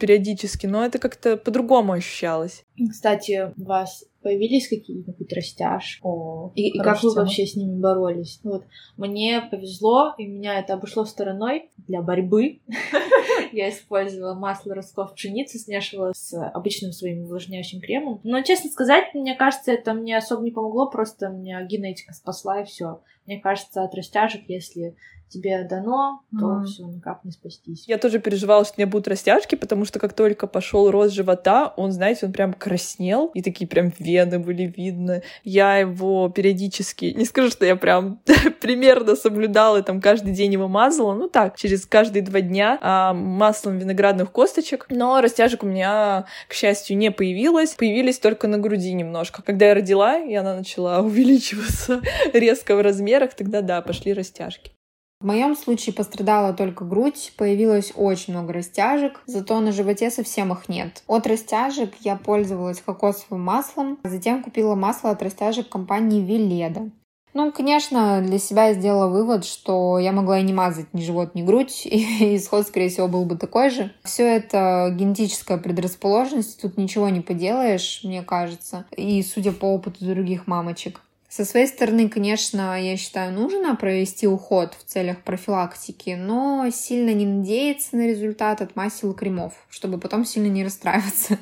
периодически, 0.00 0.66
но 0.66 0.84
это 0.84 0.98
как-то 0.98 1.36
по-другому 1.36 1.92
ощущалось. 1.92 2.64
Кстати, 2.90 3.52
у 3.56 3.64
вас 3.64 4.04
появились 4.22 4.68
какие-нибудь 4.68 5.32
растяжки? 5.32 6.00
О, 6.02 6.52
И, 6.54 6.68
и 6.68 6.78
как 6.78 7.02
вы 7.02 7.14
вообще 7.14 7.46
с 7.46 7.54
ними 7.56 7.78
боролись? 7.78 8.40
Ну 8.42 8.52
вот, 8.52 8.64
мне 8.96 9.40
повезло, 9.40 10.14
и 10.18 10.26
меня 10.26 10.58
это 10.58 10.74
обошло 10.74 11.04
стороной 11.04 11.70
для 11.86 12.02
борьбы. 12.02 12.60
Я 13.52 13.70
использовала 13.70 14.34
масло 14.34 14.74
ростков 14.74 15.14
пшеницы, 15.14 15.58
смешивала 15.58 16.12
с 16.14 16.34
обычным 16.50 16.92
своим 16.92 17.22
увлажняющим 17.22 17.80
кремом. 17.80 18.20
Но, 18.24 18.42
честно 18.42 18.70
сказать, 18.70 19.14
мне 19.14 19.34
кажется, 19.34 19.72
это 19.72 19.94
мне 19.94 20.16
особо 20.16 20.42
не 20.42 20.50
помогло, 20.50 20.90
просто 20.90 21.28
меня 21.28 21.62
генетика 21.64 22.12
спасла, 22.12 22.60
и 22.60 22.64
все. 22.64 23.00
Мне 23.28 23.38
кажется, 23.38 23.84
от 23.84 23.94
растяжек, 23.94 24.48
если 24.48 24.96
тебе 25.28 25.64
дано, 25.64 26.22
то 26.38 26.46
Мгм. 26.46 26.66
все, 26.66 26.84
никак 26.84 27.24
не 27.24 27.30
спастись. 27.30 27.84
Я 27.86 27.98
тоже 27.98 28.18
переживала, 28.18 28.64
что 28.64 28.74
у 28.76 28.80
меня 28.80 28.90
будут 28.90 29.08
растяжки, 29.08 29.54
потому 29.54 29.84
что 29.84 29.98
как 29.98 30.12
только 30.12 30.46
пошел 30.46 30.90
рост 30.90 31.12
живота, 31.14 31.72
он, 31.76 31.92
знаете, 31.92 32.26
он 32.26 32.32
прям 32.32 32.52
краснел, 32.52 33.30
и 33.34 33.42
такие 33.42 33.66
прям 33.66 33.92
вены 33.98 34.38
были 34.38 34.62
видны. 34.64 35.22
Я 35.44 35.76
его 35.78 36.28
периодически, 36.28 37.06
не 37.16 37.24
скажу, 37.24 37.50
что 37.50 37.64
я 37.66 37.76
прям 37.76 38.20
примерно 38.60 39.16
соблюдала, 39.16 39.78
и 39.78 39.82
там 39.82 40.00
каждый 40.00 40.32
день 40.32 40.52
его 40.52 40.68
мазала, 40.68 41.14
ну 41.14 41.28
так, 41.28 41.56
через 41.56 41.86
каждые 41.86 42.22
два 42.22 42.40
дня 42.40 42.78
а, 42.80 43.12
маслом 43.12 43.78
виноградных 43.78 44.32
косточек. 44.32 44.86
Но 44.90 45.20
растяжек 45.20 45.62
у 45.62 45.66
меня, 45.66 46.26
к 46.48 46.54
счастью, 46.54 46.96
не 46.96 47.10
появилось. 47.10 47.74
Появились 47.74 48.18
только 48.18 48.48
на 48.48 48.58
груди 48.58 48.92
немножко. 48.92 49.42
Когда 49.42 49.66
я 49.66 49.74
родила, 49.74 50.18
и 50.18 50.34
она 50.34 50.56
начала 50.56 51.00
увеличиваться 51.02 52.00
резко 52.32 52.76
в 52.76 52.80
размерах, 52.80 53.34
тогда 53.34 53.60
да, 53.62 53.82
пошли 53.82 54.12
растяжки. 54.12 54.72
В 55.20 55.26
моем 55.26 55.56
случае 55.56 55.94
пострадала 55.94 56.52
только 56.52 56.84
грудь, 56.84 57.32
появилось 57.36 57.92
очень 57.96 58.34
много 58.34 58.52
растяжек, 58.52 59.20
зато 59.26 59.58
на 59.58 59.72
животе 59.72 60.12
совсем 60.12 60.52
их 60.52 60.68
нет. 60.68 61.02
От 61.08 61.26
растяжек 61.26 61.94
я 62.02 62.14
пользовалась 62.14 62.80
кокосовым 62.80 63.42
маслом, 63.42 63.98
а 64.04 64.08
затем 64.08 64.44
купила 64.44 64.76
масло 64.76 65.10
от 65.10 65.20
растяжек 65.20 65.68
компании 65.68 66.24
Веледа. 66.24 66.90
Ну, 67.34 67.52
конечно, 67.52 68.22
для 68.22 68.38
себя 68.38 68.66
я 68.68 68.74
сделала 68.74 69.08
вывод, 69.08 69.44
что 69.44 69.98
я 69.98 70.12
могла 70.12 70.38
и 70.38 70.42
не 70.42 70.52
мазать 70.52 70.94
ни 70.94 71.02
живот, 71.02 71.34
ни 71.34 71.42
грудь, 71.42 71.82
и 71.84 72.36
исход, 72.36 72.66
скорее 72.66 72.88
всего, 72.88 73.08
был 73.08 73.24
бы 73.24 73.36
такой 73.36 73.70
же. 73.70 73.92
Все 74.04 74.24
это 74.24 74.94
генетическая 74.96 75.58
предрасположенность, 75.58 76.60
тут 76.60 76.76
ничего 76.78 77.08
не 77.08 77.20
поделаешь, 77.20 78.00
мне 78.04 78.22
кажется, 78.22 78.86
и 78.96 79.22
судя 79.22 79.52
по 79.52 79.66
опыту 79.66 80.04
других 80.04 80.46
мамочек. 80.46 81.00
Со 81.38 81.44
своей 81.44 81.68
стороны, 81.68 82.08
конечно, 82.08 82.82
я 82.82 82.96
считаю, 82.96 83.32
нужно 83.32 83.76
провести 83.76 84.26
уход 84.26 84.74
в 84.74 84.82
целях 84.82 85.18
профилактики, 85.18 86.16
но 86.18 86.68
сильно 86.72 87.14
не 87.14 87.26
надеяться 87.26 87.94
на 87.94 88.08
результат 88.08 88.60
от 88.60 88.74
масел 88.74 89.12
и 89.12 89.16
кремов, 89.16 89.52
чтобы 89.70 89.98
потом 89.98 90.24
сильно 90.24 90.48
не 90.48 90.64
расстраиваться. 90.64 91.38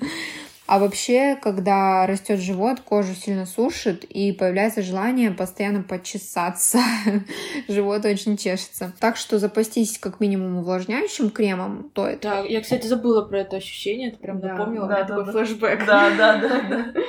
А 0.67 0.79
вообще, 0.79 1.39
когда 1.41 2.07
растет 2.07 2.41
живот, 2.41 2.81
кожу 2.81 3.15
сильно 3.15 3.47
сушит 3.47 4.05
и 4.05 4.33
появляется 4.33 4.83
желание 4.83 5.31
постоянно 5.31 5.83
почесаться. 5.83 6.79
живот 7.67 8.05
очень 8.05 8.37
чешется. 8.37 8.93
Так 9.01 9.17
что 9.17 9.39
запастись 9.39 9.97
как 9.99 10.21
минимум 10.21 10.59
увлажняющим 10.59 11.31
кремом, 11.31 11.91
то 11.95 12.07
это. 12.07 12.29
Да, 12.29 12.41
я, 12.41 12.61
кстати, 12.61 12.87
забыла 12.87 13.23
про 13.23 13.41
это 13.41 13.57
ощущение, 13.57 14.11
ты 14.11 14.19
прям 14.19 14.41
Да, 14.41 14.49
напомнила, 14.49 14.89
да, 14.89 14.95
мне 14.97 15.05
да, 15.05 15.09
такой 15.09 15.25
да. 15.25 15.33
флешбэк. 15.33 15.87
Да, 15.87 16.11
да, 16.11 16.37
да, 16.37 16.63
да. 16.69 16.87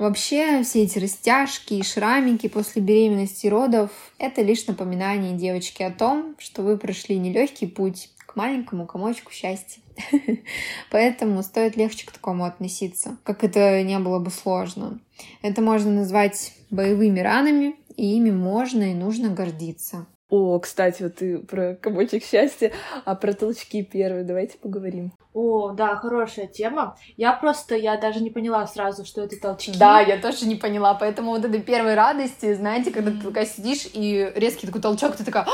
Вообще, 0.00 0.62
все 0.62 0.84
эти 0.84 0.98
растяжки 0.98 1.74
и 1.74 1.82
шрамики 1.82 2.48
после 2.48 2.80
беременности 2.80 3.44
и 3.44 3.50
родов— 3.50 3.90
это 4.18 4.40
лишь 4.40 4.66
напоминание 4.66 5.36
девочки 5.36 5.82
о 5.82 5.90
том, 5.90 6.36
что 6.38 6.62
вы 6.62 6.78
прошли 6.78 7.18
нелегкий 7.18 7.66
путь 7.66 8.08
к 8.24 8.34
маленькому 8.34 8.86
комочку 8.86 9.30
счастья. 9.30 9.82
Поэтому 10.90 11.42
стоит 11.42 11.76
легче 11.76 12.06
к 12.06 12.12
такому 12.12 12.46
относиться, 12.46 13.18
как 13.24 13.44
это 13.44 13.82
не 13.82 13.98
было 13.98 14.18
бы 14.18 14.30
сложно. 14.30 15.00
Это 15.42 15.60
можно 15.60 15.90
назвать 15.90 16.54
боевыми 16.70 17.20
ранами, 17.20 17.76
и 17.94 18.16
ими 18.16 18.30
можно 18.30 18.92
и 18.92 18.94
нужно 18.94 19.28
гордиться. 19.28 20.06
О, 20.30 20.58
кстати, 20.60 21.02
вот 21.02 21.16
ты 21.16 21.38
про 21.38 21.74
комочек 21.74 22.24
счастья, 22.24 22.72
а 23.04 23.16
про 23.16 23.32
толчки 23.32 23.82
первые 23.82 24.22
давайте 24.22 24.58
поговорим. 24.58 25.12
О, 25.34 25.70
да, 25.72 25.96
хорошая 25.96 26.46
тема. 26.46 26.96
Я 27.16 27.32
просто, 27.32 27.74
я 27.76 27.96
даже 27.96 28.20
не 28.20 28.30
поняла 28.30 28.66
сразу, 28.66 29.04
что 29.04 29.22
это 29.22 29.40
толчки. 29.40 29.76
Да, 29.78 30.00
я 30.00 30.18
тоже 30.18 30.46
не 30.46 30.54
поняла, 30.56 30.94
поэтому 30.94 31.32
вот 31.32 31.44
этой 31.44 31.60
первой 31.60 31.94
радости, 31.94 32.54
знаете, 32.54 32.90
когда 32.90 33.10
ты 33.10 33.18
такая 33.18 33.46
сидишь 33.46 33.88
и 33.92 34.32
резкий 34.36 34.66
такой 34.66 34.80
толчок, 34.80 35.16
ты 35.16 35.24
такая, 35.24 35.44
«А, 35.44 35.50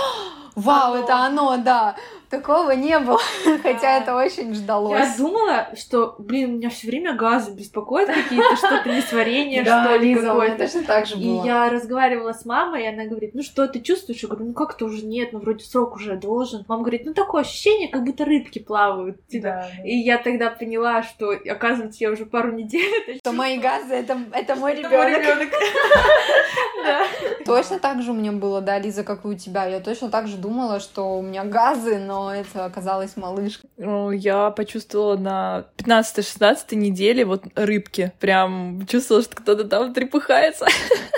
вау, 0.55 0.95
это 0.95 1.16
оно, 1.24 1.57
да. 1.59 1.97
Такого 2.31 2.72
не 2.72 2.99
было, 2.99 3.20
хотя 3.62 3.99
это 3.99 4.16
очень 4.16 4.53
ждалось. 4.53 4.99
Я 4.99 5.16
думала, 5.16 5.68
что, 5.77 6.16
блин, 6.18 6.57
меня 6.57 6.70
все 6.70 6.89
время 6.89 7.14
газы 7.14 7.53
беспокоят 7.53 8.09
какие-то, 8.09 8.57
что-то 8.57 8.89
несварение, 8.89 9.64
что 9.64 9.97
ли, 9.97 10.14
какое-то. 10.14 10.59
точно 10.59 10.83
так 10.83 11.07
же 11.07 11.16
И 11.16 11.29
я 11.45 11.70
разговаривала 11.70 12.33
с 12.33 12.45
мамой, 12.45 12.83
и 12.83 12.87
она 12.87 13.05
говорит, 13.05 13.35
ну 13.35 13.43
что 13.43 13.68
ты 13.68 13.81
чувствуешь? 13.81 14.22
Я 14.22 14.29
говорю, 14.29 14.47
ну 14.47 14.55
как-то 14.55 14.87
уже 14.87 15.07
нет, 15.07 15.33
ну 15.33 15.39
вроде 15.39 15.64
срок 15.64 15.95
уже 15.95 16.16
должен. 16.16 16.64
Мама 16.66 16.83
говорит, 16.83 17.05
ну 17.05 17.14
такое 17.14 17.43
ощущение, 17.43 17.89
как 17.89 18.03
будто 18.05 18.24
рыбки 18.24 18.59
плавают. 18.59 19.24
Типа. 19.29 19.66
И 19.85 19.97
я 19.97 20.18
тогда 20.18 20.51
поняла, 20.51 21.05
что, 21.05 21.31
оказывается, 21.31 21.99
я 22.03 22.11
уже 22.11 22.27
пару 22.27 22.51
недель... 22.51 23.18
Что 23.18 23.33
мои 23.33 23.59
газы, 23.59 23.95
это, 23.95 24.18
это 24.33 24.57
мой 24.57 24.74
ребенок. 24.74 25.49
Точно 27.45 27.79
так 27.79 28.03
же 28.03 28.11
у 28.11 28.14
меня 28.14 28.33
было, 28.33 28.61
да, 28.61 28.79
Лиза, 28.79 29.05
как 29.05 29.24
и 29.24 29.29
у 29.29 29.35
тебя. 29.35 29.66
Я 29.66 29.81
точно 29.81 30.11
так 30.11 30.27
же 30.27 30.37
думала, 30.37 30.81
что 30.81 31.18
у 31.18 31.22
меня 31.22 31.45
газы, 31.45 31.99
но 31.99 32.16
это 32.31 32.64
оказалось 32.64 33.17
малышка. 33.17 33.67
Я 33.77 34.51
почувствовала 34.51 35.17
на 35.17 35.64
15-16 35.79 36.75
неделе 36.75 37.25
вот 37.25 37.45
рыбки. 37.55 38.12
Прям 38.21 38.87
чувствовала, 38.87 39.25
что 39.25 39.37
кто-то 39.37 39.64
там 39.64 39.95
трепыхается. 39.95 40.67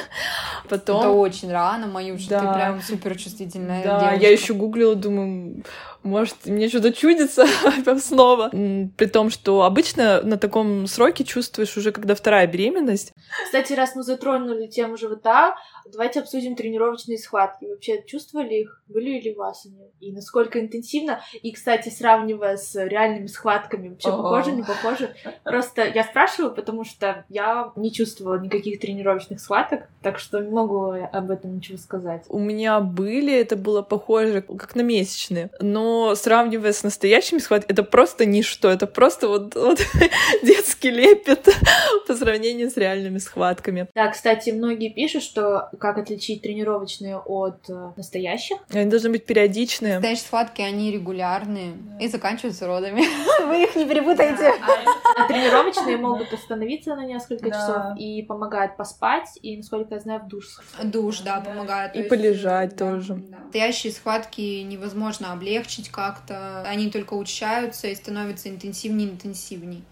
Потом... 0.68 1.00
Это 1.00 1.10
очень 1.10 1.50
рано, 1.50 1.86
мою, 1.86 2.18
что 2.18 2.30
да. 2.30 2.40
ты 2.40 2.54
прям 2.54 2.82
супер 2.82 3.16
чувствительная 3.16 3.82
Да, 3.82 4.00
девушка. 4.00 4.22
я 4.22 4.32
еще 4.32 4.54
гуглила, 4.54 4.94
думаю, 4.94 5.64
может, 6.02 6.46
мне 6.46 6.68
что-то 6.68 6.92
чудится 6.92 7.46
снова. 8.00 8.50
При 8.50 9.06
том, 9.06 9.30
что 9.30 9.62
обычно 9.62 10.22
на 10.22 10.36
таком 10.36 10.86
сроке 10.86 11.24
чувствуешь 11.24 11.76
уже, 11.76 11.92
когда 11.92 12.14
вторая 12.14 12.46
беременность. 12.46 13.12
Кстати, 13.44 13.72
раз 13.72 13.94
мы 13.94 14.02
затронули 14.02 14.66
тему 14.66 14.96
живота, 14.96 15.56
давайте 15.92 16.20
обсудим 16.20 16.54
тренировочные 16.54 17.18
схватки. 17.18 17.64
Вообще 17.64 18.02
чувствовали 18.06 18.54
их? 18.54 18.82
Были 18.88 19.20
ли 19.20 19.34
у 19.34 19.38
вас 19.38 19.66
они? 19.66 19.90
И 20.00 20.12
насколько 20.12 20.60
интенсивно? 20.60 21.20
И, 21.42 21.52
кстати, 21.52 21.88
сравнивая 21.88 22.56
с 22.56 22.74
реальными 22.74 23.26
схватками, 23.26 23.88
вообще 23.88 24.10
похоже, 24.10 24.52
не 24.52 24.62
похоже? 24.62 25.14
Просто 25.44 25.84
я 25.84 26.04
спрашиваю, 26.04 26.54
потому 26.54 26.84
что 26.84 27.24
я 27.28 27.72
не 27.76 27.92
чувствовала 27.92 28.38
никаких 28.38 28.80
тренировочных 28.80 29.40
схваток, 29.40 29.88
так 30.02 30.18
что 30.18 30.40
не 30.40 30.50
могу 30.50 30.90
об 30.90 31.30
этом 31.30 31.56
ничего 31.56 31.78
сказать. 31.78 32.24
У 32.28 32.38
меня 32.38 32.80
были, 32.80 33.34
это 33.34 33.56
было 33.56 33.82
похоже 33.82 34.42
как 34.42 34.74
на 34.74 34.82
месячные, 34.82 35.50
но 35.60 36.14
сравнивая 36.14 36.72
с 36.72 36.82
настоящими 36.82 37.38
схватками, 37.38 37.72
это 37.72 37.82
просто 37.82 38.24
ничто, 38.24 38.70
это 38.70 38.86
просто 38.86 39.28
вот, 39.28 39.54
вот 39.54 39.80
детский 40.42 40.90
лепет 40.90 41.48
по 42.06 42.14
сравнению 42.14 42.70
с 42.70 42.76
реальными 42.76 43.18
схватками. 43.18 43.88
Да, 43.94 44.08
кстати, 44.08 44.50
многие 44.50 44.90
пишут, 44.90 45.22
что 45.22 45.68
как 45.78 45.98
отличить 45.98 46.42
тренировочные 46.42 47.18
от 47.18 47.68
э, 47.68 47.92
настоящих. 47.96 48.58
Они 48.70 48.90
должны 48.90 49.10
быть 49.10 49.24
периодичные. 49.24 49.94
Настоящие 49.94 50.24
схватки, 50.24 50.62
они 50.62 50.90
регулярные 50.90 51.72
да. 51.72 52.04
и 52.04 52.08
заканчиваются 52.08 52.66
родами. 52.66 53.02
Вы 53.46 53.64
их 53.64 53.76
не 53.76 53.86
перепутаете. 53.86 54.48
А, 54.48 55.24
а 55.24 55.28
тренировочные 55.28 55.96
могут 55.96 56.32
остановиться 56.32 56.94
на 56.94 57.04
несколько 57.04 57.50
часов 57.50 57.98
и 57.98 58.22
помогают 58.22 58.76
поспать, 58.76 59.38
и, 59.42 59.56
насколько 59.56 59.94
я 59.94 60.00
знаю, 60.00 60.20
в 60.24 60.28
душ. 60.28 60.60
Душ, 60.82 61.20
да, 61.20 61.40
помогает. 61.40 61.94
И 61.96 62.02
полежать 62.02 62.76
тоже. 62.76 63.14
Настоящие 63.14 63.92
схватки 63.92 64.62
невозможно 64.62 65.32
облегчить 65.32 65.88
как-то. 65.88 66.62
Они 66.62 66.90
только 66.90 67.14
учащаются 67.14 67.88
и 67.88 67.94
становятся 67.94 68.48
интенсивнее 68.48 69.08
и 69.08 69.12
интенсивнее. 69.12 69.82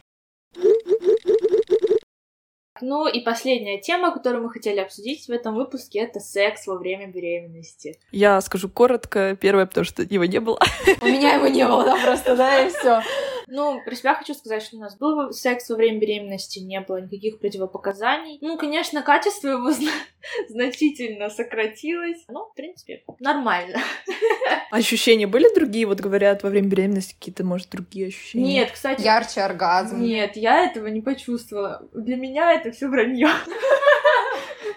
Ну 2.81 3.07
и 3.07 3.21
последняя 3.21 3.81
тема, 3.81 4.13
которую 4.13 4.45
мы 4.45 4.51
хотели 4.51 4.81
обсудить 4.81 5.27
в 5.27 5.31
этом 5.31 5.55
выпуске, 5.55 6.01
это 6.01 6.21
секс 6.21 6.67
во 6.67 6.77
время 6.77 7.07
беременности. 7.07 7.99
Я 8.13 8.41
скажу 8.41 8.69
коротко. 8.69 9.37
Первое, 9.41 9.67
потому 9.67 9.85
что 9.85 10.03
его 10.03 10.25
не 10.25 10.41
было. 10.41 10.59
У 11.01 11.07
меня 11.07 11.35
его 11.35 11.49
не 11.49 11.67
было, 11.67 11.85
да, 11.85 11.97
просто, 12.03 12.37
да, 12.37 12.65
и 12.65 12.71
все. 12.71 13.03
Ну, 13.49 13.81
про 13.85 13.95
себя 13.95 14.15
хочу 14.15 14.35
сказать, 14.35 14.63
что 14.63 14.77
у 14.77 14.81
нас 14.81 14.97
был 14.97 15.33
секс 15.33 15.69
во 15.71 15.77
время 15.77 15.99
беременности, 15.99 16.59
не 16.59 16.81
было 16.81 17.01
никаких 17.01 17.39
противопоказаний. 17.39 18.39
Ну, 18.41 18.59
конечно, 18.59 19.03
качество 19.03 19.49
его 19.49 19.71
значительно 20.49 21.31
сократилось. 21.31 22.25
Ну, 22.29 22.47
в 22.47 22.55
принципе, 22.55 23.05
нормально. 23.21 23.79
Ощущения 24.71 25.27
были 25.27 25.53
другие? 25.55 25.87
Вот 25.87 26.01
говорят, 26.01 26.43
во 26.43 26.51
время 26.51 26.69
беременности 26.69 27.15
какие-то, 27.15 27.45
может, 27.45 27.71
другие 27.71 28.09
ощущения? 28.09 28.45
Нет, 28.45 28.73
кстати... 28.73 29.03
Ярче 29.03 29.43
оргазм. 29.43 30.01
Нет, 30.01 30.37
я 30.37 30.65
этого 30.65 30.89
не 30.89 31.01
почувствовала. 31.01 31.89
Для 31.95 32.17
меня 32.17 32.53
это 32.53 32.73
все 32.73 32.89
вранье. 32.89 33.29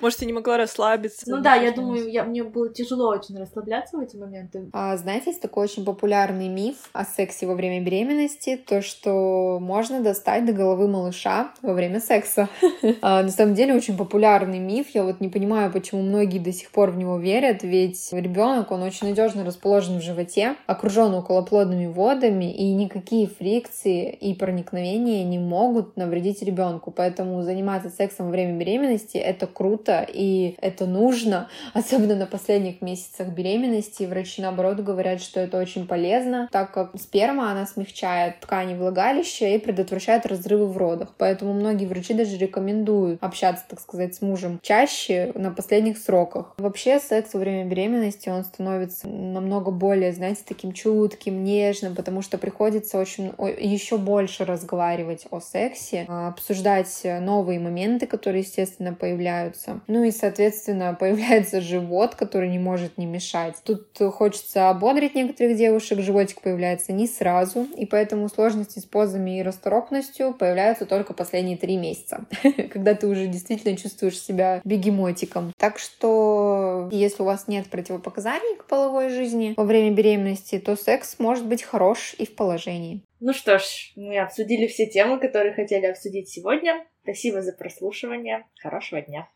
Может, 0.02 0.22
я 0.22 0.28
не 0.28 0.34
могла 0.34 0.58
расслабиться. 0.58 1.30
Ну 1.30 1.42
да, 1.42 1.56
я 1.56 1.72
думаю, 1.72 2.10
я, 2.10 2.24
мне 2.24 2.44
было 2.44 2.70
тяжело 2.70 3.10
очень 3.10 3.38
расслабляться 3.38 3.98
в 3.98 4.00
эти 4.00 4.16
моменты. 4.16 4.70
А, 4.74 4.96
знаете, 4.98 5.32
есть 5.32 5.42
такой 5.42 5.66
очень 5.66 5.86
популярный 5.86 6.48
миф 6.48 6.90
о 6.94 7.06
сексе 7.06 7.46
во 7.46 7.56
время 7.56 7.84
беременности, 7.84 8.58
то, 8.58 8.82
что 8.82 9.60
можно 9.60 10.02
достать 10.02 10.46
до 10.46 10.54
головы 10.54 10.88
малыша 10.88 11.52
во 11.62 11.74
время 11.74 12.00
секса. 12.00 12.50
а, 13.02 13.24
на 13.24 13.30
самом 13.30 13.56
деле, 13.56 13.74
очень 13.74 13.98
популярный 13.98 14.60
миф. 14.60 14.88
Я 14.94 15.04
вот 15.04 15.20
не 15.20 15.30
понимаю, 15.30 15.72
почему 15.72 16.02
многие 16.02 16.40
до 16.40 16.52
сих 16.52 16.72
пор 16.72 16.92
в 16.92 16.98
него 16.98 17.18
верят, 17.18 17.64
ведь 17.64 18.10
ребенок, 18.12 18.72
он 18.72 18.84
очень 18.84 19.08
надежно 19.08 19.44
расположен 19.44 20.00
в 20.00 20.02
животе, 20.02 20.56
окружен 20.66 21.14
околоплодными 21.14 21.88
водами, 21.88 22.54
и 22.54 22.74
никакие 22.74 23.28
фрикции 23.28 24.12
и 24.12 24.34
проникновения 24.34 25.24
не 25.24 25.40
могут 25.40 25.98
навредить 25.98 26.42
ребенку. 26.42 26.92
Поэтому 26.92 27.42
заниматься 27.44 27.90
сексом 27.90 28.28
во 28.28 28.32
время 28.32 28.58
беременности 28.58 29.18
это 29.18 29.48
круто, 29.48 29.89
круто, 29.90 30.06
и 30.12 30.56
это 30.62 30.86
нужно, 30.86 31.50
особенно 31.74 32.16
на 32.16 32.26
последних 32.26 32.82
месяцах 32.82 33.30
беременности. 33.30 34.04
Врачи, 34.04 34.42
наоборот, 34.42 34.80
говорят, 34.80 35.22
что 35.22 35.40
это 35.40 35.60
очень 35.60 35.88
полезно, 35.88 36.48
так 36.52 36.72
как 36.72 36.92
сперма, 37.00 37.52
она 37.52 37.66
смягчает 37.66 38.40
ткани 38.40 38.76
влагалища 38.76 39.48
и 39.48 39.58
предотвращает 39.58 40.26
разрывы 40.26 40.68
в 40.68 40.78
родах. 40.78 41.14
Поэтому 41.18 41.54
многие 41.54 41.86
врачи 41.86 42.14
даже 42.14 42.38
рекомендуют 42.38 43.22
общаться, 43.22 43.66
так 43.68 43.80
сказать, 43.80 44.16
с 44.16 44.22
мужем 44.22 44.60
чаще 44.62 45.32
на 45.36 45.52
последних 45.52 45.98
сроках. 45.98 46.54
Вообще, 46.58 47.00
секс 47.00 47.34
во 47.34 47.40
время 47.40 47.66
беременности, 47.66 48.30
он 48.30 48.44
становится 48.44 49.08
намного 49.08 49.72
более, 49.72 50.14
знаете, 50.14 50.42
таким 50.48 50.74
чутким, 50.74 51.44
нежным, 51.44 51.96
потому 51.96 52.22
что 52.22 52.38
приходится 52.38 52.98
очень 52.98 53.34
еще 53.60 53.98
больше 53.98 54.46
разговаривать 54.46 55.26
о 55.32 55.40
сексе, 55.40 56.06
обсуждать 56.08 57.02
новые 57.04 57.60
моменты, 57.60 58.08
которые, 58.08 58.42
естественно, 58.42 58.94
появляются. 58.94 59.79
Ну 59.88 60.04
и, 60.04 60.12
соответственно, 60.12 60.94
появляется 61.00 61.62
живот, 61.62 62.16
который 62.16 62.50
не 62.50 62.60
может 62.60 62.98
не 62.98 63.06
мешать. 63.06 63.56
Тут 63.64 63.88
хочется 64.14 64.70
ободрить 64.70 65.16
некоторых 65.16 65.58
девушек, 65.58 66.00
животик 66.00 66.42
появляется 66.42 66.94
не 66.94 67.08
сразу, 67.08 67.68
и 67.76 67.86
поэтому 67.86 68.30
сложности 68.30 68.80
с 68.80 68.86
позами 68.86 69.40
и 69.40 69.44
расторопностью 69.44 70.34
появляются 70.34 70.86
только 70.86 71.14
последние 71.14 71.58
три 71.58 71.78
месяца, 71.78 72.26
когда 72.72 72.96
ты 72.96 73.08
уже 73.08 73.28
действительно 73.28 73.78
чувствуешь 73.78 74.20
себя 74.20 74.62
бегемотиком. 74.64 75.54
Так 75.58 75.80
что, 75.80 76.90
если 76.92 77.22
у 77.22 77.26
вас 77.26 77.48
нет 77.48 77.70
противопоказаний 77.70 78.58
к 78.58 78.66
половой 78.66 79.10
жизни 79.10 79.54
во 79.58 79.64
время 79.64 79.92
беременности, 79.96 80.60
то 80.60 80.76
секс 80.76 81.18
может 81.20 81.46
быть 81.46 81.64
хорош 81.64 82.16
и 82.18 82.26
в 82.26 82.36
положении. 82.36 83.04
Ну 83.20 83.34
что 83.34 83.60
ж, 83.60 83.92
мы 83.96 84.18
обсудили 84.20 84.68
все 84.68 84.86
темы, 84.86 85.20
которые 85.20 85.54
хотели 85.54 85.86
обсудить 85.86 86.30
сегодня. 86.30 86.86
Спасибо 87.04 87.42
за 87.42 87.52
прослушивание. 87.52 88.46
Хорошего 88.62 89.02
дня. 89.02 89.28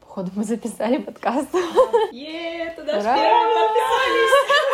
Походу 0.00 0.30
мы 0.34 0.44
записали 0.44 0.98
подкаст. 0.98 1.48
Еее, 2.12 2.72
туда 2.76 3.00
же 3.00 3.06
Ура! 3.08 3.16
первым 3.16 3.68
подписались! 3.68 4.67